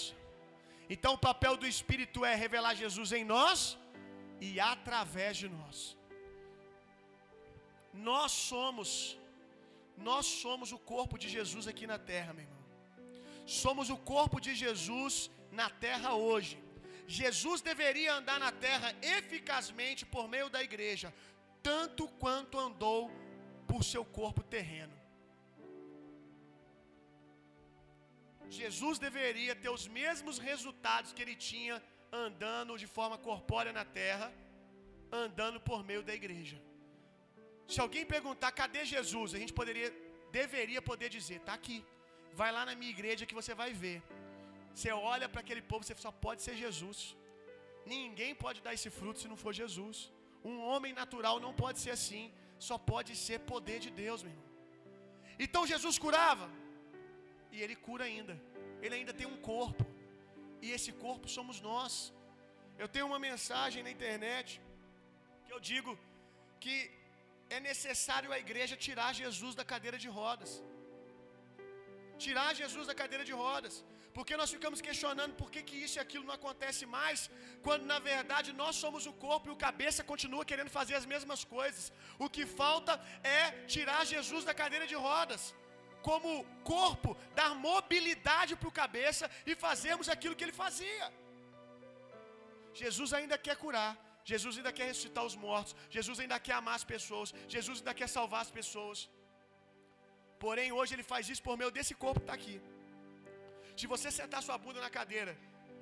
Então 0.93 1.13
o 1.15 1.23
papel 1.29 1.55
do 1.61 1.67
Espírito 1.73 2.25
é 2.31 2.33
revelar 2.45 2.73
Jesus 2.83 3.11
em 3.19 3.25
nós 3.35 3.77
e 4.47 4.51
através 4.73 5.35
de 5.41 5.49
nós. 5.57 5.77
Nós 8.09 8.31
somos, 8.49 8.91
nós 10.07 10.25
somos 10.25 10.71
o 10.71 10.79
corpo 10.93 11.17
de 11.17 11.27
Jesus 11.29 11.67
aqui 11.67 11.85
na 11.85 11.99
terra, 11.99 12.33
meu 12.33 12.45
irmão. 12.45 12.63
Somos 13.45 13.89
o 13.89 13.97
corpo 13.97 14.39
de 14.39 14.53
Jesus 14.55 15.29
na 15.51 15.69
terra 15.69 16.13
hoje. 16.13 16.57
Jesus 17.07 17.61
deveria 17.61 18.13
andar 18.13 18.39
na 18.39 18.51
terra 18.51 18.95
eficazmente 19.01 20.05
por 20.05 20.27
meio 20.27 20.49
da 20.55 20.61
igreja, 20.61 21.13
tanto 21.63 22.07
quanto 22.23 22.59
andou 22.59 23.11
por 23.67 23.83
seu 23.83 24.05
corpo 24.05 24.43
terreno. 24.43 24.95
Jesus 28.49 28.97
deveria 28.97 29.55
ter 29.55 29.69
os 29.69 29.87
mesmos 29.87 30.37
resultados 30.39 31.13
que 31.13 31.21
ele 31.21 31.35
tinha 31.35 31.81
andando 32.11 32.77
de 32.77 32.87
forma 32.87 33.17
corpórea 33.17 33.71
na 33.71 33.85
terra, 33.85 34.31
andando 35.11 35.59
por 35.59 35.83
meio 35.83 36.03
da 36.03 36.13
igreja. 36.13 36.59
Se 37.73 37.79
alguém 37.85 38.05
perguntar 38.15 38.51
cadê 38.59 38.83
Jesus, 38.95 39.29
a 39.37 39.39
gente 39.41 39.53
poderia, 39.59 39.89
deveria 40.39 40.81
poder 40.89 41.09
dizer, 41.17 41.37
está 41.41 41.53
aqui. 41.59 41.77
Vai 42.41 42.51
lá 42.55 42.61
na 42.69 42.75
minha 42.79 42.93
igreja 42.95 43.27
que 43.29 43.39
você 43.39 43.53
vai 43.61 43.71
ver. 43.83 43.97
Você 44.73 44.91
olha 45.13 45.27
para 45.31 45.41
aquele 45.43 45.63
povo, 45.71 45.83
você 45.83 45.95
só 46.07 46.11
pode 46.25 46.41
ser 46.45 46.55
Jesus. 46.63 46.99
Ninguém 47.95 48.33
pode 48.43 48.59
dar 48.65 48.73
esse 48.77 48.89
fruto 48.97 49.19
se 49.21 49.29
não 49.31 49.39
for 49.43 49.53
Jesus. 49.61 49.97
Um 50.49 50.57
homem 50.69 50.93
natural 51.01 51.35
não 51.45 51.53
pode 51.63 51.79
ser 51.83 51.91
assim, 51.97 52.23
só 52.67 52.77
pode 52.91 53.11
ser 53.25 53.39
poder 53.53 53.79
de 53.85 53.91
Deus, 54.03 54.21
meu 54.23 54.33
irmão. 54.33 54.47
Então 55.45 55.69
Jesus 55.73 55.97
curava, 56.05 56.47
e 57.53 57.61
ele 57.63 57.75
cura 57.87 58.03
ainda. 58.09 58.35
Ele 58.83 58.95
ainda 58.97 59.13
tem 59.19 59.27
um 59.33 59.39
corpo. 59.51 59.85
E 60.63 60.71
esse 60.75 60.91
corpo 61.05 61.27
somos 61.37 61.59
nós. 61.69 61.93
Eu 62.77 62.87
tenho 62.93 63.07
uma 63.11 63.19
mensagem 63.29 63.81
na 63.85 63.91
internet 63.97 64.61
que 65.45 65.53
eu 65.55 65.59
digo 65.71 65.91
que 66.63 66.75
é 67.55 67.59
necessário 67.69 68.31
a 68.35 68.39
igreja 68.45 68.81
tirar 68.87 69.11
Jesus 69.21 69.53
da 69.59 69.65
cadeira 69.71 69.99
de 70.03 70.09
rodas. 70.19 70.51
Tirar 72.25 72.49
Jesus 72.61 72.85
da 72.89 72.95
cadeira 73.01 73.25
de 73.29 73.35
rodas. 73.43 73.75
Porque 74.15 74.35
nós 74.39 74.51
ficamos 74.55 74.79
questionando 74.87 75.33
por 75.41 75.49
que, 75.53 75.61
que 75.67 75.77
isso 75.85 75.97
e 75.97 76.03
aquilo 76.03 76.25
não 76.29 76.35
acontece 76.39 76.83
mais, 76.97 77.19
quando 77.65 77.85
na 77.91 77.99
verdade 78.11 78.49
nós 78.61 78.75
somos 78.83 79.03
o 79.11 79.13
corpo 79.25 79.47
e 79.49 79.53
o 79.53 79.61
cabeça 79.67 80.03
continua 80.11 80.49
querendo 80.51 80.71
fazer 80.79 80.95
as 81.01 81.07
mesmas 81.13 81.43
coisas. 81.55 81.85
O 82.25 82.29
que 82.35 82.45
falta 82.61 82.93
é 83.39 83.43
tirar 83.75 84.01
Jesus 84.13 84.43
da 84.49 84.55
cadeira 84.61 84.87
de 84.91 84.97
rodas 85.07 85.43
como 86.07 86.45
corpo, 86.73 87.09
dar 87.39 87.53
mobilidade 87.69 88.55
para 88.55 88.69
o 88.69 88.77
cabeça 88.81 89.29
e 89.45 89.55
fazermos 89.65 90.09
aquilo 90.09 90.35
que 90.35 90.45
ele 90.45 90.59
fazia. 90.63 91.07
Jesus 92.81 93.11
ainda 93.17 93.37
quer 93.37 93.55
curar, 93.63 93.91
Jesus 94.31 94.53
ainda 94.59 94.73
quer 94.77 94.87
ressuscitar 94.91 95.23
os 95.29 95.35
mortos, 95.45 95.75
Jesus 95.97 96.17
ainda 96.23 96.37
quer 96.47 96.55
amar 96.61 96.75
as 96.79 96.85
pessoas, 96.93 97.29
Jesus 97.55 97.77
ainda 97.79 97.95
quer 97.99 98.09
salvar 98.17 98.41
as 98.45 98.51
pessoas. 98.59 98.99
Porém, 100.43 100.67
hoje 100.79 100.93
ele 100.95 101.05
faz 101.11 101.23
isso 101.31 101.43
por 101.47 101.55
meio 101.61 101.71
desse 101.77 101.93
corpo 102.03 102.19
que 102.21 102.27
está 102.27 102.35
aqui. 102.39 102.57
Se 103.79 103.87
você 103.93 104.09
sentar 104.19 104.41
sua 104.47 104.57
bunda 104.65 104.79
na 104.85 104.91
cadeira 104.97 105.33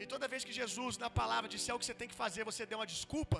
e 0.01 0.05
toda 0.13 0.31
vez 0.33 0.43
que 0.47 0.53
Jesus, 0.61 0.93
na 1.03 1.09
palavra, 1.21 1.53
disser 1.55 1.73
o 1.75 1.79
que 1.79 1.87
você 1.87 1.97
tem 2.01 2.09
que 2.11 2.19
fazer, 2.23 2.43
você 2.51 2.65
der 2.69 2.77
uma 2.79 2.89
desculpa, 2.95 3.39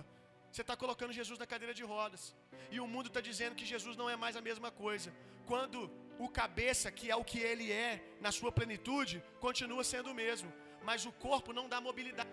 você 0.52 0.62
está 0.66 0.76
colocando 0.84 1.18
Jesus 1.20 1.38
na 1.44 1.48
cadeira 1.54 1.74
de 1.80 1.84
rodas. 1.94 2.24
E 2.76 2.80
o 2.84 2.88
mundo 2.94 3.08
está 3.12 3.22
dizendo 3.30 3.58
que 3.60 3.66
Jesus 3.74 3.96
não 4.02 4.10
é 4.14 4.16
mais 4.24 4.36
a 4.40 4.44
mesma 4.50 4.70
coisa. 4.84 5.10
Quando 5.52 5.80
o 6.26 6.28
cabeça, 6.40 6.92
que 6.98 7.06
é 7.14 7.16
o 7.22 7.28
que 7.32 7.40
ele 7.50 7.68
é 7.72 7.92
na 8.26 8.32
sua 8.38 8.52
plenitude, 8.58 9.16
continua 9.46 9.84
sendo 9.94 10.12
o 10.12 10.18
mesmo. 10.24 10.52
Mas 10.90 11.06
o 11.10 11.12
corpo 11.28 11.52
não 11.60 11.68
dá 11.74 11.80
mobilidade. 11.90 12.30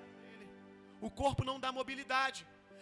O 1.01 1.11
corpo 1.23 1.45
não 1.51 1.59
dá 1.65 1.71
mobilidade. 1.81 2.41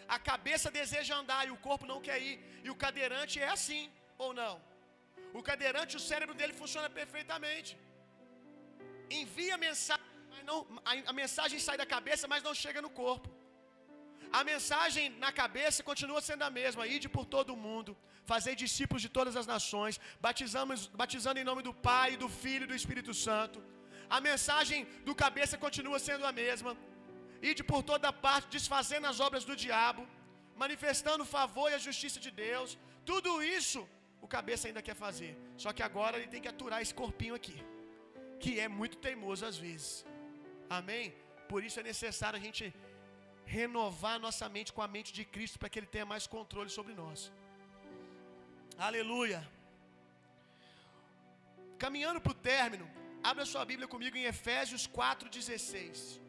A 0.08 0.18
cabeça 0.30 0.70
deseja 0.70 1.16
andar 1.20 1.42
e 1.46 1.50
o 1.50 1.60
corpo 1.68 1.86
não 1.92 2.00
quer 2.06 2.18
ir. 2.28 2.36
E 2.64 2.70
o 2.70 2.78
cadeirante 2.84 3.40
é 3.40 3.48
assim, 3.56 3.90
ou 4.18 4.32
não? 4.40 4.54
O 5.38 5.42
cadeirante, 5.42 5.96
o 5.96 6.04
cérebro 6.10 6.34
dele 6.38 6.54
funciona 6.62 6.88
perfeitamente. 7.00 7.70
Envia 9.20 9.56
mensagem, 9.56 10.04
não, 10.50 10.58
a, 10.84 10.92
a 11.10 11.14
mensagem 11.22 11.58
sai 11.66 11.76
da 11.82 11.86
cabeça, 11.94 12.26
mas 12.32 12.42
não 12.48 12.54
chega 12.64 12.82
no 12.86 12.90
corpo. 13.02 13.28
A 14.38 14.42
mensagem 14.50 15.04
na 15.24 15.30
cabeça 15.40 15.86
continua 15.90 16.20
sendo 16.28 16.44
a 16.48 16.50
mesma: 16.60 16.86
ide 16.96 17.08
por 17.16 17.24
todo 17.34 17.50
o 17.54 17.60
mundo, 17.66 17.96
fazer 18.32 18.54
discípulos 18.64 19.02
de 19.06 19.10
todas 19.18 19.36
as 19.40 19.46
nações, 19.54 20.00
batizamos, 20.26 20.86
batizando 21.02 21.40
em 21.40 21.48
nome 21.50 21.62
do 21.68 21.74
Pai, 21.90 22.16
do 22.22 22.28
Filho 22.42 22.64
e 22.64 22.70
do 22.72 22.78
Espírito 22.80 23.12
Santo. 23.26 23.60
A 24.16 24.20
mensagem 24.20 24.80
do 25.08 25.14
cabeça 25.24 25.58
continua 25.58 25.98
sendo 26.08 26.24
a 26.30 26.32
mesma: 26.42 26.72
ide 27.50 27.62
por 27.70 27.80
toda 27.90 28.12
parte, 28.26 28.54
desfazendo 28.56 29.06
as 29.12 29.18
obras 29.26 29.44
do 29.50 29.56
diabo, 29.64 30.02
manifestando 30.62 31.22
o 31.24 31.32
favor 31.36 31.66
e 31.70 31.74
a 31.78 31.84
justiça 31.88 32.20
de 32.26 32.30
Deus. 32.30 32.78
Tudo 33.10 33.30
isso 33.58 33.82
o 34.24 34.28
cabeça 34.36 34.68
ainda 34.68 34.82
quer 34.86 34.96
fazer, 35.06 35.32
só 35.62 35.70
que 35.76 35.82
agora 35.88 36.16
ele 36.16 36.28
tem 36.32 36.42
que 36.44 36.52
aturar 36.54 36.80
esse 36.80 36.94
corpinho 37.00 37.34
aqui, 37.40 37.56
que 38.42 38.52
é 38.64 38.68
muito 38.80 38.96
teimoso 39.06 39.44
às 39.50 39.56
vezes. 39.64 40.06
Amém? 40.78 41.06
Por 41.50 41.60
isso 41.66 41.80
é 41.80 41.82
necessário 41.92 42.38
a 42.38 42.44
gente 42.46 42.64
renovar 43.44 44.14
nossa 44.26 44.48
mente 44.56 44.72
com 44.72 44.82
a 44.86 44.88
mente 44.96 45.10
de 45.18 45.24
Cristo 45.34 45.58
para 45.58 45.68
que 45.68 45.78
Ele 45.80 45.90
tenha 45.94 46.06
mais 46.12 46.26
controle 46.26 46.70
sobre 46.78 46.94
nós. 47.02 47.32
Aleluia. 48.88 49.40
Caminhando 51.82 52.20
para 52.24 52.34
o 52.34 52.40
término, 52.50 52.86
abra 53.30 53.44
sua 53.52 53.64
Bíblia 53.70 53.88
comigo 53.94 54.16
em 54.16 54.26
Efésios 54.34 54.86
4,16. 54.86 56.20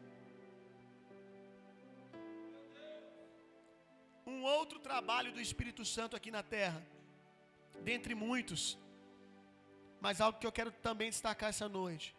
Um 4.26 4.42
outro 4.42 4.78
trabalho 4.78 5.32
do 5.32 5.40
Espírito 5.40 5.84
Santo 5.84 6.16
aqui 6.16 6.30
na 6.30 6.42
terra, 6.42 6.80
dentre 7.82 8.14
muitos, 8.14 8.78
mas 10.00 10.20
algo 10.20 10.38
que 10.38 10.46
eu 10.46 10.52
quero 10.52 10.72
também 10.72 11.10
destacar 11.10 11.50
essa 11.50 11.68
noite. 11.68 12.16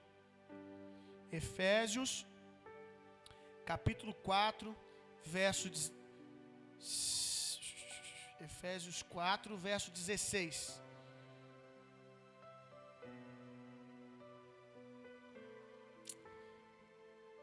Efésios, 1.32 2.26
capítulo 3.66 4.14
4, 4.14 4.76
verso 5.24 5.68
Efésios 8.39 9.01
4, 9.01 9.58
verso 9.58 9.89
16. 9.91 10.82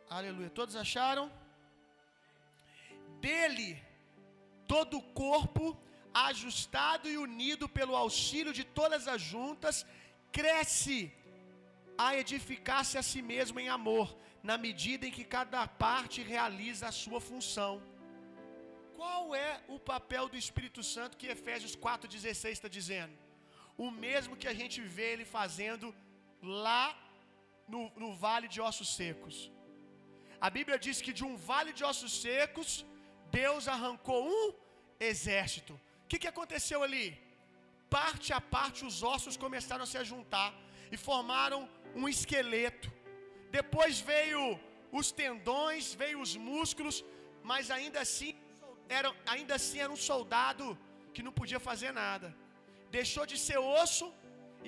Aleluia. 0.08 0.50
Todos 0.50 0.76
acharam? 0.76 1.32
Dele, 3.20 3.82
todo 4.72 4.94
o 4.98 5.06
corpo, 5.24 5.64
ajustado 6.28 7.06
e 7.12 7.16
unido 7.28 7.64
pelo 7.78 7.94
auxílio 8.02 8.52
de 8.58 8.64
todas 8.78 9.02
as 9.14 9.20
juntas, 9.32 9.76
cresce 10.38 10.98
a 12.04 12.08
edificar-se 12.20 12.96
a 13.00 13.02
si 13.08 13.20
mesmo 13.32 13.58
em 13.62 13.68
amor, 13.78 14.06
na 14.50 14.56
medida 14.66 15.06
em 15.06 15.14
que 15.16 15.24
cada 15.36 15.62
parte 15.84 16.28
realiza 16.34 16.84
a 16.88 16.96
sua 17.02 17.20
função. 17.30 17.72
Qual 18.98 19.34
é 19.48 19.52
o 19.74 19.78
papel 19.92 20.24
do 20.32 20.38
Espírito 20.44 20.82
Santo 20.94 21.18
que 21.20 21.32
Efésios 21.36 21.74
4,16 21.76 22.52
está 22.52 22.70
dizendo? 22.78 23.14
O 23.84 23.90
mesmo 24.04 24.38
que 24.40 24.48
a 24.52 24.56
gente 24.60 24.80
vê 24.96 25.08
ele 25.14 25.26
fazendo 25.38 25.94
lá 26.62 26.84
no, 27.72 27.82
no 28.02 28.10
vale 28.24 28.48
de 28.54 28.60
ossos 28.68 28.90
secos. 29.00 29.36
A 30.46 30.50
Bíblia 30.56 30.78
diz 30.86 30.98
que 31.04 31.12
de 31.20 31.24
um 31.28 31.36
vale 31.50 31.72
de 31.78 31.84
ossos 31.90 32.14
secos, 32.26 32.70
Deus 33.40 33.66
arrancou 33.76 34.20
um 34.38 34.61
exército. 35.10 35.74
O 36.04 36.08
que, 36.08 36.18
que 36.22 36.30
aconteceu 36.32 36.80
ali? 36.86 37.06
Parte 37.98 38.28
a 38.38 38.40
parte, 38.56 38.84
os 38.90 38.98
ossos 39.14 39.36
começaram 39.44 39.84
a 39.84 39.90
se 39.92 40.02
juntar 40.12 40.50
e 40.94 40.96
formaram 41.08 41.60
um 42.00 42.08
esqueleto. 42.14 42.88
Depois 43.58 44.00
veio 44.12 44.42
os 45.00 45.08
tendões, 45.20 45.94
veio 46.02 46.20
os 46.26 46.34
músculos, 46.50 46.96
mas 47.50 47.70
ainda 47.76 48.00
assim 48.04 48.32
era, 48.98 49.10
ainda 49.34 49.54
assim 49.58 49.78
era 49.84 49.92
um 49.96 50.02
soldado 50.10 50.66
que 51.14 51.24
não 51.26 51.32
podia 51.40 51.60
fazer 51.68 51.92
nada. 52.04 52.28
Deixou 52.98 53.24
de 53.30 53.36
ser 53.46 53.58
osso 53.80 54.06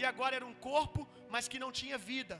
e 0.00 0.04
agora 0.12 0.36
era 0.38 0.46
um 0.50 0.56
corpo, 0.70 1.00
mas 1.34 1.48
que 1.52 1.62
não 1.64 1.70
tinha 1.80 1.98
vida. 2.12 2.36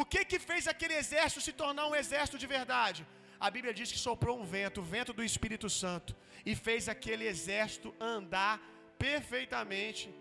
O 0.00 0.04
que 0.12 0.20
que 0.30 0.38
fez 0.48 0.64
aquele 0.72 0.94
exército 1.02 1.40
se 1.46 1.52
tornar 1.62 1.86
um 1.86 1.96
exército 2.02 2.38
de 2.42 2.48
verdade? 2.56 3.06
A 3.40 3.50
Bíblia 3.50 3.72
diz 3.78 3.90
que 3.92 3.98
soprou 3.98 4.38
um 4.40 4.44
vento, 4.44 4.80
o 4.80 4.88
vento 4.94 5.12
do 5.12 5.24
Espírito 5.30 5.68
Santo, 5.70 6.14
e 6.44 6.54
fez 6.66 6.88
aquele 6.88 7.24
exército 7.26 7.94
andar 8.00 8.54
perfeitamente, 8.98 10.12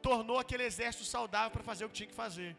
tornou 0.00 0.38
aquele 0.38 0.64
exército 0.70 1.04
saudável 1.04 1.50
para 1.50 1.68
fazer 1.70 1.84
o 1.84 1.88
que 1.90 1.98
tinha 2.00 2.12
que 2.12 2.22
fazer. 2.24 2.56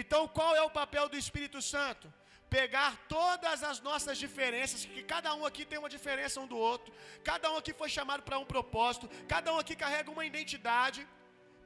Então, 0.00 0.22
qual 0.28 0.54
é 0.54 0.62
o 0.62 0.74
papel 0.80 1.08
do 1.08 1.16
Espírito 1.16 1.60
Santo? 1.62 2.12
Pegar 2.56 2.90
todas 3.16 3.62
as 3.70 3.78
nossas 3.88 4.16
diferenças, 4.24 4.84
que 4.84 5.02
cada 5.14 5.34
um 5.38 5.44
aqui 5.48 5.64
tem 5.70 5.78
uma 5.78 5.94
diferença 5.96 6.40
um 6.40 6.46
do 6.52 6.58
outro, 6.70 6.92
cada 7.30 7.50
um 7.52 7.56
aqui 7.60 7.72
foi 7.80 7.90
chamado 7.96 8.22
para 8.28 8.38
um 8.38 8.48
propósito, 8.54 9.08
cada 9.34 9.52
um 9.54 9.58
aqui 9.58 9.74
carrega 9.84 10.10
uma 10.10 10.24
identidade, 10.30 11.06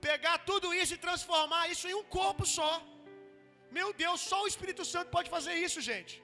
pegar 0.01 0.39
tudo 0.51 0.75
isso 0.75 0.95
e 0.95 1.05
transformar 1.07 1.65
isso 1.75 1.87
em 1.89 1.95
um 2.01 2.05
corpo 2.19 2.45
só. 2.59 2.73
Meu 3.79 3.89
Deus, 3.93 4.21
só 4.21 4.39
o 4.43 4.51
Espírito 4.53 4.85
Santo 4.85 5.11
pode 5.17 5.31
fazer 5.37 5.55
isso, 5.67 5.81
gente. 5.81 6.15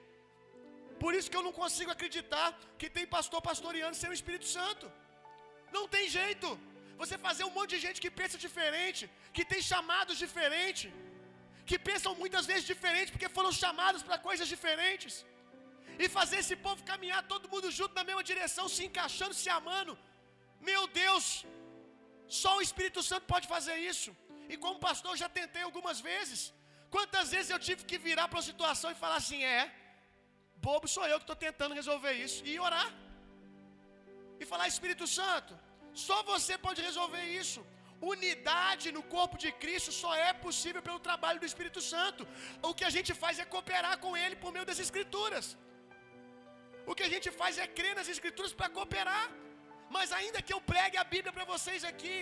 Por 1.03 1.11
isso 1.17 1.29
que 1.31 1.37
eu 1.39 1.45
não 1.47 1.53
consigo 1.61 1.91
acreditar 1.95 2.47
que 2.79 2.89
tem 2.95 3.05
pastor 3.17 3.41
pastoreando 3.49 3.97
sem 4.01 4.09
o 4.11 4.17
Espírito 4.19 4.47
Santo. 4.57 4.85
Não 5.77 5.85
tem 5.95 6.05
jeito. 6.19 6.47
Você 7.01 7.15
fazer 7.27 7.43
um 7.49 7.55
monte 7.57 7.71
de 7.75 7.79
gente 7.85 7.99
que 8.03 8.11
pensa 8.21 8.37
diferente, 8.45 9.03
que 9.35 9.43
tem 9.51 9.61
chamados 9.71 10.17
diferentes, 10.25 10.91
que 11.69 11.77
pensam 11.89 12.13
muitas 12.21 12.45
vezes 12.51 12.65
diferente 12.73 13.11
porque 13.13 13.29
foram 13.37 13.51
chamados 13.63 14.01
para 14.07 14.17
coisas 14.29 14.47
diferentes. 14.53 15.15
E 16.03 16.07
fazer 16.17 16.37
esse 16.43 16.55
povo 16.65 16.87
caminhar 16.91 17.21
todo 17.31 17.51
mundo 17.53 17.69
junto 17.77 17.93
na 17.99 18.05
mesma 18.09 18.23
direção, 18.31 18.65
se 18.75 18.83
encaixando, 18.87 19.35
se 19.41 19.49
amando. 19.57 19.93
Meu 20.69 20.83
Deus, 21.01 21.25
só 22.41 22.51
o 22.57 22.63
Espírito 22.67 23.01
Santo 23.09 23.25
pode 23.33 23.47
fazer 23.55 23.77
isso. 23.91 24.11
E 24.51 24.55
como 24.63 24.83
pastor, 24.87 25.13
já 25.23 25.29
tentei 25.39 25.63
algumas 25.69 25.99
vezes. 26.09 26.41
Quantas 26.95 27.27
vezes 27.35 27.49
eu 27.53 27.59
tive 27.67 27.81
que 27.89 27.97
virar 28.07 28.25
para 28.27 28.39
uma 28.39 28.49
situação 28.51 28.89
e 28.91 29.01
falar 29.03 29.17
assim: 29.23 29.41
é, 29.57 29.63
bobo 30.65 30.87
sou 30.95 31.05
eu 31.11 31.17
que 31.19 31.27
estou 31.27 31.39
tentando 31.47 31.79
resolver 31.81 32.13
isso. 32.25 32.39
E 32.51 32.53
orar. 32.67 32.89
E 34.41 34.45
falar: 34.51 34.67
Espírito 34.75 35.07
Santo, 35.19 35.53
só 36.07 36.17
você 36.31 36.55
pode 36.67 36.81
resolver 36.89 37.25
isso. 37.41 37.61
Unidade 38.13 38.85
no 38.97 39.03
corpo 39.15 39.35
de 39.43 39.49
Cristo 39.63 39.91
só 40.01 40.11
é 40.27 40.31
possível 40.45 40.81
pelo 40.87 40.99
trabalho 41.07 41.39
do 41.41 41.49
Espírito 41.51 41.81
Santo. 41.93 42.21
O 42.69 42.73
que 42.77 42.85
a 42.89 42.93
gente 42.95 43.11
faz 43.23 43.37
é 43.43 43.45
cooperar 43.53 43.95
com 44.03 44.11
Ele 44.23 44.35
por 44.43 44.51
meio 44.55 44.67
das 44.69 44.79
Escrituras. 44.85 45.47
O 46.89 46.95
que 46.97 47.05
a 47.07 47.11
gente 47.13 47.29
faz 47.39 47.57
é 47.63 47.67
crer 47.79 47.95
nas 47.99 48.09
Escrituras 48.15 48.53
para 48.59 48.69
cooperar. 48.77 49.25
Mas 49.95 50.09
ainda 50.19 50.43
que 50.45 50.53
eu 50.55 50.61
pregue 50.71 50.97
a 51.03 51.07
Bíblia 51.13 51.33
para 51.37 51.45
vocês 51.53 51.83
aqui, 51.91 52.17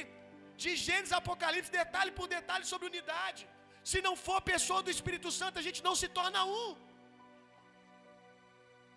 de 0.64 0.72
Gênesis 0.86 1.16
Apocalipse, 1.20 1.78
detalhe 1.82 2.12
por 2.20 2.28
detalhe 2.38 2.66
sobre 2.72 2.90
unidade. 2.92 3.42
Se 3.92 4.00
não 4.08 4.16
for 4.26 4.38
pessoa 4.54 4.82
do 4.86 4.94
Espírito 4.96 5.30
Santo, 5.40 5.60
a 5.62 5.66
gente 5.68 5.82
não 5.88 5.96
se 6.02 6.08
torna 6.20 6.40
um. 6.60 6.70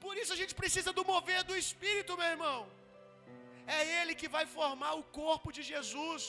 Por 0.04 0.14
isso 0.20 0.32
a 0.34 0.40
gente 0.40 0.54
precisa 0.60 0.90
do 0.98 1.04
mover 1.12 1.40
do 1.50 1.56
Espírito, 1.64 2.18
meu 2.20 2.30
irmão. 2.34 2.60
É 3.78 3.80
Ele 3.98 4.14
que 4.20 4.28
vai 4.36 4.44
formar 4.58 4.92
o 5.00 5.04
corpo 5.20 5.48
de 5.56 5.62
Jesus. 5.72 6.22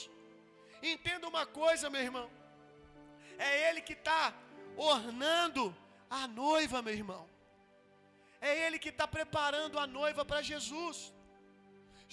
Entenda 0.92 1.26
uma 1.32 1.44
coisa, 1.60 1.90
meu 1.94 2.02
irmão. 2.08 2.28
É 3.48 3.50
Ele 3.68 3.80
que 3.88 3.96
está 4.00 4.20
ornando 4.92 5.64
a 6.20 6.22
noiva, 6.42 6.82
meu 6.86 6.94
irmão. 7.00 7.22
É 8.48 8.52
Ele 8.64 8.78
que 8.84 8.92
está 8.94 9.06
preparando 9.18 9.78
a 9.84 9.86
noiva 9.98 10.22
para 10.30 10.42
Jesus. 10.50 10.98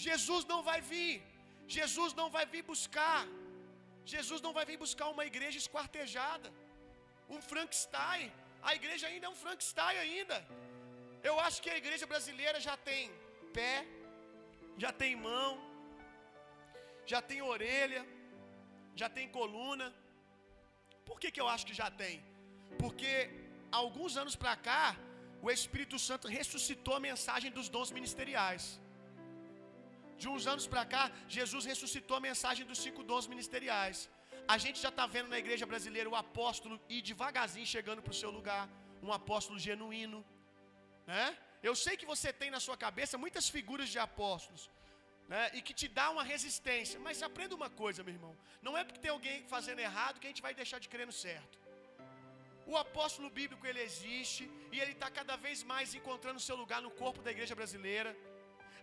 Jesus 0.08 0.44
não 0.52 0.62
vai 0.70 0.80
vir. 0.92 1.16
Jesus 1.78 2.12
não 2.20 2.28
vai 2.36 2.46
vir 2.54 2.64
buscar. 2.72 3.22
Jesus 4.14 4.42
não 4.46 4.54
vai 4.58 4.66
vir 4.70 4.78
buscar 4.86 5.08
uma 5.16 5.26
igreja 5.32 5.58
esquartejada. 5.64 6.50
Um 7.36 7.42
Frankenstein. 7.50 8.32
A 8.70 8.74
igreja 8.80 9.08
ainda 9.10 9.28
é 9.28 9.30
um 9.34 9.40
Frankenstein 9.44 9.98
ainda. 10.06 10.38
Eu 11.28 11.36
acho 11.46 11.62
que 11.64 11.72
a 11.76 11.78
igreja 11.82 12.06
brasileira 12.14 12.60
já 12.68 12.76
tem 12.90 13.12
pé, 13.58 13.76
já 14.84 14.92
tem 15.02 15.14
mão, 15.30 15.52
já 17.12 17.22
tem 17.30 17.40
orelha, 17.54 18.02
já 19.02 19.10
tem 19.18 19.28
coluna. 19.38 19.88
Por 21.08 21.18
que, 21.22 21.30
que 21.34 21.42
eu 21.44 21.48
acho 21.54 21.66
que 21.70 21.78
já 21.82 21.90
tem? 22.02 22.16
Porque 22.82 23.14
alguns 23.82 24.16
anos 24.22 24.36
para 24.44 24.56
cá, 24.70 24.86
o 25.46 25.50
Espírito 25.58 25.98
Santo 26.08 26.28
ressuscitou 26.38 26.96
a 26.96 27.06
mensagem 27.10 27.52
dos 27.58 27.68
dons 27.76 27.92
ministeriais. 27.98 28.64
De 30.22 30.28
uns 30.34 30.46
anos 30.54 30.66
para 30.72 30.86
cá, 30.94 31.04
Jesus 31.38 31.66
ressuscitou 31.72 32.16
a 32.18 32.26
mensagem 32.30 32.66
dos 32.70 32.80
cinco 32.86 33.02
dons 33.12 33.28
ministeriais. 33.34 33.98
A 34.54 34.58
gente 34.64 34.80
já 34.86 34.90
está 34.94 35.06
vendo 35.16 35.30
na 35.34 35.40
igreja 35.44 35.66
brasileira 35.72 36.10
o 36.10 36.18
apóstolo 36.26 36.76
ir 36.96 37.02
devagarzinho 37.10 37.74
chegando 37.76 38.02
para 38.06 38.16
o 38.16 38.20
seu 38.22 38.32
lugar, 38.38 38.64
um 39.06 39.12
apóstolo 39.20 39.58
genuíno. 39.68 40.20
Né? 41.12 41.26
Eu 41.68 41.74
sei 41.84 41.94
que 42.00 42.10
você 42.14 42.30
tem 42.42 42.50
na 42.56 42.60
sua 42.66 42.78
cabeça 42.86 43.22
muitas 43.24 43.46
figuras 43.56 43.90
de 43.94 44.00
apóstolos, 44.08 44.64
né? 45.32 45.44
e 45.58 45.60
que 45.68 45.74
te 45.80 45.88
dá 46.00 46.06
uma 46.16 46.24
resistência, 46.34 46.98
mas 47.06 47.24
aprenda 47.28 47.56
uma 47.60 47.70
coisa, 47.82 48.04
meu 48.08 48.16
irmão: 48.18 48.34
não 48.66 48.74
é 48.80 48.84
porque 48.84 49.04
tem 49.06 49.14
alguém 49.16 49.38
fazendo 49.54 49.82
errado 49.88 50.20
que 50.20 50.28
a 50.28 50.32
gente 50.32 50.46
vai 50.48 50.54
deixar 50.62 50.80
de 50.84 50.90
crer 50.94 51.08
no 51.12 51.16
certo. 51.26 51.56
O 52.72 52.76
apóstolo 52.86 53.30
bíblico 53.40 53.66
ele 53.70 53.82
existe 53.90 54.44
e 54.74 54.80
ele 54.82 54.94
está 54.98 55.10
cada 55.20 55.36
vez 55.46 55.64
mais 55.72 55.96
encontrando 56.00 56.46
seu 56.48 56.58
lugar 56.62 56.82
no 56.88 56.92
corpo 57.02 57.24
da 57.26 57.32
igreja 57.36 57.56
brasileira. 57.62 58.12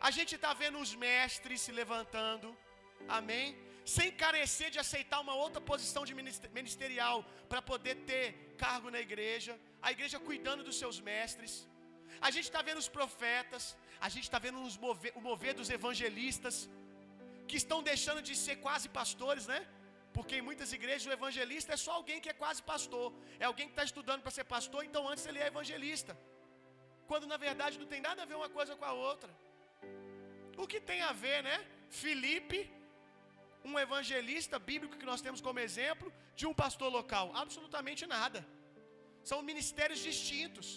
A 0.09 0.11
gente 0.17 0.35
está 0.39 0.53
vendo 0.63 0.81
os 0.87 0.93
mestres 1.07 1.61
se 1.67 1.73
levantando, 1.81 2.49
amém? 3.19 3.47
Sem 3.97 4.11
carecer 4.25 4.69
de 4.75 4.81
aceitar 4.85 5.21
uma 5.27 5.37
outra 5.45 5.61
posição 5.71 6.05
de 6.09 6.17
ministerial 6.59 7.17
para 7.51 7.63
poder 7.71 7.97
ter 8.11 8.27
cargo 8.65 8.91
na 8.97 9.01
igreja, 9.07 9.55
a 9.81 9.93
igreja 9.97 10.19
cuidando 10.29 10.65
dos 10.69 10.79
seus 10.83 10.99
mestres. 11.13 11.55
A 12.27 12.31
gente 12.35 12.47
está 12.51 12.63
vendo 12.69 12.81
os 12.85 12.91
profetas, 12.99 13.65
a 14.07 14.09
gente 14.15 14.27
está 14.29 14.39
vendo 14.47 14.61
os 14.69 14.77
mover, 14.85 15.13
o 15.19 15.21
mover 15.29 15.55
dos 15.61 15.71
evangelistas, 15.79 16.57
que 17.49 17.57
estão 17.63 17.81
deixando 17.91 18.23
de 18.29 18.35
ser 18.45 18.57
quase 18.67 18.89
pastores, 19.01 19.47
né? 19.53 19.61
Porque 20.17 20.37
em 20.39 20.45
muitas 20.49 20.71
igrejas 20.77 21.07
o 21.07 21.15
evangelista 21.19 21.73
é 21.77 21.79
só 21.87 21.93
alguém 21.99 22.21
que 22.25 22.31
é 22.35 22.37
quase 22.43 22.61
pastor, 22.73 23.09
é 23.43 23.45
alguém 23.51 23.67
que 23.69 23.75
está 23.77 23.85
estudando 23.91 24.23
para 24.25 24.37
ser 24.39 24.45
pastor, 24.45 24.81
então 24.89 25.03
antes 25.13 25.27
ele 25.27 25.41
é 25.45 25.49
evangelista. 25.55 26.13
Quando 27.11 27.27
na 27.33 27.39
verdade 27.47 27.79
não 27.83 27.89
tem 27.93 28.01
nada 28.09 28.23
a 28.23 28.29
ver 28.31 28.37
uma 28.43 28.49
coisa 28.59 28.75
com 28.79 28.87
a 28.93 28.95
outra. 29.11 29.31
O 30.63 30.67
que 30.67 30.81
tem 30.91 31.03
a 31.11 31.13
ver, 31.25 31.39
né? 31.49 31.57
Felipe, 32.03 32.59
um 33.69 33.79
evangelista 33.87 34.59
bíblico 34.71 34.99
que 35.01 35.11
nós 35.13 35.21
temos 35.27 35.41
como 35.47 35.59
exemplo, 35.69 36.13
de 36.35 36.47
um 36.51 36.55
pastor 36.63 36.91
local? 36.99 37.27
Absolutamente 37.45 38.05
nada. 38.07 38.41
São 39.31 39.39
ministérios 39.51 40.01
distintos. 40.09 40.69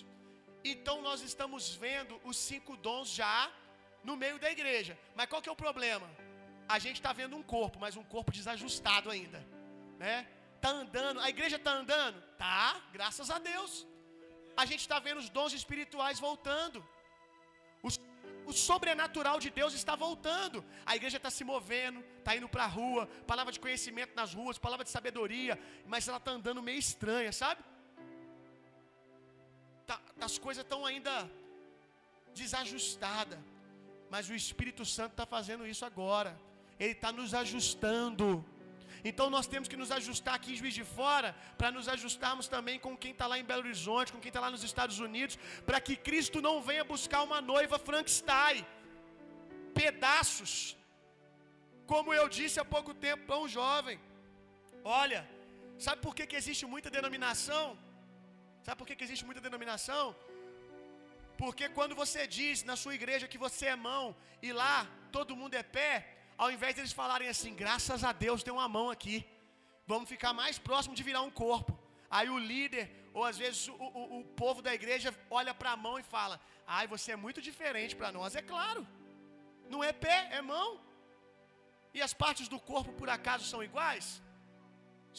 Então 0.63 1.01
nós 1.01 1.21
estamos 1.21 1.75
vendo 1.75 2.19
os 2.23 2.37
cinco 2.37 2.75
dons 2.75 3.09
já 3.09 3.51
no 4.03 4.15
meio 4.15 4.39
da 4.39 4.51
igreja. 4.51 4.97
Mas 5.15 5.27
qual 5.27 5.41
que 5.41 5.49
é 5.49 5.51
o 5.51 5.55
problema? 5.55 6.09
A 6.67 6.77
gente 6.79 6.95
está 6.95 7.11
vendo 7.13 7.35
um 7.35 7.43
corpo, 7.43 7.79
mas 7.79 7.95
um 7.95 8.03
corpo 8.03 8.31
desajustado 8.31 9.09
ainda, 9.09 9.45
né? 9.97 10.27
Tá 10.61 10.69
andando, 10.69 11.19
a 11.21 11.29
igreja 11.29 11.55
está 11.55 11.71
andando, 11.71 12.21
tá? 12.37 12.81
Graças 12.91 13.29
a 13.29 13.39
Deus. 13.39 13.87
A 14.55 14.65
gente 14.65 14.81
está 14.81 14.99
vendo 14.99 15.19
os 15.19 15.29
dons 15.29 15.53
espirituais 15.53 16.19
voltando. 16.19 16.85
Os, 17.81 17.99
o 18.45 18.51
sobrenatural 18.51 19.39
de 19.39 19.49
Deus 19.49 19.73
está 19.73 19.95
voltando. 19.95 20.63
A 20.85 20.95
igreja 20.95 21.15
está 21.17 21.29
se 21.29 21.45
movendo, 21.45 22.03
está 22.17 22.35
indo 22.35 22.49
para 22.49 22.65
a 22.65 22.67
rua, 22.67 23.07
palavra 23.25 23.53
de 23.53 23.59
conhecimento 23.59 24.13
nas 24.15 24.33
ruas, 24.33 24.57
palavra 24.57 24.83
de 24.83 24.91
sabedoria, 24.91 25.57
mas 25.85 26.07
ela 26.07 26.17
está 26.17 26.31
andando 26.31 26.61
meio 26.61 26.77
estranha, 26.77 27.31
sabe? 27.31 27.63
Tá, 29.89 29.99
as 30.27 30.35
coisas 30.45 30.63
estão 30.63 30.81
ainda 30.89 31.13
desajustadas. 32.39 33.39
Mas 34.13 34.29
o 34.31 34.35
Espírito 34.41 34.83
Santo 34.95 35.13
está 35.15 35.25
fazendo 35.35 35.63
isso 35.73 35.83
agora. 35.91 36.31
Ele 36.83 36.95
está 36.97 37.11
nos 37.19 37.31
ajustando. 37.41 38.27
Então 39.09 39.25
nós 39.35 39.47
temos 39.53 39.67
que 39.71 39.79
nos 39.81 39.91
ajustar 39.97 40.35
aqui 40.35 40.51
em 40.53 40.59
Juiz 40.61 40.75
de 40.79 40.85
Fora, 40.97 41.29
para 41.57 41.71
nos 41.75 41.87
ajustarmos 41.95 42.47
também 42.55 42.77
com 42.85 42.93
quem 43.03 43.13
está 43.15 43.25
lá 43.31 43.37
em 43.39 43.47
Belo 43.51 43.63
Horizonte, 43.65 44.13
com 44.13 44.21
quem 44.23 44.31
está 44.33 44.41
lá 44.45 44.51
nos 44.55 44.63
Estados 44.69 44.99
Unidos, 45.07 45.39
para 45.67 45.81
que 45.85 45.95
Cristo 46.07 46.39
não 46.47 46.55
venha 46.69 46.83
buscar 46.93 47.23
uma 47.29 47.41
noiva 47.53 47.79
Frankenstein, 47.87 48.63
pedaços, 49.81 50.53
como 51.91 52.13
eu 52.19 52.27
disse 52.39 52.59
há 52.59 52.65
pouco 52.77 52.93
tempo 53.07 53.25
para 53.27 53.39
um 53.43 53.51
jovem. 53.59 53.99
Olha, 55.01 55.21
sabe 55.87 55.99
por 56.05 56.13
que, 56.17 56.27
que 56.31 56.39
existe 56.41 56.65
muita 56.73 56.91
denominação? 56.97 57.65
Sabe 58.69 58.81
por 58.81 58.87
que, 58.87 58.95
que 58.97 59.05
existe 59.05 59.25
muita 59.27 59.41
denominação? 59.45 60.03
Porque 61.41 61.65
quando 61.77 61.93
você 62.01 62.21
diz 62.35 62.57
na 62.69 62.75
sua 62.81 62.93
igreja 62.97 63.29
que 63.31 63.39
você 63.45 63.65
é 63.71 63.75
mão 63.75 64.03
e 64.47 64.49
lá 64.59 64.75
todo 65.15 65.37
mundo 65.39 65.55
é 65.61 65.63
pé, 65.77 65.93
ao 66.37 66.51
invés 66.55 66.75
deles 66.75 66.93
falarem 66.99 67.29
assim, 67.33 67.51
graças 67.63 68.03
a 68.09 68.11
Deus 68.25 68.43
tem 68.43 68.53
uma 68.53 68.67
mão 68.75 68.87
aqui, 68.95 69.15
vamos 69.87 70.07
ficar 70.13 70.33
mais 70.41 70.59
próximo 70.67 70.93
de 70.99 71.01
virar 71.09 71.23
um 71.23 71.31
corpo. 71.31 71.73
Aí 72.11 72.29
o 72.29 72.37
líder, 72.51 72.85
ou 73.11 73.25
às 73.31 73.39
vezes 73.43 73.67
o, 73.69 73.73
o, 73.73 74.19
o 74.19 74.23
povo 74.43 74.61
da 74.61 74.71
igreja, 74.79 75.15
olha 75.31 75.55
para 75.61 75.71
a 75.71 75.81
mão 75.87 75.97
e 75.97 76.03
fala: 76.03 76.39
Ai, 76.67 76.85
você 76.85 77.13
é 77.13 77.23
muito 77.25 77.41
diferente 77.49 77.95
para 77.95 78.11
nós. 78.11 78.35
É 78.35 78.43
claro, 78.53 78.87
não 79.67 79.83
é 79.83 79.91
pé, 79.91 80.19
é 80.39 80.43
mão. 80.43 80.69
E 81.91 82.03
as 82.07 82.13
partes 82.13 82.47
do 82.47 82.59
corpo 82.59 82.93
por 82.93 83.09
acaso 83.17 83.45
são 83.45 83.63
iguais? 83.63 84.21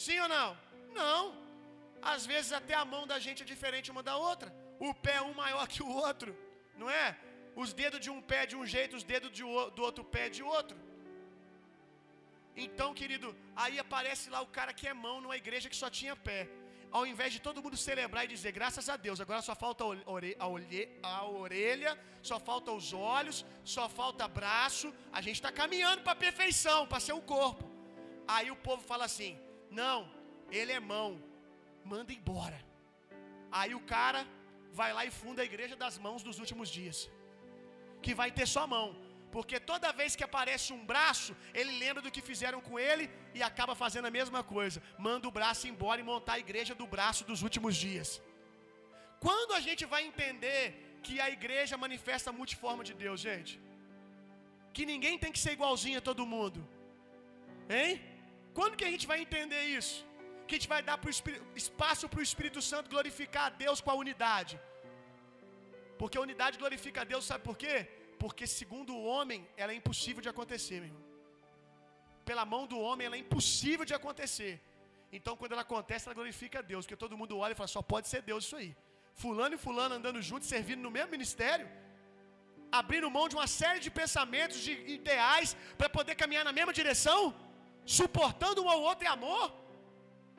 Sim 0.07 0.19
ou 0.21 0.29
não? 0.37 0.49
Não. 1.01 1.50
Às 2.01 2.25
vezes 2.25 2.51
até 2.51 2.73
a 2.73 2.85
mão 2.85 3.05
da 3.05 3.19
gente 3.19 3.43
é 3.43 3.45
diferente 3.45 3.91
uma 3.91 4.03
da 4.03 4.15
outra. 4.17 4.53
O 4.79 4.93
pé 4.93 5.15
é 5.15 5.21
um 5.21 5.33
maior 5.33 5.67
que 5.67 5.83
o 5.83 5.89
outro, 5.89 6.35
não 6.77 6.89
é? 6.89 7.17
Os 7.55 7.73
dedos 7.73 7.99
de 7.99 8.09
um 8.09 8.21
pé 8.21 8.45
de 8.45 8.55
um 8.55 8.65
jeito, 8.65 8.95
os 8.95 9.03
dedos 9.03 9.31
de, 9.31 9.43
do 9.43 9.81
outro 9.81 10.03
pé 10.03 10.29
de 10.29 10.41
outro. 10.41 10.77
Então, 12.55 12.93
querido, 12.93 13.35
aí 13.55 13.77
aparece 13.79 14.29
lá 14.29 14.41
o 14.41 14.47
cara 14.47 14.73
que 14.73 14.87
é 14.87 14.93
mão 14.93 15.21
numa 15.21 15.37
igreja 15.37 15.69
que 15.69 15.75
só 15.75 15.89
tinha 15.89 16.15
pé. 16.15 16.49
Ao 16.91 17.05
invés 17.05 17.31
de 17.31 17.39
todo 17.39 17.63
mundo 17.63 17.77
celebrar 17.77 18.25
e 18.25 18.27
dizer 18.27 18.51
graças 18.51 18.89
a 18.89 18.97
Deus, 18.97 19.21
agora 19.21 19.41
só 19.41 19.55
falta 19.55 19.85
a, 19.85 20.47
a 21.07 21.23
orelha, 21.25 21.97
só 22.21 22.37
falta 22.37 22.71
os 22.71 22.91
olhos, 22.91 23.45
só 23.63 23.87
falta 23.87 24.27
braço. 24.27 24.93
A 25.13 25.21
gente 25.21 25.35
está 25.35 25.51
caminhando 25.51 26.01
para 26.01 26.11
a 26.11 26.23
perfeição, 26.27 26.85
para 26.85 26.99
ser 26.99 27.13
um 27.13 27.21
corpo. 27.21 27.69
Aí 28.27 28.51
o 28.51 28.57
povo 28.57 28.83
fala 28.83 29.05
assim: 29.05 29.39
Não, 29.69 30.11
ele 30.51 30.73
é 30.73 30.81
mão, 30.81 31.21
manda 31.93 32.11
embora. 32.13 32.59
Aí 33.51 33.73
o 33.75 33.81
cara 33.95 34.21
vai 34.79 34.91
lá 34.97 35.05
e 35.05 35.11
funda 35.21 35.41
a 35.41 35.49
igreja 35.51 35.75
das 35.75 35.97
mãos 36.05 36.23
dos 36.27 36.39
últimos 36.39 36.69
dias, 36.69 37.09
que 38.01 38.13
vai 38.13 38.29
ter 38.31 38.47
só 38.47 38.65
mão. 38.75 38.87
Porque 39.35 39.57
toda 39.71 39.93
vez 39.99 40.15
que 40.17 40.25
aparece 40.27 40.67
um 40.77 40.83
braço, 40.91 41.31
ele 41.59 41.73
lembra 41.83 42.01
do 42.05 42.11
que 42.15 42.21
fizeram 42.29 42.59
com 42.67 42.77
ele 42.77 43.05
e 43.37 43.41
acaba 43.49 43.73
fazendo 43.83 44.07
a 44.09 44.15
mesma 44.19 44.41
coisa. 44.55 44.83
Manda 45.07 45.27
o 45.27 45.35
braço 45.39 45.67
embora 45.71 46.01
e 46.01 46.09
montar 46.11 46.33
a 46.33 46.43
igreja 46.45 46.73
do 46.81 46.87
braço 46.95 47.23
dos 47.29 47.41
últimos 47.47 47.75
dias. 47.85 48.09
Quando 49.25 49.53
a 49.53 49.61
gente 49.67 49.85
vai 49.93 50.01
entender 50.09 50.63
que 51.05 51.15
a 51.25 51.29
igreja 51.37 51.81
manifesta 51.85 52.29
a 52.29 52.37
multiforma 52.39 52.83
de 52.89 52.93
Deus, 53.03 53.19
gente? 53.29 53.53
Que 54.75 54.85
ninguém 54.91 55.17
tem 55.23 55.31
que 55.35 55.43
ser 55.45 55.53
igualzinho 55.57 55.99
a 55.99 56.07
todo 56.09 56.31
mundo. 56.35 56.59
Hein? 57.77 58.01
Quando 58.57 58.77
que 58.79 58.87
a 58.89 58.91
gente 58.93 59.07
vai 59.11 59.19
entender 59.25 59.63
isso? 59.79 59.97
Que 60.51 60.57
a 60.57 60.59
gente 60.59 60.73
vai 60.73 60.81
dar 60.87 60.97
pro 61.03 61.11
espaço 61.63 62.05
para 62.11 62.21
o 62.21 62.27
Espírito 62.29 62.61
Santo 62.69 62.91
glorificar 62.93 63.43
a 63.49 63.53
Deus 63.63 63.79
com 63.83 63.91
a 63.93 63.99
unidade. 64.03 64.55
Porque 65.99 66.17
a 66.19 66.23
unidade 66.27 66.57
glorifica 66.63 66.99
a 67.01 67.05
Deus, 67.11 67.23
sabe 67.29 67.41
por 67.49 67.55
quê? 67.61 67.75
Porque 68.23 68.45
segundo 68.59 68.91
o 68.95 69.03
homem, 69.11 69.39
ela 69.61 69.71
é 69.73 69.77
impossível 69.81 70.21
de 70.25 70.29
acontecer, 70.33 70.77
meu 70.81 70.89
irmão. 70.89 71.05
Pela 72.29 72.43
mão 72.53 72.63
do 72.73 72.79
homem, 72.87 73.05
ela 73.07 73.17
é 73.19 73.21
impossível 73.25 73.85
de 73.91 73.95
acontecer. 73.99 74.53
Então, 75.17 75.35
quando 75.39 75.53
ela 75.53 75.65
acontece, 75.67 76.03
ela 76.07 76.19
glorifica 76.19 76.59
a 76.59 76.65
Deus, 76.73 76.83
porque 76.83 76.99
todo 77.05 77.19
mundo 77.21 77.37
olha 77.43 77.53
e 77.53 77.59
fala: 77.61 77.71
só 77.77 77.83
pode 77.93 78.09
ser 78.11 78.21
Deus 78.31 78.43
isso 78.45 78.57
aí. 78.61 78.69
Fulano 79.23 79.55
e 79.55 79.63
Fulano 79.65 79.95
andando 79.99 80.21
juntos, 80.31 80.49
servindo 80.55 80.81
no 80.87 80.91
mesmo 80.97 81.11
ministério, 81.17 81.67
abrindo 82.81 83.15
mão 83.17 83.25
de 83.31 83.37
uma 83.39 83.47
série 83.61 83.81
de 83.85 83.91
pensamentos, 84.01 84.59
de 84.67 84.73
ideais, 84.97 85.55
para 85.79 85.89
poder 85.97 86.15
caminhar 86.23 86.45
na 86.49 86.53
mesma 86.59 86.73
direção, 86.81 87.21
suportando 87.99 88.61
um 88.65 88.69
ao 88.75 88.81
outro 88.89 89.05
em 89.05 89.11
amor, 89.17 89.45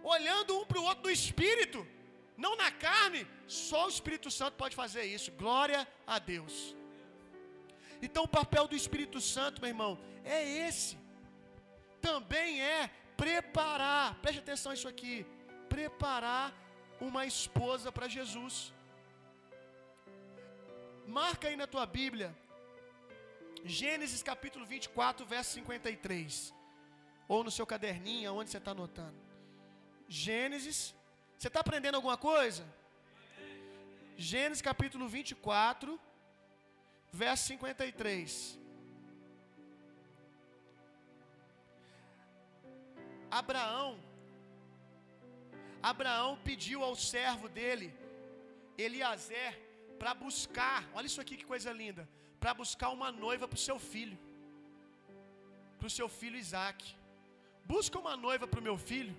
olhando 0.02 0.58
um 0.58 0.64
para 0.64 0.80
o 0.80 0.84
outro 0.84 1.04
no 1.04 1.10
espírito, 1.10 1.86
não 2.36 2.56
na 2.56 2.70
carne. 2.70 3.26
Só 3.46 3.86
o 3.86 3.88
Espírito 3.88 4.30
Santo 4.30 4.56
pode 4.56 4.74
fazer 4.74 5.04
isso. 5.04 5.30
Glória 5.32 5.86
a 6.06 6.18
Deus. 6.18 6.74
Então, 8.00 8.24
o 8.24 8.28
papel 8.28 8.66
do 8.66 8.74
Espírito 8.74 9.20
Santo, 9.20 9.60
meu 9.60 9.68
irmão, 9.68 9.98
é 10.24 10.66
esse. 10.66 10.98
Também 12.00 12.60
é 12.60 12.90
preparar, 13.16 14.16
preste 14.16 14.40
atenção 14.40 14.72
nisso 14.72 14.88
aqui, 14.88 15.24
preparar 15.68 16.52
uma 17.00 17.24
esposa 17.24 17.92
para 17.92 18.08
Jesus. 18.08 18.72
Marca 21.06 21.48
aí 21.48 21.56
na 21.56 21.66
tua 21.66 21.86
Bíblia, 21.86 22.36
Gênesis 23.64 24.22
capítulo 24.22 24.64
24, 24.66 25.24
verso 25.24 25.52
53. 25.52 26.52
Ou 27.28 27.44
no 27.44 27.50
seu 27.50 27.66
caderninho, 27.66 28.34
onde 28.34 28.50
você 28.50 28.58
está 28.58 28.72
anotando. 28.72 29.31
Gênesis, 30.20 30.94
você 31.38 31.48
está 31.48 31.60
aprendendo 31.60 31.94
alguma 31.98 32.18
coisa? 32.30 32.62
Gênesis 34.30 34.60
capítulo 34.70 35.08
24, 35.08 35.98
verso 37.10 37.44
53. 37.46 38.58
Abraão 43.30 43.90
Abraão 45.82 46.38
pediu 46.44 46.84
ao 46.84 46.94
servo 46.94 47.48
dele, 47.48 47.88
Eliezer, 48.84 49.52
para 49.98 50.12
buscar, 50.14 50.78
olha 50.94 51.06
isso 51.06 51.20
aqui 51.22 51.36
que 51.40 51.52
coisa 51.54 51.72
linda, 51.72 52.08
para 52.38 52.52
buscar 52.62 52.90
uma 52.90 53.10
noiva 53.10 53.48
para 53.48 53.60
o 53.62 53.66
seu 53.68 53.78
filho, 53.78 54.18
para 55.78 55.86
o 55.86 55.96
seu 55.98 56.08
filho 56.20 56.36
Isaac. 56.36 56.94
Busca 57.64 57.98
uma 57.98 58.16
noiva 58.16 58.46
para 58.46 58.60
o 58.60 58.68
meu 58.70 58.76
filho. 58.76 59.16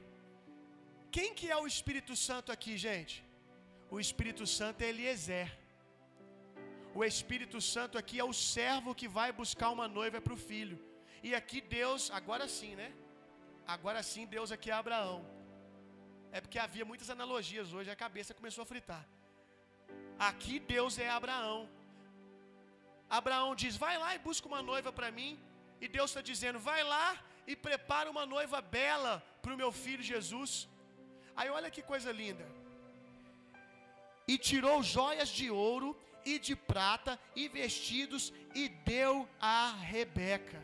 Quem 1.15 1.29
que 1.39 1.47
é 1.55 1.57
o 1.63 1.67
Espírito 1.73 2.13
Santo 2.27 2.51
aqui, 2.55 2.73
gente? 2.85 3.15
O 3.95 3.99
Espírito 4.05 4.45
Santo 4.57 4.81
é 4.83 4.87
Eliezer. 4.91 5.49
O 6.99 7.01
Espírito 7.09 7.59
Santo 7.73 7.97
aqui 8.01 8.15
é 8.23 8.25
o 8.31 8.35
servo 8.53 8.95
que 8.99 9.07
vai 9.17 9.29
buscar 9.41 9.69
uma 9.75 9.87
noiva 9.97 10.19
para 10.25 10.35
o 10.37 10.41
filho. 10.49 10.77
E 11.27 11.29
aqui 11.39 11.59
Deus, 11.77 12.01
agora 12.19 12.47
sim, 12.57 12.73
né? 12.81 12.89
Agora 13.75 14.01
sim, 14.11 14.25
Deus 14.35 14.51
aqui 14.55 14.71
é 14.71 14.75
Abraão. 14.79 15.19
É 16.35 16.41
porque 16.41 16.59
havia 16.65 16.85
muitas 16.91 17.11
analogias 17.15 17.71
hoje, 17.75 17.91
a 17.95 18.01
cabeça 18.05 18.37
começou 18.39 18.63
a 18.63 18.71
fritar. 18.73 19.03
Aqui 20.31 20.57
Deus 20.75 20.97
é 21.05 21.09
Abraão. 21.19 21.61
Abraão 23.21 23.53
diz: 23.63 23.75
Vai 23.85 23.95
lá 24.03 24.11
e 24.15 24.23
busca 24.27 24.47
uma 24.53 24.63
noiva 24.71 24.91
para 24.99 25.11
mim. 25.19 25.31
E 25.79 25.87
Deus 25.87 26.09
está 26.09 26.21
dizendo: 26.31 26.59
Vai 26.71 26.83
lá 26.95 27.07
e 27.45 27.55
prepara 27.55 28.09
uma 28.15 28.25
noiva 28.35 28.59
bela 28.61 29.13
para 29.43 29.53
o 29.53 29.61
meu 29.63 29.71
filho 29.85 30.11
Jesus. 30.13 30.51
Aí 31.35 31.49
olha 31.49 31.69
que 31.75 31.81
coisa 31.81 32.11
linda. 32.11 32.45
E 34.27 34.37
tirou 34.37 34.81
joias 34.81 35.29
de 35.29 35.49
ouro 35.49 35.89
e 36.25 36.39
de 36.39 36.55
prata 36.55 37.19
e 37.35 37.47
vestidos 37.47 38.31
e 38.55 38.69
deu 38.69 39.27
a 39.39 39.71
Rebeca. 39.93 40.61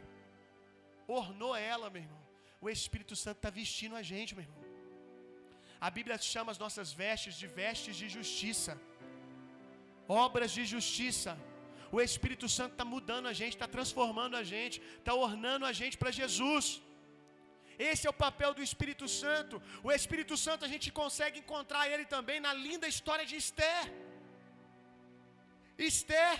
Ornou 1.07 1.55
ela, 1.55 1.89
meu 1.89 2.01
irmão. 2.03 2.23
O 2.61 2.69
Espírito 2.69 3.15
Santo 3.15 3.37
está 3.37 3.49
vestindo 3.49 3.95
a 3.95 4.03
gente, 4.11 4.35
meu 4.35 4.43
irmão. 4.43 4.63
A 5.87 5.89
Bíblia 5.97 6.17
chama 6.17 6.51
as 6.51 6.59
nossas 6.63 6.91
vestes 7.01 7.35
de 7.41 7.47
vestes 7.47 7.95
de 8.01 8.07
justiça, 8.17 8.73
obras 10.07 10.51
de 10.57 10.65
justiça. 10.65 11.37
O 11.91 11.99
Espírito 12.07 12.47
Santo 12.57 12.73
está 12.73 12.85
mudando 12.85 13.27
a 13.27 13.33
gente, 13.39 13.53
está 13.55 13.67
transformando 13.67 14.35
a 14.41 14.43
gente, 14.43 14.77
está 14.99 15.13
ornando 15.13 15.65
a 15.65 15.73
gente 15.81 15.97
para 16.01 16.11
Jesus. 16.11 16.65
Esse 17.87 18.05
é 18.07 18.09
o 18.11 18.21
papel 18.25 18.51
do 18.57 18.63
Espírito 18.67 19.07
Santo. 19.21 19.55
O 19.87 19.91
Espírito 19.97 20.35
Santo 20.45 20.65
a 20.67 20.71
gente 20.73 20.87
consegue 21.01 21.39
encontrar 21.43 21.83
ele 21.91 22.05
também 22.15 22.39
na 22.45 22.53
linda 22.65 22.87
história 22.93 23.25
de 23.31 23.35
Esther. 23.43 23.83
Esther 25.91 26.33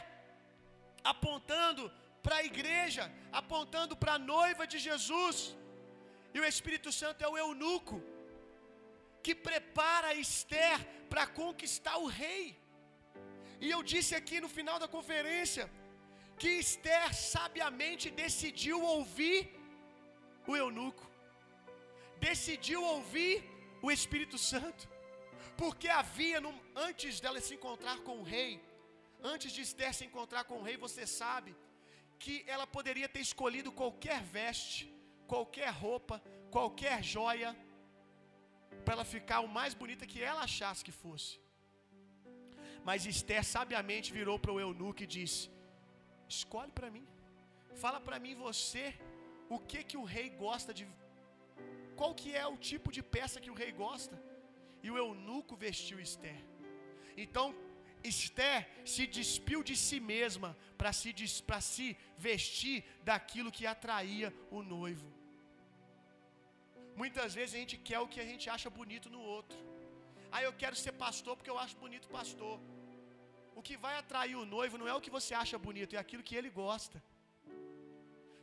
apontando 1.14 1.84
para 2.26 2.38
a 2.38 2.46
igreja, 2.52 3.04
apontando 3.42 3.96
para 4.02 4.14
a 4.16 4.24
noiva 4.34 4.66
de 4.72 4.80
Jesus. 4.88 5.38
E 6.34 6.40
o 6.40 6.48
Espírito 6.54 6.92
Santo 7.02 7.24
é 7.24 7.30
o 7.30 7.38
eunuco 7.46 7.98
que 9.26 9.34
prepara 9.50 10.14
Esther 10.14 10.78
para 11.12 11.26
conquistar 11.42 11.98
o 11.98 12.08
rei. 12.22 12.46
E 13.64 13.70
eu 13.76 13.82
disse 13.92 14.14
aqui 14.20 14.38
no 14.44 14.50
final 14.58 14.78
da 14.84 14.88
conferência 14.88 15.66
que 16.42 16.50
Esther 16.66 17.14
sabiamente 17.14 18.10
decidiu 18.24 18.78
ouvir 18.96 19.38
o 20.48 20.56
eunuco, 20.56 21.06
decidiu 22.28 22.82
ouvir 22.96 23.36
o 23.86 23.90
Espírito 23.98 24.38
Santo, 24.52 24.84
porque 25.62 25.88
havia, 26.00 26.40
antes 26.88 27.20
dela 27.24 27.42
se 27.48 27.54
encontrar 27.58 27.98
com 28.08 28.16
o 28.20 28.28
rei, 28.36 28.52
antes 29.34 29.52
de 29.56 29.62
Esther 29.68 29.94
se 29.94 30.06
encontrar 30.10 30.44
com 30.50 30.58
o 30.60 30.66
rei, 30.68 30.78
você 30.86 31.06
sabe 31.22 31.52
que 32.24 32.36
ela 32.54 32.68
poderia 32.78 33.10
ter 33.14 33.22
escolhido 33.30 33.72
qualquer 33.82 34.22
veste, 34.38 34.82
qualquer 35.34 35.72
roupa, 35.86 36.16
qualquer 36.56 36.98
joia, 37.16 37.52
para 38.84 38.94
ela 38.96 39.06
ficar 39.16 39.40
o 39.48 39.54
mais 39.60 39.74
bonita 39.82 40.10
que 40.12 40.22
ela 40.30 40.42
achasse 40.50 40.86
que 40.88 40.96
fosse. 41.04 41.34
Mas 42.88 43.06
Esther 43.14 43.44
sabiamente 43.56 44.14
virou 44.20 44.38
para 44.44 44.56
o 44.56 44.60
eunuco 44.66 45.04
e 45.04 45.12
disse: 45.18 45.42
Escolhe 46.38 46.72
para 46.72 46.90
mim. 46.96 47.06
Fala 47.84 48.00
para 48.08 48.20
mim 48.24 48.36
você 48.48 48.86
o 49.56 49.58
que 49.70 49.80
que 49.90 49.98
o 50.02 50.10
rei 50.16 50.28
gosta 50.46 50.74
de 50.80 50.86
qual 52.00 52.14
que 52.20 52.30
é 52.42 52.46
o 52.54 52.58
tipo 52.70 52.90
de 52.96 53.02
peça 53.16 53.42
que 53.44 53.52
o 53.54 53.58
rei 53.62 53.72
gosta? 53.84 54.16
E 54.86 54.90
o 54.92 54.98
eunuco 55.04 55.54
vestiu 55.66 55.98
Esther. 56.08 56.40
Então, 57.24 57.48
Esther 58.12 58.60
se 58.94 59.04
despiu 59.18 59.62
de 59.70 59.76
si 59.86 60.00
mesma 60.14 60.50
para 60.80 60.92
se, 61.00 61.14
se 61.74 61.88
vestir 62.28 62.78
daquilo 63.10 63.54
que 63.58 63.66
atraía 63.76 64.30
o 64.58 64.62
noivo. 64.76 65.10
Muitas 67.02 67.34
vezes 67.38 67.56
a 67.56 67.62
gente 67.62 67.78
quer 67.90 68.00
o 68.06 68.10
que 68.14 68.22
a 68.26 68.30
gente 68.32 68.46
acha 68.56 68.70
bonito 68.80 69.10
no 69.16 69.22
outro. 69.36 69.60
Ah, 70.32 70.42
eu 70.48 70.54
quero 70.62 70.76
ser 70.84 70.94
pastor 71.06 71.36
porque 71.36 71.54
eu 71.54 71.60
acho 71.64 71.84
bonito 71.86 72.08
pastor. 72.18 72.56
O 73.60 73.62
que 73.68 73.76
vai 73.86 73.96
atrair 74.02 74.38
o 74.44 74.50
noivo 74.58 74.78
não 74.82 74.90
é 74.92 74.96
o 74.96 75.04
que 75.06 75.16
você 75.18 75.34
acha 75.44 75.58
bonito, 75.68 75.96
é 75.98 76.00
aquilo 76.06 76.28
que 76.30 76.38
ele 76.40 76.52
gosta. 76.64 76.98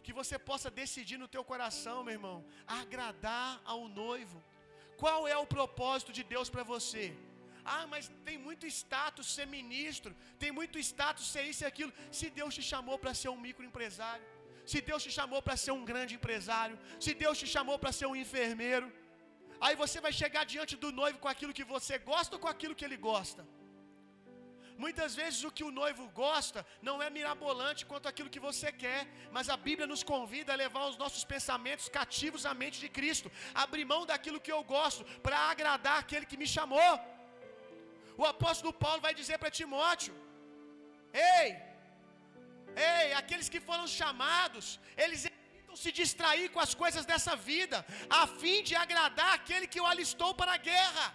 Que 0.07 0.19
você 0.21 0.37
possa 0.51 0.69
decidir 0.83 1.19
no 1.23 1.29
teu 1.35 1.45
coração, 1.53 1.97
meu 2.07 2.15
irmão, 2.19 2.37
agradar 2.81 3.51
ao 3.73 3.83
noivo. 4.03 4.39
Qual 5.03 5.21
é 5.35 5.37
o 5.45 5.51
propósito 5.57 6.13
de 6.19 6.23
Deus 6.35 6.49
para 6.55 6.65
você? 6.75 7.05
Ah, 7.75 7.85
mas 7.93 8.05
tem 8.27 8.37
muito 8.47 8.65
status 8.79 9.27
ser 9.37 9.47
ministro, 9.59 10.13
tem 10.43 10.53
muito 10.59 10.79
status 10.91 11.27
ser 11.33 11.45
isso 11.53 11.63
e 11.65 11.71
aquilo. 11.71 11.93
Se 12.19 12.27
Deus 12.39 12.55
te 12.59 12.65
chamou 12.73 12.97
para 13.03 13.13
ser 13.21 13.31
um 13.35 13.41
microempresário, 13.47 14.25
se 14.73 14.81
Deus 14.91 15.03
te 15.07 15.11
chamou 15.19 15.41
para 15.47 15.57
ser 15.65 15.73
um 15.79 15.85
grande 15.91 16.15
empresário, 16.19 16.79
se 17.05 17.13
Deus 17.23 17.37
te 17.43 17.49
chamou 17.55 17.77
para 17.83 17.93
ser 17.99 18.07
um 18.13 18.17
enfermeiro, 18.25 18.89
aí 19.67 19.75
você 19.83 20.01
vai 20.07 20.13
chegar 20.23 20.45
diante 20.55 20.75
do 20.85 20.91
noivo 21.01 21.19
com 21.25 21.31
aquilo 21.35 21.57
que 21.59 21.67
você 21.75 21.97
gosta 22.13 22.35
ou 22.37 22.43
com 22.45 22.51
aquilo 22.55 22.77
que 22.79 22.87
ele 22.89 22.99
gosta. 23.11 23.43
Muitas 24.85 25.15
vezes 25.21 25.43
o 25.49 25.51
que 25.57 25.65
o 25.69 25.75
noivo 25.81 26.05
gosta 26.23 26.61
não 26.89 26.97
é 27.05 27.09
mirabolante 27.17 27.87
quanto 27.91 28.09
aquilo 28.11 28.33
que 28.35 28.47
você 28.49 28.71
quer, 28.83 29.01
mas 29.37 29.49
a 29.55 29.57
Bíblia 29.57 29.87
nos 29.93 30.03
convida 30.13 30.53
a 30.53 30.61
levar 30.65 30.85
os 30.91 30.99
nossos 31.03 31.25
pensamentos 31.35 31.89
cativos 31.99 32.45
à 32.51 32.53
mente 32.63 32.79
de 32.85 32.89
Cristo, 32.99 33.31
abrir 33.65 33.87
mão 33.93 34.03
daquilo 34.11 34.43
que 34.47 34.55
eu 34.57 34.63
gosto 34.77 35.05
para 35.27 35.39
agradar 35.53 35.99
aquele 36.01 36.27
que 36.31 36.41
me 36.43 36.49
chamou. 36.57 36.93
O 38.23 38.25
apóstolo 38.35 38.73
Paulo 38.85 39.01
vai 39.07 39.15
dizer 39.21 39.39
para 39.39 39.57
Timóteo: 39.61 40.15
Ei, 41.13 41.49
ei, 42.93 43.13
aqueles 43.23 43.49
que 43.53 43.61
foram 43.69 43.87
chamados, 44.01 44.67
eles 45.05 45.23
evitam 45.31 45.77
se 45.85 45.91
distrair 46.01 46.49
com 46.55 46.61
as 46.67 46.75
coisas 46.83 47.07
dessa 47.11 47.35
vida, 47.51 47.79
a 48.21 48.27
fim 48.41 48.59
de 48.69 48.75
agradar 48.85 49.33
aquele 49.39 49.67
que 49.73 49.81
o 49.81 49.87
alistou 49.93 50.35
para 50.41 50.55
a 50.55 50.65
guerra. 50.73 51.07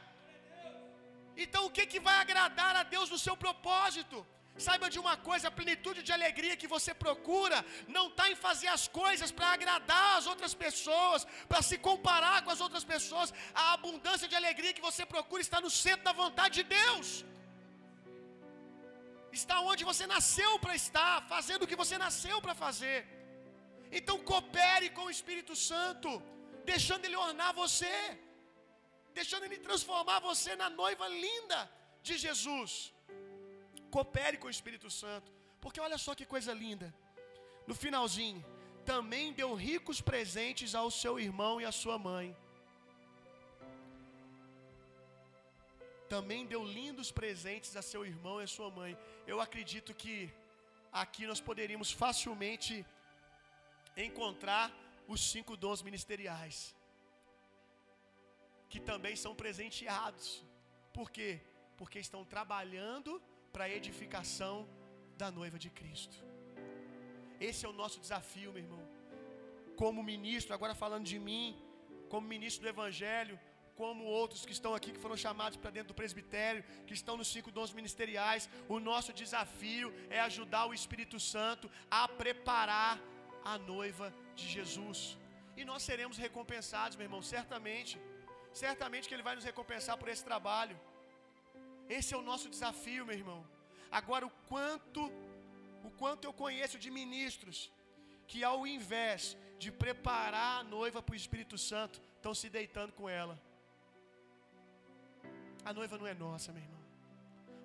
Então 1.35 1.65
o 1.65 1.71
que, 1.75 1.85
que 1.85 1.99
vai 1.99 2.15
agradar 2.19 2.75
a 2.75 2.83
Deus 2.83 3.09
no 3.09 3.19
seu 3.25 3.35
propósito? 3.45 4.19
Saiba 4.65 4.87
de 4.93 4.99
uma 5.03 5.15
coisa, 5.27 5.47
a 5.47 5.57
plenitude 5.59 5.99
de 6.07 6.11
alegria 6.17 6.59
que 6.61 6.71
você 6.73 6.91
procura 7.03 7.57
não 7.87 8.05
está 8.09 8.25
em 8.31 8.35
fazer 8.45 8.69
as 8.77 8.85
coisas 8.99 9.31
para 9.37 9.47
agradar 9.57 10.17
as 10.17 10.27
outras 10.31 10.53
pessoas, 10.53 11.25
para 11.49 11.61
se 11.69 11.77
comparar 11.87 12.37
com 12.43 12.51
as 12.55 12.61
outras 12.65 12.85
pessoas. 12.93 13.33
A 13.63 13.73
abundância 13.77 14.27
de 14.31 14.35
alegria 14.41 14.75
que 14.77 14.87
você 14.89 15.05
procura 15.13 15.41
está 15.41 15.59
no 15.65 15.71
centro 15.83 16.05
da 16.09 16.15
vontade 16.23 16.55
de 16.59 16.65
Deus. 16.77 17.07
Está 19.39 19.57
onde 19.71 19.83
você 19.91 20.05
nasceu 20.15 20.51
para 20.63 20.75
estar, 20.75 21.13
fazendo 21.33 21.63
o 21.63 21.69
que 21.71 21.81
você 21.83 21.97
nasceu 22.05 22.37
para 22.45 22.55
fazer. 22.65 22.99
Então 23.99 24.17
coopere 24.31 24.89
com 24.97 25.05
o 25.05 25.15
Espírito 25.17 25.55
Santo, 25.69 26.09
deixando 26.71 27.05
ele 27.05 27.15
ornar 27.27 27.53
você 27.63 27.95
deixando 29.19 29.45
Ele 29.45 29.57
transformar 29.57 30.19
você 30.19 30.55
na 30.55 30.69
noiva 30.69 31.07
linda 31.07 31.59
de 32.07 32.17
Jesus. 32.17 32.93
Coopere 33.95 34.37
com 34.37 34.47
o 34.47 34.55
Espírito 34.57 34.89
Santo, 34.89 35.31
porque 35.63 35.81
olha 35.87 35.97
só 35.97 36.13
que 36.15 36.25
coisa 36.25 36.53
linda. 36.53 36.93
No 37.67 37.75
finalzinho, 37.75 38.43
também 38.85 39.33
deu 39.33 39.53
ricos 39.53 39.99
presentes 40.01 40.73
ao 40.73 40.89
seu 40.89 41.19
irmão 41.19 41.53
e 41.61 41.65
à 41.65 41.71
sua 41.71 41.97
mãe. 42.09 42.35
Também 46.09 46.45
deu 46.45 46.63
lindos 46.63 47.09
presentes 47.11 47.75
a 47.75 47.81
seu 47.81 48.05
irmão 48.05 48.41
e 48.41 48.43
a 48.45 48.53
sua 48.55 48.69
mãe. 48.69 48.97
Eu 49.25 49.39
acredito 49.39 49.93
que 49.93 50.15
aqui 50.91 51.25
nós 51.25 51.39
poderíamos 51.39 51.91
facilmente 51.91 52.85
encontrar 53.95 54.65
os 55.07 55.21
cinco 55.31 55.55
dons 55.55 55.81
ministeriais 55.81 56.57
que 58.71 58.79
também 58.91 59.15
são 59.23 59.33
presenteados. 59.41 60.27
Por 60.97 61.07
quê? 61.15 61.31
Porque 61.79 61.99
estão 62.07 62.23
trabalhando 62.35 63.11
para 63.53 63.65
a 63.65 63.73
edificação 63.79 64.55
da 65.21 65.29
noiva 65.39 65.57
de 65.63 65.69
Cristo. 65.79 66.17
Esse 67.47 67.61
é 67.65 67.69
o 67.69 67.77
nosso 67.81 67.99
desafio, 68.05 68.51
meu 68.55 68.63
irmão. 68.65 68.83
Como 69.81 70.09
ministro, 70.13 70.53
agora 70.57 70.73
falando 70.83 71.05
de 71.13 71.19
mim, 71.27 71.47
como 72.11 72.33
ministro 72.35 72.63
do 72.63 72.73
Evangelho, 72.75 73.37
como 73.81 74.03
outros 74.21 74.45
que 74.47 74.55
estão 74.57 74.73
aqui, 74.77 74.91
que 74.95 75.03
foram 75.05 75.17
chamados 75.25 75.57
para 75.61 75.75
dentro 75.77 75.91
do 75.93 75.99
presbitério, 76.01 76.63
que 76.87 76.93
estão 76.99 77.15
nos 77.19 77.29
cinco 77.35 77.51
dons 77.57 77.73
ministeriais, 77.79 78.49
o 78.75 78.79
nosso 78.89 79.11
desafio 79.21 79.89
é 80.09 80.19
ajudar 80.21 80.65
o 80.67 80.75
Espírito 80.79 81.19
Santo 81.33 81.69
a 81.89 82.03
preparar 82.21 82.93
a 83.43 83.57
noiva 83.73 84.07
de 84.39 84.47
Jesus. 84.55 84.99
E 85.59 85.65
nós 85.69 85.83
seremos 85.89 86.17
recompensados, 86.25 86.95
meu 86.95 87.07
irmão, 87.07 87.21
certamente 87.35 87.99
certamente 88.53 89.07
que 89.07 89.13
Ele 89.13 89.23
vai 89.23 89.35
nos 89.35 89.43
recompensar 89.43 89.97
por 89.97 90.09
esse 90.09 90.23
trabalho. 90.23 90.79
Esse 91.89 92.13
é 92.13 92.17
o 92.17 92.21
nosso 92.21 92.49
desafio, 92.49 93.05
meu 93.05 93.15
irmão. 93.15 93.45
Agora, 93.91 94.25
o 94.25 94.31
quanto, 94.47 95.11
o 95.83 95.91
quanto 95.91 96.25
eu 96.25 96.33
conheço 96.33 96.79
de 96.79 96.89
ministros 96.89 97.71
que, 98.27 98.43
ao 98.43 98.65
invés 98.65 99.37
de 99.59 99.71
preparar 99.71 100.61
a 100.61 100.63
noiva 100.63 101.01
para 101.01 101.13
o 101.13 101.21
Espírito 101.23 101.57
Santo, 101.57 102.01
estão 102.15 102.33
se 102.33 102.49
deitando 102.49 102.93
com 102.93 103.09
ela. 103.09 103.39
A 105.63 105.73
noiva 105.73 105.97
não 105.97 106.07
é 106.07 106.13
nossa, 106.13 106.51
meu 106.51 106.63
irmão. 106.63 106.81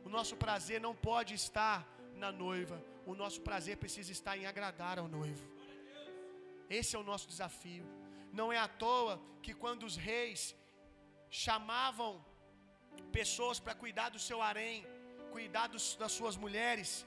O 0.04 0.08
nosso 0.08 0.36
prazer 0.36 0.80
não 0.80 0.94
pode 0.94 1.34
estar 1.34 1.86
na 2.14 2.30
noiva. 2.30 2.82
O 3.06 3.14
nosso 3.14 3.40
prazer 3.40 3.76
precisa 3.76 4.12
estar 4.12 4.36
em 4.36 4.46
agradar 4.46 4.98
ao 4.98 5.08
noivo. 5.08 5.44
Esse 6.68 6.96
é 6.96 6.98
o 6.98 7.02
nosso 7.02 7.28
desafio. 7.28 7.84
Não 8.32 8.52
é 8.52 8.58
à 8.58 8.68
toa 8.68 9.20
que 9.42 9.54
quando 9.54 9.84
os 9.84 9.96
reis 9.96 10.54
chamavam 11.30 12.24
pessoas 13.12 13.58
para 13.58 13.74
cuidar 13.74 14.08
do 14.08 14.18
seu 14.18 14.40
harém, 14.42 14.86
cuidar 15.30 15.66
dos, 15.66 15.96
das 15.96 16.12
suas 16.12 16.36
mulheres, 16.36 17.06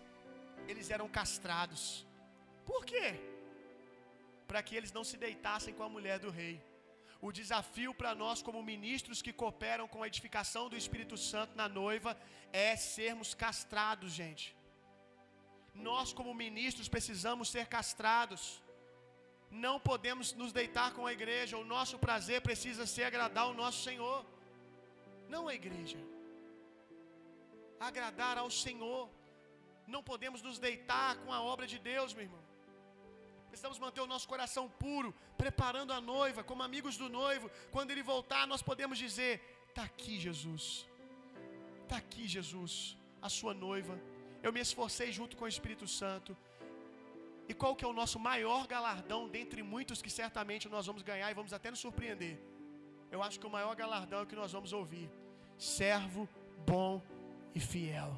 eles 0.67 0.89
eram 0.95 1.07
castrados. 1.07 2.05
Por 2.65 2.86
quê? 2.86 3.07
Para 4.47 4.61
que 4.63 4.76
eles 4.76 4.91
não 4.91 5.03
se 5.03 5.17
deitassem 5.17 5.74
com 5.74 5.84
a 5.84 5.89
mulher 5.89 6.20
do 6.20 6.30
rei. 6.30 6.55
O 7.22 7.32
desafio 7.39 7.93
para 7.93 8.13
nós, 8.15 8.41
como 8.41 8.63
ministros 8.63 9.22
que 9.22 9.34
cooperam 9.34 9.88
com 9.88 10.01
a 10.03 10.07
edificação 10.07 10.70
do 10.70 10.78
Espírito 10.78 11.17
Santo 11.17 11.55
na 11.61 11.67
noiva, 11.67 12.17
é 12.53 12.76
sermos 12.76 13.34
castrados, 13.34 14.11
gente. 14.22 14.55
Nós, 15.74 16.13
como 16.13 16.34
ministros, 16.34 16.88
precisamos 16.88 17.49
ser 17.49 17.65
castrados. 17.67 18.61
Não 19.52 19.80
podemos 19.80 20.34
nos 20.34 20.52
deitar 20.52 20.93
com 20.93 21.06
a 21.08 21.14
igreja, 21.14 21.58
o 21.58 21.66
nosso 21.66 21.97
prazer 21.97 22.41
precisa 22.41 22.86
ser 22.86 23.04
agradar 23.04 23.45
ao 23.45 23.54
nosso 23.54 23.84
Senhor, 23.84 24.26
não 25.28 25.47
a 25.47 25.54
igreja. 25.54 25.97
Agradar 27.80 28.38
ao 28.38 28.50
Senhor. 28.50 29.10
Não 29.88 30.04
podemos 30.04 30.41
nos 30.41 30.60
deitar 30.60 31.16
com 31.18 31.32
a 31.34 31.41
obra 31.41 31.66
de 31.66 31.80
Deus, 31.80 32.14
meu 32.14 32.24
irmão. 32.24 32.43
Precisamos 33.50 33.80
manter 33.80 34.02
o 34.02 34.08
nosso 34.08 34.28
coração 34.28 34.70
puro, 34.70 35.14
preparando 35.38 35.91
a 35.91 36.00
noiva, 36.00 36.43
como 36.43 36.62
amigos 36.62 36.97
do 36.97 37.10
noivo. 37.10 37.50
Quando 37.72 37.91
ele 37.91 38.04
voltar, 38.04 38.45
nós 38.45 38.62
podemos 38.62 38.97
dizer: 38.97 39.34
Está 39.70 39.84
aqui, 39.84 40.20
Jesus. 40.20 40.88
Está 41.84 41.97
aqui, 41.97 42.28
Jesus, 42.28 42.95
a 43.22 43.30
sua 43.30 43.54
noiva. 43.54 44.00
Eu 44.43 44.54
me 44.54 44.60
esforcei 44.60 45.12
junto 45.12 45.36
com 45.36 45.45
o 45.45 45.54
Espírito 45.56 45.88
Santo. 45.88 46.38
E 47.50 47.54
qual 47.54 47.76
que 47.76 47.84
é 47.84 47.88
o 47.88 47.97
nosso 48.02 48.20
maior 48.20 48.68
galardão 48.68 49.28
dentre 49.28 49.62
muitos 49.64 50.04
que 50.04 50.12
certamente 50.22 50.70
nós 50.70 50.86
vamos 50.86 51.02
ganhar 51.02 51.30
e 51.32 51.34
vamos 51.34 51.52
até 51.52 51.72
nos 51.72 51.80
surpreender? 51.80 52.38
Eu 53.12 53.24
acho 53.24 53.39
que 53.39 53.47
o 53.47 53.50
maior 53.50 53.76
galardão 53.76 54.20
é 54.20 54.24
o 54.24 54.28
que 54.32 54.36
nós 54.36 54.52
vamos 54.52 54.72
ouvir: 54.72 55.10
servo 55.58 56.30
bom 56.66 57.02
e 57.56 57.60
fiel. 57.60 58.12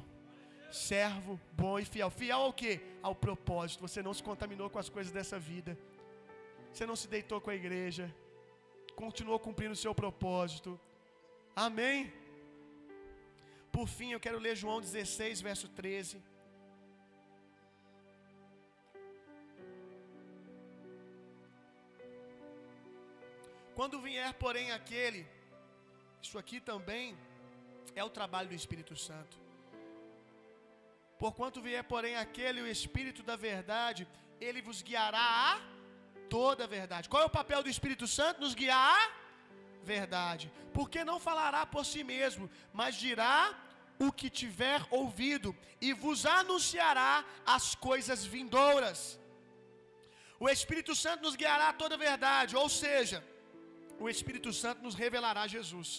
Servo 0.70 1.40
bom 1.52 1.78
e 1.78 1.84
fiel. 1.84 2.10
Fiel 2.10 2.40
ao 2.40 2.52
que? 2.52 2.80
Ao 3.02 3.14
propósito. 3.14 3.80
Você 3.86 4.02
não 4.02 4.12
se 4.12 4.22
contaminou 4.22 4.68
com 4.68 4.78
as 4.78 4.90
coisas 4.90 5.12
dessa 5.12 5.38
vida. 5.38 5.78
Você 6.70 6.84
não 6.84 6.96
se 6.96 7.08
deitou 7.08 7.40
com 7.40 7.50
a 7.50 7.54
igreja. 7.54 8.14
Continuou 8.94 9.38
cumprindo 9.38 9.72
o 9.72 9.82
seu 9.84 9.94
propósito. 9.94 10.78
Amém? 11.56 12.12
Por 13.70 13.86
fim, 13.88 14.12
eu 14.12 14.20
quero 14.20 14.38
ler 14.38 14.54
João 14.56 14.78
16, 14.78 15.40
verso 15.40 15.68
13. 15.68 16.22
Quando 23.74 24.00
vier, 24.00 24.32
porém, 24.34 24.70
aquele, 24.70 25.26
isso 26.20 26.38
aqui 26.38 26.60
também 26.60 27.16
é 27.94 28.04
o 28.04 28.10
trabalho 28.10 28.48
do 28.48 28.54
Espírito 28.54 28.94
Santo. 28.96 29.36
Porquanto 31.18 31.62
vier, 31.62 31.84
porém, 31.84 32.16
aquele, 32.16 32.60
o 32.60 32.66
Espírito 32.66 33.22
da 33.22 33.36
verdade, 33.36 34.06
ele 34.40 34.60
vos 34.60 34.82
guiará 34.82 35.20
a 35.20 35.60
toda 36.28 36.64
a 36.64 36.66
verdade. 36.66 37.08
Qual 37.08 37.22
é 37.22 37.26
o 37.26 37.38
papel 37.40 37.62
do 37.62 37.68
Espírito 37.74 38.06
Santo? 38.06 38.40
Nos 38.40 38.54
guiar 38.54 39.00
a 39.80 39.84
verdade. 39.84 40.52
Porque 40.72 41.04
não 41.04 41.18
falará 41.20 41.64
por 41.64 41.84
si 41.84 42.02
mesmo, 42.02 42.50
mas 42.72 42.96
dirá 42.96 43.38
o 43.98 44.10
que 44.10 44.28
tiver 44.28 44.80
ouvido 44.90 45.56
e 45.80 45.92
vos 45.92 46.26
anunciará 46.26 47.24
as 47.56 47.74
coisas 47.74 48.24
vindouras. 48.24 49.18
O 50.40 50.48
Espírito 50.48 50.94
Santo 50.94 51.22
nos 51.22 51.36
guiará 51.36 51.68
a 51.68 51.72
toda 51.72 51.94
a 51.94 51.98
verdade, 51.98 52.56
ou 52.56 52.68
seja, 52.68 53.24
o 54.04 54.08
Espírito 54.14 54.50
Santo 54.62 54.80
nos 54.86 54.96
revelará 55.02 55.42
Jesus. 55.56 55.90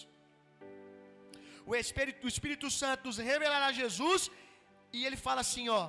O 1.72 1.74
Espírito, 1.82 2.22
o 2.28 2.32
Espírito 2.34 2.70
Santo 2.82 3.06
nos 3.10 3.18
revelará 3.32 3.68
Jesus 3.82 4.22
e 4.98 5.06
ele 5.08 5.20
fala 5.28 5.42
assim, 5.46 5.68
ó: 5.82 5.84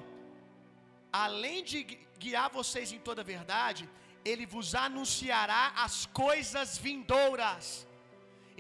Além 1.27 1.59
de 1.71 1.79
guiar 2.25 2.49
vocês 2.59 2.91
em 2.97 3.01
toda 3.09 3.23
a 3.23 3.31
verdade, 3.37 3.83
ele 4.31 4.47
vos 4.55 4.69
anunciará 4.87 5.65
as 5.87 5.97
coisas 6.23 6.79
vindouras. 6.87 7.67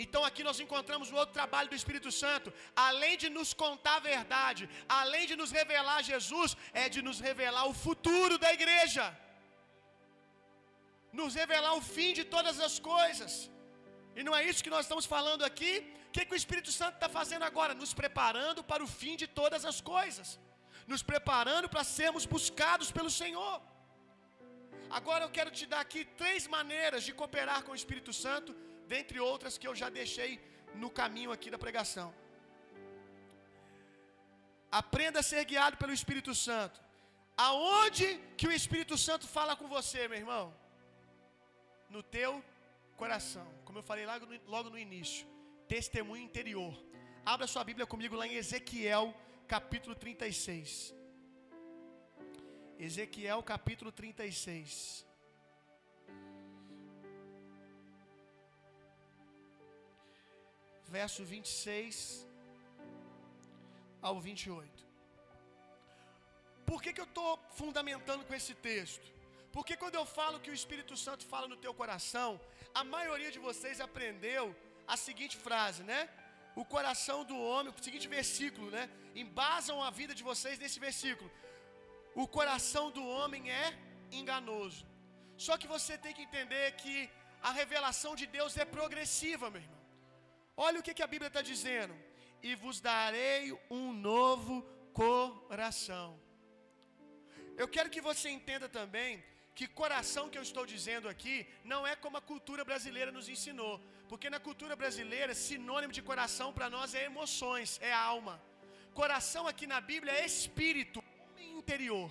Então 0.03 0.23
aqui 0.29 0.43
nós 0.49 0.59
encontramos 0.65 1.09
o 1.11 1.19
outro 1.21 1.35
trabalho 1.41 1.69
do 1.73 1.79
Espírito 1.81 2.11
Santo, 2.23 2.49
além 2.89 3.15
de 3.23 3.29
nos 3.37 3.51
contar 3.65 3.97
a 3.99 4.07
verdade, 4.15 4.63
além 5.01 5.25
de 5.31 5.37
nos 5.41 5.53
revelar 5.59 5.99
Jesus, 6.13 6.57
é 6.83 6.87
de 6.95 7.03
nos 7.09 7.21
revelar 7.29 7.67
o 7.73 7.77
futuro 7.87 8.37
da 8.45 8.53
igreja 8.59 9.05
nos 11.19 11.35
revelar 11.41 11.75
o 11.81 11.85
fim 11.95 12.11
de 12.19 12.25
todas 12.35 12.57
as 12.67 12.77
coisas. 12.93 13.33
E 14.19 14.23
não 14.27 14.35
é 14.39 14.43
isso 14.49 14.65
que 14.65 14.75
nós 14.75 14.85
estamos 14.87 15.07
falando 15.15 15.43
aqui. 15.51 15.73
O 16.09 16.13
que, 16.15 16.25
que 16.27 16.35
o 16.37 16.41
Espírito 16.43 16.73
Santo 16.81 16.97
está 16.97 17.09
fazendo 17.19 17.45
agora? 17.51 17.73
Nos 17.83 17.93
preparando 18.01 18.63
para 18.71 18.83
o 18.87 18.91
fim 19.01 19.15
de 19.23 19.27
todas 19.41 19.63
as 19.71 19.79
coisas, 19.93 20.29
nos 20.93 21.03
preparando 21.13 21.69
para 21.73 21.85
sermos 21.99 22.25
buscados 22.35 22.91
pelo 22.97 23.13
Senhor. 23.21 23.57
Agora 24.99 25.23
eu 25.25 25.31
quero 25.37 25.51
te 25.59 25.67
dar 25.73 25.81
aqui 25.87 26.03
três 26.23 26.43
maneiras 26.57 27.03
de 27.07 27.13
cooperar 27.21 27.61
com 27.65 27.73
o 27.73 27.81
Espírito 27.81 28.13
Santo, 28.25 28.51
dentre 28.95 29.19
outras 29.31 29.57
que 29.61 29.69
eu 29.69 29.75
já 29.81 29.89
deixei 30.01 30.33
no 30.83 30.91
caminho 31.01 31.33
aqui 31.37 31.51
da 31.55 31.61
pregação. 31.65 32.09
Aprenda 34.81 35.19
a 35.21 35.29
ser 35.31 35.43
guiado 35.51 35.77
pelo 35.81 35.97
Espírito 36.01 36.33
Santo. 36.47 36.79
Aonde 37.49 38.07
que 38.39 38.47
o 38.51 38.55
Espírito 38.61 38.97
Santo 39.07 39.27
fala 39.37 39.55
com 39.61 39.67
você, 39.77 40.01
meu 40.13 40.19
irmão? 40.25 40.45
No 41.95 42.03
teu 42.03 42.33
coração. 42.97 43.47
Como 43.65 43.79
eu 43.79 43.83
falei 43.91 44.05
logo 44.11 44.27
no, 44.27 44.41
logo 44.55 44.69
no 44.71 44.79
início. 44.87 45.27
Testemunho 45.69 46.25
interior. 46.29 46.75
Abra 47.25 47.47
sua 47.47 47.63
Bíblia 47.69 47.87
comigo 47.87 48.17
lá 48.17 48.27
em 48.27 48.35
Ezequiel, 48.35 49.15
capítulo 49.47 49.95
36. 49.95 50.93
Ezequiel, 52.87 53.41
capítulo 53.45 53.93
36. 53.93 55.07
Verso 60.99 61.25
26 61.25 62.27
ao 64.03 64.21
28. 64.21 64.85
Por 66.67 66.83
que, 66.83 66.93
que 66.93 67.01
eu 67.01 67.11
estou 67.13 67.39
fundamentando 67.53 68.25
com 68.25 68.35
esse 68.35 68.55
texto? 68.55 69.14
Porque 69.55 69.75
quando 69.81 69.97
eu 70.01 70.07
falo 70.19 70.43
que 70.45 70.53
o 70.53 70.59
Espírito 70.61 70.95
Santo 71.05 71.25
fala 71.33 71.47
no 71.51 71.59
teu 71.65 71.73
coração, 71.81 72.29
a 72.81 72.83
maioria 72.95 73.31
de 73.35 73.41
vocês 73.49 73.81
aprendeu 73.87 74.45
a 74.93 74.97
seguinte 75.07 75.37
frase, 75.47 75.83
né? 75.91 76.01
O 76.61 76.65
coração 76.75 77.19
do 77.31 77.37
homem, 77.49 77.73
o 77.73 77.85
seguinte 77.87 78.09
versículo, 78.17 78.69
né? 78.77 78.85
Embasam 79.23 79.77
a 79.89 79.91
vida 79.99 80.15
de 80.19 80.25
vocês 80.31 80.57
nesse 80.63 80.79
versículo. 80.87 81.31
O 82.23 82.27
coração 82.37 82.85
do 82.97 83.05
homem 83.17 83.45
é 83.65 83.67
enganoso. 84.21 84.83
Só 85.47 85.57
que 85.61 85.69
você 85.75 85.95
tem 86.05 86.15
que 86.17 86.27
entender 86.29 86.67
que 86.83 86.97
a 87.51 87.53
revelação 87.61 88.13
de 88.21 88.27
Deus 88.39 88.57
é 88.65 88.67
progressiva, 88.79 89.53
meu 89.55 89.63
irmão. 89.67 89.83
Olha 90.67 90.81
o 90.81 90.83
que, 90.83 90.97
que 90.99 91.07
a 91.07 91.13
Bíblia 91.15 91.31
está 91.33 91.43
dizendo. 91.53 91.95
E 92.49 92.57
vos 92.65 92.81
darei 92.81 93.57
um 93.79 93.87
novo 93.93 94.57
coração. 95.03 96.09
Eu 97.63 97.69
quero 97.77 97.93
que 97.95 98.01
você 98.11 98.29
entenda 98.39 98.69
também 98.81 99.23
que 99.59 99.67
coração 99.81 100.29
que 100.31 100.39
eu 100.39 100.47
estou 100.49 100.65
dizendo 100.75 101.09
aqui 101.13 101.35
não 101.73 101.81
é 101.91 101.95
como 102.05 102.17
a 102.21 102.27
cultura 102.31 102.63
brasileira 102.71 103.11
nos 103.17 103.29
ensinou, 103.35 103.75
porque 104.11 104.29
na 104.35 104.41
cultura 104.47 104.75
brasileira, 104.83 105.33
sinônimo 105.49 105.93
de 105.99 106.03
coração 106.11 106.49
para 106.57 106.69
nós 106.77 106.95
é 106.95 107.05
emoções, 107.05 107.79
é 107.91 107.93
alma. 107.93 108.35
Coração 109.01 109.47
aqui 109.51 109.67
na 109.75 109.81
Bíblia 109.81 110.13
é 110.13 110.25
espírito, 110.33 111.03
homem 111.23 111.53
interior. 111.61 112.11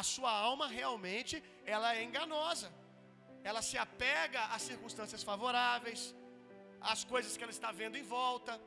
A 0.00 0.02
sua 0.14 0.32
alma 0.48 0.66
realmente, 0.78 1.42
ela 1.74 1.94
é 1.96 2.02
enganosa. 2.08 2.70
Ela 3.48 3.62
se 3.68 3.76
apega 3.86 4.40
às 4.54 4.62
circunstâncias 4.70 5.22
favoráveis, 5.22 6.14
às 6.92 7.02
coisas 7.12 7.36
que 7.36 7.44
ela 7.44 7.56
está 7.58 7.70
vendo 7.80 7.96
em 7.96 8.06
volta. 8.16 8.60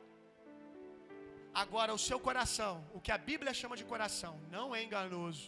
Agora, 1.62 1.92
o 1.92 2.02
seu 2.08 2.18
coração, 2.28 2.74
o 2.94 3.00
que 3.00 3.12
a 3.12 3.18
Bíblia 3.30 3.52
chama 3.60 3.76
de 3.80 3.84
coração, 3.92 4.34
não 4.56 4.74
é 4.74 4.82
enganoso. 4.82 5.46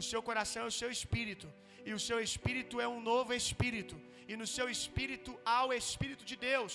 O 0.00 0.02
seu 0.10 0.20
coração 0.28 0.62
é 0.64 0.70
o 0.72 0.78
seu 0.80 0.90
espírito, 0.96 1.48
e 1.88 1.92
o 1.98 2.02
seu 2.08 2.18
espírito 2.28 2.80
é 2.84 2.88
um 2.96 3.00
novo 3.12 3.32
espírito, 3.42 3.96
e 4.30 4.36
no 4.40 4.46
seu 4.56 4.66
espírito 4.76 5.32
há 5.52 5.60
o 5.68 5.72
Espírito 5.82 6.24
de 6.30 6.36
Deus. 6.50 6.74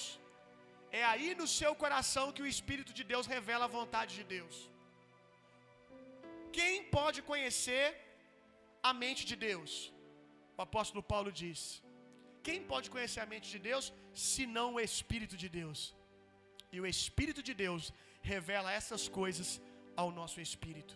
É 0.99 1.03
aí 1.11 1.29
no 1.41 1.47
seu 1.59 1.71
coração 1.83 2.31
que 2.35 2.43
o 2.45 2.51
Espírito 2.55 2.91
de 2.99 3.03
Deus 3.11 3.25
revela 3.35 3.65
a 3.65 3.75
vontade 3.79 4.13
de 4.19 4.25
Deus. 4.35 4.55
Quem 6.57 6.75
pode 6.97 7.19
conhecer 7.29 7.85
a 8.89 8.93
mente 9.03 9.23
de 9.31 9.35
Deus? 9.47 9.71
O 10.57 10.61
apóstolo 10.67 11.03
Paulo 11.13 11.31
diz: 11.41 11.59
Quem 12.47 12.59
pode 12.71 12.89
conhecer 12.95 13.21
a 13.23 13.29
mente 13.33 13.49
de 13.55 13.59
Deus, 13.69 13.85
senão 14.31 14.67
o 14.75 14.81
Espírito 14.89 15.37
de 15.43 15.49
Deus? 15.61 15.79
E 16.75 16.79
o 16.81 16.87
Espírito 16.95 17.41
de 17.49 17.53
Deus 17.65 17.93
revela 18.31 18.75
essas 18.79 19.03
coisas 19.19 19.49
ao 20.01 20.09
nosso 20.19 20.39
espírito. 20.47 20.95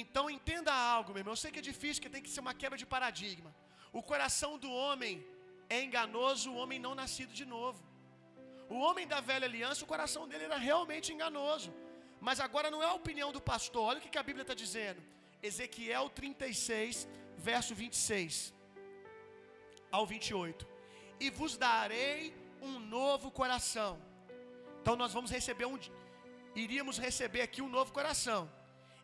Então 0.00 0.30
entenda 0.36 0.72
algo, 0.72 1.12
meu 1.12 1.20
irmão. 1.20 1.32
Eu 1.32 1.42
sei 1.42 1.50
que 1.54 1.58
é 1.58 1.70
difícil, 1.72 2.02
que 2.02 2.08
tem 2.14 2.22
que 2.22 2.30
ser 2.34 2.40
uma 2.40 2.54
quebra 2.54 2.78
de 2.82 2.86
paradigma. 2.94 3.54
O 3.92 4.02
coração 4.02 4.52
do 4.64 4.70
homem 4.82 5.24
é 5.68 5.82
enganoso, 5.86 6.50
o 6.50 6.56
homem 6.56 6.78
não 6.86 6.94
nascido 6.94 7.32
de 7.40 7.44
novo. 7.44 7.80
O 8.74 8.78
homem 8.86 9.06
da 9.06 9.20
velha 9.20 9.46
aliança, 9.50 9.84
o 9.84 9.90
coração 9.94 10.26
dele 10.26 10.44
era 10.44 10.56
realmente 10.56 11.12
enganoso. 11.12 11.70
Mas 12.20 12.40
agora 12.40 12.70
não 12.70 12.82
é 12.82 12.86
a 12.86 12.94
opinião 12.94 13.30
do 13.36 13.40
pastor. 13.40 13.84
Olha 13.90 13.98
o 13.98 14.02
que 14.02 14.22
a 14.22 14.28
Bíblia 14.28 14.42
está 14.42 14.54
dizendo. 14.54 15.02
Ezequiel 15.42 16.08
36, 16.08 17.08
verso 17.36 17.74
26 17.74 18.54
ao 19.90 20.06
28. 20.06 20.66
E 21.20 21.28
vos 21.38 21.58
darei 21.58 22.34
um 22.62 22.78
novo 22.78 23.30
coração. 23.30 24.00
Então 24.80 24.96
nós 24.96 25.12
vamos 25.12 25.30
receber 25.30 25.66
um 25.66 25.78
iríamos 26.54 26.98
receber 26.98 27.42
aqui 27.42 27.60
um 27.62 27.68
novo 27.68 27.92
coração 27.92 28.40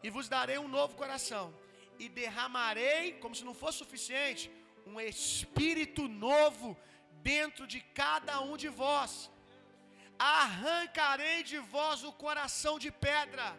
e 0.03 0.11
vos 0.11 0.29
darei 0.29 0.59
um 0.59 0.69
novo 0.69 0.95
coração, 0.97 1.55
e 1.99 2.09
derramarei, 2.09 3.13
como 3.15 3.35
se 3.35 3.45
não 3.45 3.55
fosse 3.55 3.79
suficiente, 3.79 4.51
um 4.87 5.01
espírito 5.01 6.07
novo 6.09 6.77
dentro 7.23 7.67
de 7.67 7.81
cada 7.81 8.41
um 8.41 8.57
de 8.57 8.69
vós. 8.69 9.31
Arrancarei 10.19 11.43
de 11.43 11.59
vós 11.59 12.05
o 12.05 12.13
coração 12.13 12.79
de 12.79 12.91
pedra, 12.91 13.57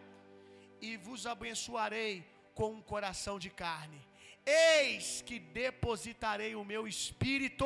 e 0.81 0.95
vos 0.97 1.25
abençoarei 1.25 2.25
com 2.53 2.71
um 2.73 2.81
coração 2.81 3.37
de 3.37 3.49
carne. 3.49 3.99
Eis 4.45 5.21
que 5.21 5.37
depositarei 5.39 6.55
o 6.55 6.63
meu 6.63 6.87
espírito 6.87 7.65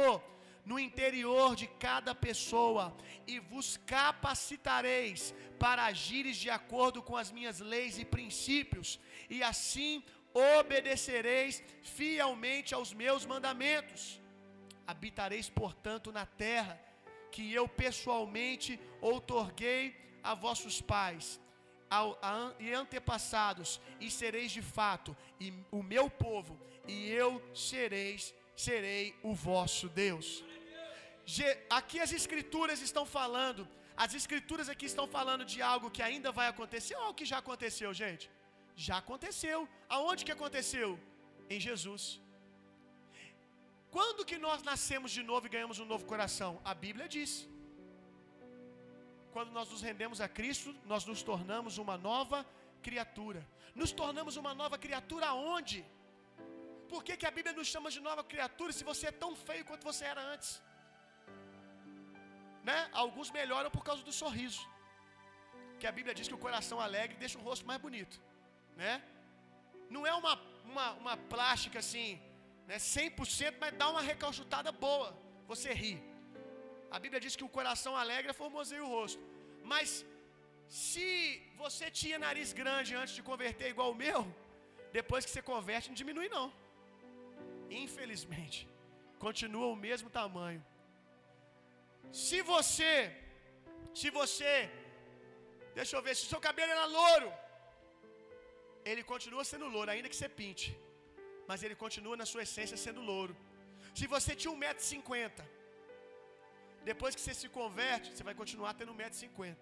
no 0.65 0.79
interior 0.79 1.55
de 1.55 1.67
cada 1.67 2.15
pessoa 2.15 2.95
e 3.27 3.39
vos 3.39 3.77
capacitareis 3.85 5.33
para 5.59 5.85
agires 5.85 6.37
de 6.37 6.49
acordo 6.49 7.01
com 7.01 7.17
as 7.17 7.31
minhas 7.31 7.59
leis 7.59 7.97
e 7.97 8.05
princípios, 8.05 8.99
e 9.29 9.43
assim 9.43 10.03
obedecereis 10.33 11.63
fielmente 11.81 12.73
aos 12.73 12.93
meus 12.93 13.25
mandamentos. 13.25 14.21
Habitareis, 14.87 15.49
portanto, 15.49 16.11
na 16.11 16.25
terra 16.25 16.79
que 17.31 17.53
eu 17.53 17.67
pessoalmente 17.67 18.79
outorguei 19.01 19.95
a 20.21 20.33
vossos 20.33 20.81
pais 20.81 21.39
e 22.59 22.73
antepassados, 22.73 23.79
e 23.99 24.09
sereis 24.09 24.51
de 24.51 24.61
fato 24.61 25.15
e, 25.39 25.53
o 25.71 25.83
meu 25.83 26.09
povo, 26.09 26.59
e 26.87 27.09
eu 27.09 27.41
sereis, 27.53 28.33
serei 28.55 29.15
o 29.21 29.33
vosso 29.33 29.87
Deus. 29.89 30.43
Aqui 31.79 31.99
as 32.05 32.11
escrituras 32.19 32.79
estão 32.87 33.05
falando, 33.17 33.61
as 34.05 34.13
escrituras 34.19 34.67
aqui 34.73 34.85
estão 34.91 35.07
falando 35.07 35.45
de 35.53 35.59
algo 35.61 35.91
que 35.95 36.03
ainda 36.09 36.31
vai 36.39 36.47
acontecer 36.47 36.95
ou 37.03 37.13
que 37.13 37.25
já 37.31 37.37
aconteceu, 37.43 37.93
gente? 37.93 38.25
Já 38.75 38.97
aconteceu. 39.03 39.59
Aonde 39.87 40.25
que 40.25 40.35
aconteceu? 40.37 40.89
Em 41.49 41.59
Jesus. 41.67 42.03
Quando 43.95 44.25
que 44.29 44.37
nós 44.45 44.61
nascemos 44.71 45.11
de 45.17 45.23
novo 45.31 45.45
e 45.47 45.53
ganhamos 45.55 45.79
um 45.83 45.87
novo 45.93 46.05
coração? 46.13 46.51
A 46.71 46.73
Bíblia 46.85 47.07
diz. 47.15 47.31
Quando 49.35 49.51
nós 49.57 49.69
nos 49.73 49.81
rendemos 49.89 50.19
a 50.25 50.27
Cristo, 50.37 50.69
nós 50.91 51.05
nos 51.09 51.21
tornamos 51.29 51.77
uma 51.83 51.95
nova 52.09 52.39
criatura. 52.87 53.41
Nos 53.81 53.91
tornamos 54.01 54.35
uma 54.41 54.53
nova 54.61 54.77
criatura 54.85 55.27
aonde? 55.33 55.79
Por 56.91 57.01
que, 57.05 57.15
que 57.21 57.27
a 57.29 57.35
Bíblia 57.37 57.55
nos 57.59 57.67
chama 57.73 57.89
de 57.95 58.01
nova 58.07 58.23
criatura 58.31 58.71
se 58.79 58.83
você 58.91 59.07
é 59.11 59.19
tão 59.23 59.31
feio 59.47 59.65
quanto 59.69 59.83
você 59.91 60.05
era 60.13 60.21
antes? 60.33 60.51
Né? 62.69 62.77
Alguns 63.03 63.29
melhoram 63.39 63.69
por 63.75 63.83
causa 63.89 64.03
do 64.03 64.13
sorriso. 64.21 64.61
Que 65.79 65.87
a 65.87 65.91
Bíblia 65.97 66.15
diz 66.17 66.27
que 66.29 66.37
o 66.39 66.43
coração 66.45 66.79
alegre 66.79 67.17
deixa 67.23 67.37
o 67.37 67.45
rosto 67.49 67.65
mais 67.71 67.81
bonito. 67.85 68.15
Né? 68.81 68.93
Não 69.89 70.05
é 70.11 70.13
uma, 70.21 70.33
uma, 70.71 70.87
uma 71.01 71.15
plástica 71.33 71.79
assim, 71.79 72.21
né, 72.69 72.77
100%, 72.77 73.55
mas 73.59 73.73
dá 73.81 73.89
uma 73.89 74.01
recalchutada 74.11 74.71
boa. 74.71 75.09
Você 75.51 75.71
ri. 75.73 75.93
A 76.95 76.99
Bíblia 77.03 77.19
diz 77.25 77.35
que 77.35 77.43
o 77.49 77.53
coração 77.57 77.93
alegre 78.03 78.33
formoseia 78.41 78.83
o 78.85 78.91
rosto. 78.95 79.21
Mas 79.71 80.05
se 80.67 81.07
você 81.61 81.85
tinha 81.99 82.17
nariz 82.25 82.51
grande 82.61 82.95
antes 82.95 83.15
de 83.17 83.23
converter 83.29 83.69
igual 83.69 83.91
o 83.91 83.99
meu, 84.03 84.19
depois 84.91 85.25
que 85.25 85.31
você 85.31 85.41
converte 85.41 85.89
não 85.89 85.95
diminui 86.01 86.29
não. 86.29 86.47
Infelizmente, 87.69 88.67
continua 89.25 89.67
o 89.67 89.75
mesmo 89.75 90.09
tamanho. 90.09 90.63
Se 92.11 92.41
você, 92.41 92.93
se 93.93 94.09
você, 94.09 94.69
deixa 95.75 95.95
eu 95.95 96.01
ver, 96.01 96.15
se 96.15 96.25
seu 96.25 96.39
cabelo 96.39 96.71
era 96.71 96.85
louro, 96.85 97.31
ele 98.85 99.03
continua 99.03 99.43
sendo 99.43 99.67
louro, 99.67 99.89
ainda 99.91 100.09
que 100.09 100.15
você 100.15 100.29
pinte, 100.29 100.77
mas 101.47 101.63
ele 101.63 101.75
continua 101.75 102.15
na 102.21 102.25
sua 102.25 102.43
essência 102.43 102.77
sendo 102.77 103.01
louro. 103.01 103.35
Se 103.95 104.07
você 104.07 104.35
tinha 104.35 104.53
1,50m, 104.53 105.31
Depois 106.91 107.15
que 107.15 107.21
você 107.21 107.33
se 107.33 107.47
converte, 107.57 108.07
você 108.13 108.23
vai 108.29 108.35
continuar 108.35 108.73
tendo 108.73 108.93
1,50m. 108.93 109.55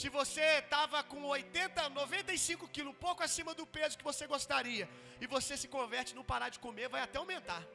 Se 0.00 0.08
você 0.08 0.44
estava 0.58 1.02
com 1.02 1.24
80, 1.24 1.88
95 1.88 2.68
quilos, 2.68 2.94
pouco 2.96 3.22
acima 3.22 3.54
do 3.54 3.66
peso 3.66 3.98
que 3.98 4.04
você 4.04 4.26
gostaria, 4.26 4.88
e 5.20 5.26
você 5.26 5.56
se 5.56 5.68
converte 5.76 6.14
não 6.14 6.22
parar 6.22 6.48
de 6.48 6.58
comer, 6.58 6.88
vai 6.88 7.02
até 7.02 7.18
aumentar. 7.18 7.62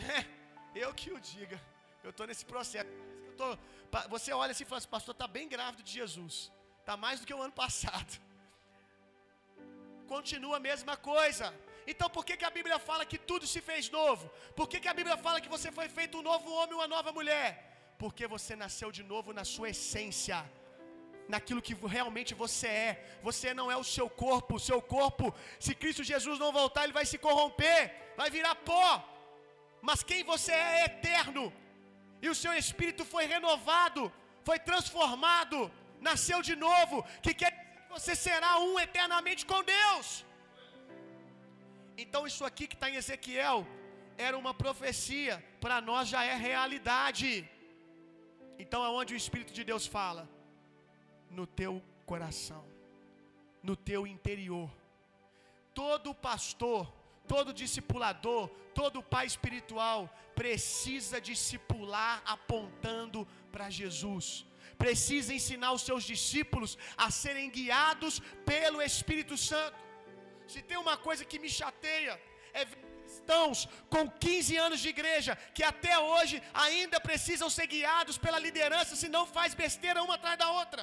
Né? 0.00 0.18
Eu 0.74 0.92
que 0.94 1.10
o 1.12 1.20
diga. 1.20 1.60
Eu 2.02 2.10
estou 2.10 2.26
nesse 2.26 2.44
processo. 2.44 2.88
Eu 3.26 3.34
tô, 3.36 3.46
você 4.08 4.32
olha 4.32 4.52
assim 4.52 4.64
e 4.64 4.66
fala 4.66 4.78
assim, 4.78 4.88
pastor, 4.88 5.12
está 5.12 5.26
bem 5.26 5.48
grávido 5.48 5.82
de 5.82 5.92
Jesus. 5.92 6.50
Está 6.80 6.96
mais 6.96 7.20
do 7.20 7.26
que 7.26 7.34
o 7.34 7.42
ano 7.42 7.52
passado. 7.52 8.20
Continua 10.06 10.56
a 10.56 10.60
mesma 10.60 10.96
coisa. 10.96 11.54
Então 11.86 12.08
por 12.14 12.24
que, 12.26 12.36
que 12.36 12.44
a 12.44 12.50
Bíblia 12.50 12.78
fala 12.78 13.04
que 13.10 13.18
tudo 13.30 13.46
se 13.46 13.60
fez 13.68 13.90
novo? 13.90 14.30
Por 14.58 14.68
que, 14.68 14.80
que 14.80 14.88
a 14.88 14.94
Bíblia 14.94 15.16
fala 15.16 15.40
que 15.40 15.48
você 15.56 15.70
foi 15.78 15.88
feito 15.88 16.18
um 16.18 16.22
novo 16.22 16.50
homem 16.52 16.72
e 16.72 16.78
uma 16.80 16.88
nova 16.88 17.12
mulher? 17.12 17.48
Porque 17.98 18.26
você 18.26 18.54
nasceu 18.54 18.90
de 18.92 19.02
novo 19.02 19.32
na 19.32 19.44
sua 19.44 19.70
essência, 19.70 20.38
naquilo 21.28 21.62
que 21.66 21.74
realmente 21.96 22.32
você 22.34 22.68
é. 22.68 23.18
Você 23.22 23.52
não 23.52 23.70
é 23.70 23.76
o 23.76 23.88
seu 23.96 24.08
corpo. 24.08 24.56
O 24.56 24.60
seu 24.60 24.80
corpo, 24.80 25.34
se 25.58 25.74
Cristo 25.74 26.04
Jesus 26.04 26.38
não 26.38 26.52
voltar, 26.52 26.84
ele 26.84 26.92
vai 26.92 27.06
se 27.06 27.18
corromper, 27.18 28.14
vai 28.16 28.30
virar 28.30 28.54
pó. 28.54 28.86
Mas 29.80 30.02
quem 30.02 30.22
você 30.24 30.52
é 30.52 30.68
é 30.80 30.84
eterno. 30.84 31.52
E 32.20 32.28
o 32.28 32.34
seu 32.34 32.52
espírito 32.62 33.04
foi 33.04 33.24
renovado, 33.26 34.12
foi 34.48 34.58
transformado, 34.58 35.70
nasceu 36.00 36.40
de 36.42 36.56
novo, 36.56 37.04
que 37.22 37.32
quer 37.34 37.52
que 37.52 37.88
você 37.96 38.14
será 38.14 38.58
um 38.58 38.78
eternamente 38.78 39.44
com 39.46 39.62
Deus. 39.62 40.24
Então 41.96 42.26
isso 42.26 42.44
aqui 42.44 42.66
que 42.66 42.74
está 42.74 42.88
em 42.90 42.96
Ezequiel 43.02 43.66
era 44.16 44.36
uma 44.36 44.52
profecia, 44.52 45.34
para 45.60 45.80
nós 45.80 46.08
já 46.08 46.24
é 46.24 46.34
realidade. 46.34 47.48
Então 48.58 48.82
aonde 48.82 49.14
o 49.14 49.16
Espírito 49.16 49.52
de 49.52 49.64
Deus 49.64 49.86
fala? 49.86 50.28
No 51.30 51.46
teu 51.46 51.82
coração, 52.04 52.64
no 53.62 53.76
teu 53.76 54.06
interior. 54.06 54.70
Todo 55.72 56.14
pastor, 56.14 56.92
todo 57.32 57.58
discipulador, 57.62 58.42
todo 58.78 59.06
pai 59.14 59.26
espiritual 59.32 60.00
precisa 60.40 61.18
discipular 61.30 62.14
apontando 62.36 63.20
para 63.52 63.68
Jesus. 63.80 64.26
Precisa 64.84 65.30
ensinar 65.38 65.70
os 65.76 65.84
seus 65.88 66.04
discípulos 66.12 66.72
a 67.04 67.08
serem 67.22 67.48
guiados 67.58 68.14
pelo 68.50 68.80
Espírito 68.90 69.36
Santo. 69.50 69.78
Se 70.52 70.60
tem 70.68 70.78
uma 70.86 70.96
coisa 71.06 71.24
que 71.30 71.40
me 71.44 71.50
chateia, 71.60 72.14
é 72.60 72.62
cristãos 73.08 73.58
com 73.94 74.04
15 74.26 74.56
anos 74.66 74.80
de 74.84 74.88
igreja 74.94 75.32
que 75.56 75.64
até 75.72 75.94
hoje 75.98 76.36
ainda 76.66 76.98
precisam 77.08 77.48
ser 77.56 77.66
guiados 77.74 78.16
pela 78.24 78.38
liderança, 78.46 79.00
se 79.02 79.08
não 79.16 79.24
faz 79.36 79.54
besteira 79.64 80.02
uma 80.06 80.16
atrás 80.18 80.38
da 80.42 80.50
outra. 80.60 80.82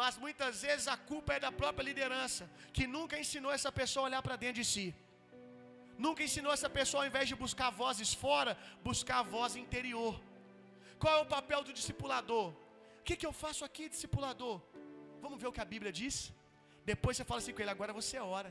Mas 0.00 0.16
muitas 0.24 0.62
vezes 0.66 0.86
a 0.94 0.96
culpa 1.10 1.34
é 1.34 1.40
da 1.46 1.52
própria 1.60 1.88
liderança, 1.90 2.42
que 2.76 2.86
nunca 2.96 3.18
ensinou 3.22 3.52
essa 3.58 3.70
pessoa 3.80 4.04
a 4.04 4.08
olhar 4.08 4.22
para 4.26 4.36
dentro 4.36 4.60
de 4.62 4.66
si. 4.74 4.86
Nunca 6.06 6.22
ensinou 6.26 6.52
essa 6.56 6.70
pessoa, 6.78 7.02
ao 7.02 7.08
invés 7.10 7.26
de 7.30 7.36
buscar 7.44 7.68
vozes 7.82 8.10
fora, 8.24 8.52
buscar 8.88 9.18
a 9.20 9.28
voz 9.36 9.54
interior. 9.64 10.14
Qual 11.02 11.14
é 11.18 11.20
o 11.22 11.30
papel 11.36 11.60
do 11.66 11.72
discipulador? 11.78 12.46
O 13.00 13.04
que, 13.06 13.16
que 13.20 13.26
eu 13.28 13.34
faço 13.44 13.62
aqui, 13.68 13.84
discipulador? 13.94 14.56
Vamos 15.24 15.40
ver 15.42 15.48
o 15.48 15.54
que 15.56 15.64
a 15.66 15.70
Bíblia 15.74 15.92
diz? 16.00 16.16
Depois 16.92 17.16
você 17.16 17.24
fala 17.30 17.40
assim 17.40 17.54
com 17.54 17.62
ele, 17.62 17.74
agora 17.76 17.92
você 18.00 18.16
ora. 18.38 18.50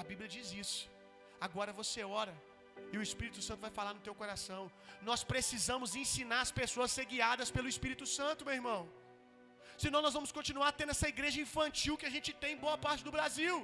A 0.00 0.04
Bíblia 0.10 0.28
diz 0.36 0.48
isso. 0.62 0.80
Agora 1.46 1.72
você 1.80 2.02
ora. 2.20 2.34
E 2.92 2.98
o 3.00 3.04
Espírito 3.08 3.40
Santo 3.46 3.60
vai 3.66 3.72
falar 3.78 3.92
no 3.96 4.04
teu 4.06 4.14
coração. 4.22 4.62
Nós 5.08 5.22
precisamos 5.32 5.96
ensinar 6.02 6.40
as 6.46 6.52
pessoas 6.60 6.86
a 6.90 6.94
ser 6.96 7.06
guiadas 7.12 7.50
pelo 7.56 7.68
Espírito 7.74 8.06
Santo, 8.18 8.44
meu 8.48 8.56
irmão. 8.60 8.80
Senão 9.82 10.00
nós 10.04 10.14
vamos 10.18 10.32
continuar 10.38 10.70
tendo 10.78 10.92
essa 10.94 11.08
igreja 11.14 11.40
infantil 11.46 11.96
que 12.00 12.08
a 12.10 12.14
gente 12.14 12.30
tem 12.42 12.52
em 12.54 12.62
boa 12.66 12.78
parte 12.86 13.04
do 13.08 13.14
Brasil. 13.16 13.56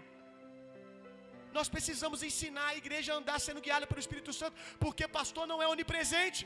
Nós 1.57 1.69
precisamos 1.75 2.21
ensinar 2.29 2.67
a 2.71 2.77
igreja 2.83 3.11
a 3.13 3.19
andar 3.21 3.39
sendo 3.47 3.65
guiada 3.67 3.87
pelo 3.91 4.05
Espírito 4.05 4.33
Santo, 4.41 4.57
porque 4.85 5.07
pastor 5.19 5.47
não 5.53 5.59
é 5.65 5.69
onipresente. 5.75 6.45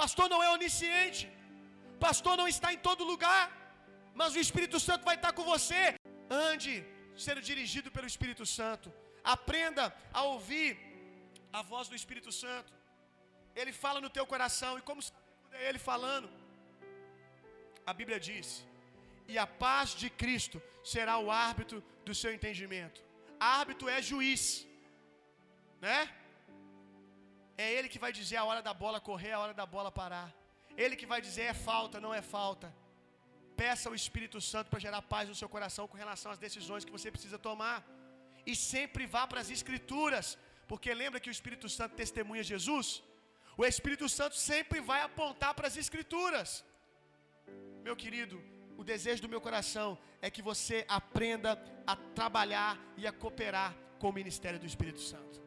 Pastor 0.00 0.28
não 0.32 0.40
é 0.46 0.50
onisciente. 0.56 1.24
Pastor 2.06 2.34
não 2.40 2.48
está 2.54 2.70
em 2.74 2.80
todo 2.88 3.10
lugar 3.12 3.44
mas 4.20 4.34
o 4.36 4.42
Espírito 4.44 4.78
Santo 4.86 5.04
vai 5.08 5.16
estar 5.18 5.32
com 5.38 5.44
você. 5.54 5.82
Ande 6.50 6.74
sendo 7.24 7.40
dirigido 7.48 7.88
pelo 7.96 8.10
Espírito 8.12 8.44
Santo. 8.58 8.88
Aprenda 9.36 9.84
a 10.18 10.22
ouvir 10.32 10.70
a 11.58 11.60
voz 11.72 11.86
do 11.90 11.98
Espírito 12.00 12.32
Santo. 12.42 12.70
Ele 13.60 13.72
fala 13.84 14.00
no 14.04 14.10
teu 14.16 14.24
coração, 14.32 14.72
e 14.78 14.82
como 14.88 15.02
é 15.58 15.68
ele 15.68 15.80
falando, 15.90 16.28
a 17.90 17.92
Bíblia 18.00 18.18
diz: 18.28 18.48
E 19.32 19.36
a 19.44 19.46
paz 19.64 19.90
de 20.02 20.08
Cristo 20.22 20.58
será 20.94 21.14
o 21.24 21.30
árbitro 21.48 21.78
do 22.06 22.14
seu 22.22 22.32
entendimento. 22.36 23.00
Árbitro 23.38 23.88
é 23.88 24.00
juiz, 24.00 24.66
né? 25.80 25.98
É 27.64 27.66
ele 27.76 27.88
que 27.92 27.98
vai 28.04 28.12
dizer 28.12 28.36
a 28.36 28.44
hora 28.44 28.62
da 28.68 28.74
bola 28.74 29.00
correr, 29.00 29.32
a 29.32 29.40
hora 29.42 29.54
da 29.54 29.66
bola 29.74 29.90
parar. 29.90 30.28
Ele 30.76 30.94
que 31.00 31.06
vai 31.12 31.20
dizer 31.26 31.44
é 31.52 31.54
falta, 31.54 32.00
não 32.06 32.12
é 32.12 32.22
falta. 32.36 32.68
Peça 33.62 33.88
ao 33.88 33.94
Espírito 33.94 34.38
Santo 34.50 34.68
para 34.70 34.84
gerar 34.86 35.00
paz 35.14 35.28
no 35.28 35.38
seu 35.40 35.48
coração 35.54 35.88
com 35.88 35.96
relação 36.04 36.30
às 36.32 36.42
decisões 36.46 36.84
que 36.84 36.96
você 36.96 37.10
precisa 37.10 37.38
tomar. 37.48 37.78
E 38.50 38.54
sempre 38.54 39.06
vá 39.14 39.26
para 39.26 39.40
as 39.40 39.50
Escrituras, 39.56 40.26
porque 40.70 40.92
lembra 41.02 41.20
que 41.20 41.30
o 41.30 41.36
Espírito 41.38 41.68
Santo 41.76 42.00
testemunha 42.02 42.42
Jesus? 42.52 42.88
O 43.60 43.64
Espírito 43.64 44.06
Santo 44.18 44.36
sempre 44.36 44.80
vai 44.90 45.00
apontar 45.02 45.54
para 45.54 45.68
as 45.70 45.76
Escrituras. 45.84 46.62
Meu 47.86 47.96
querido, 48.02 48.36
o 48.76 48.84
desejo 48.84 49.22
do 49.22 49.28
meu 49.28 49.40
coração 49.40 49.98
é 50.20 50.30
que 50.30 50.42
você 50.42 50.84
aprenda 50.88 51.60
a 51.86 51.96
trabalhar 51.96 52.78
e 52.96 53.06
a 53.06 53.12
cooperar 53.12 53.74
com 53.98 54.10
o 54.10 54.12
ministério 54.12 54.58
do 54.58 54.66
Espírito 54.66 55.00
Santo. 55.00 55.45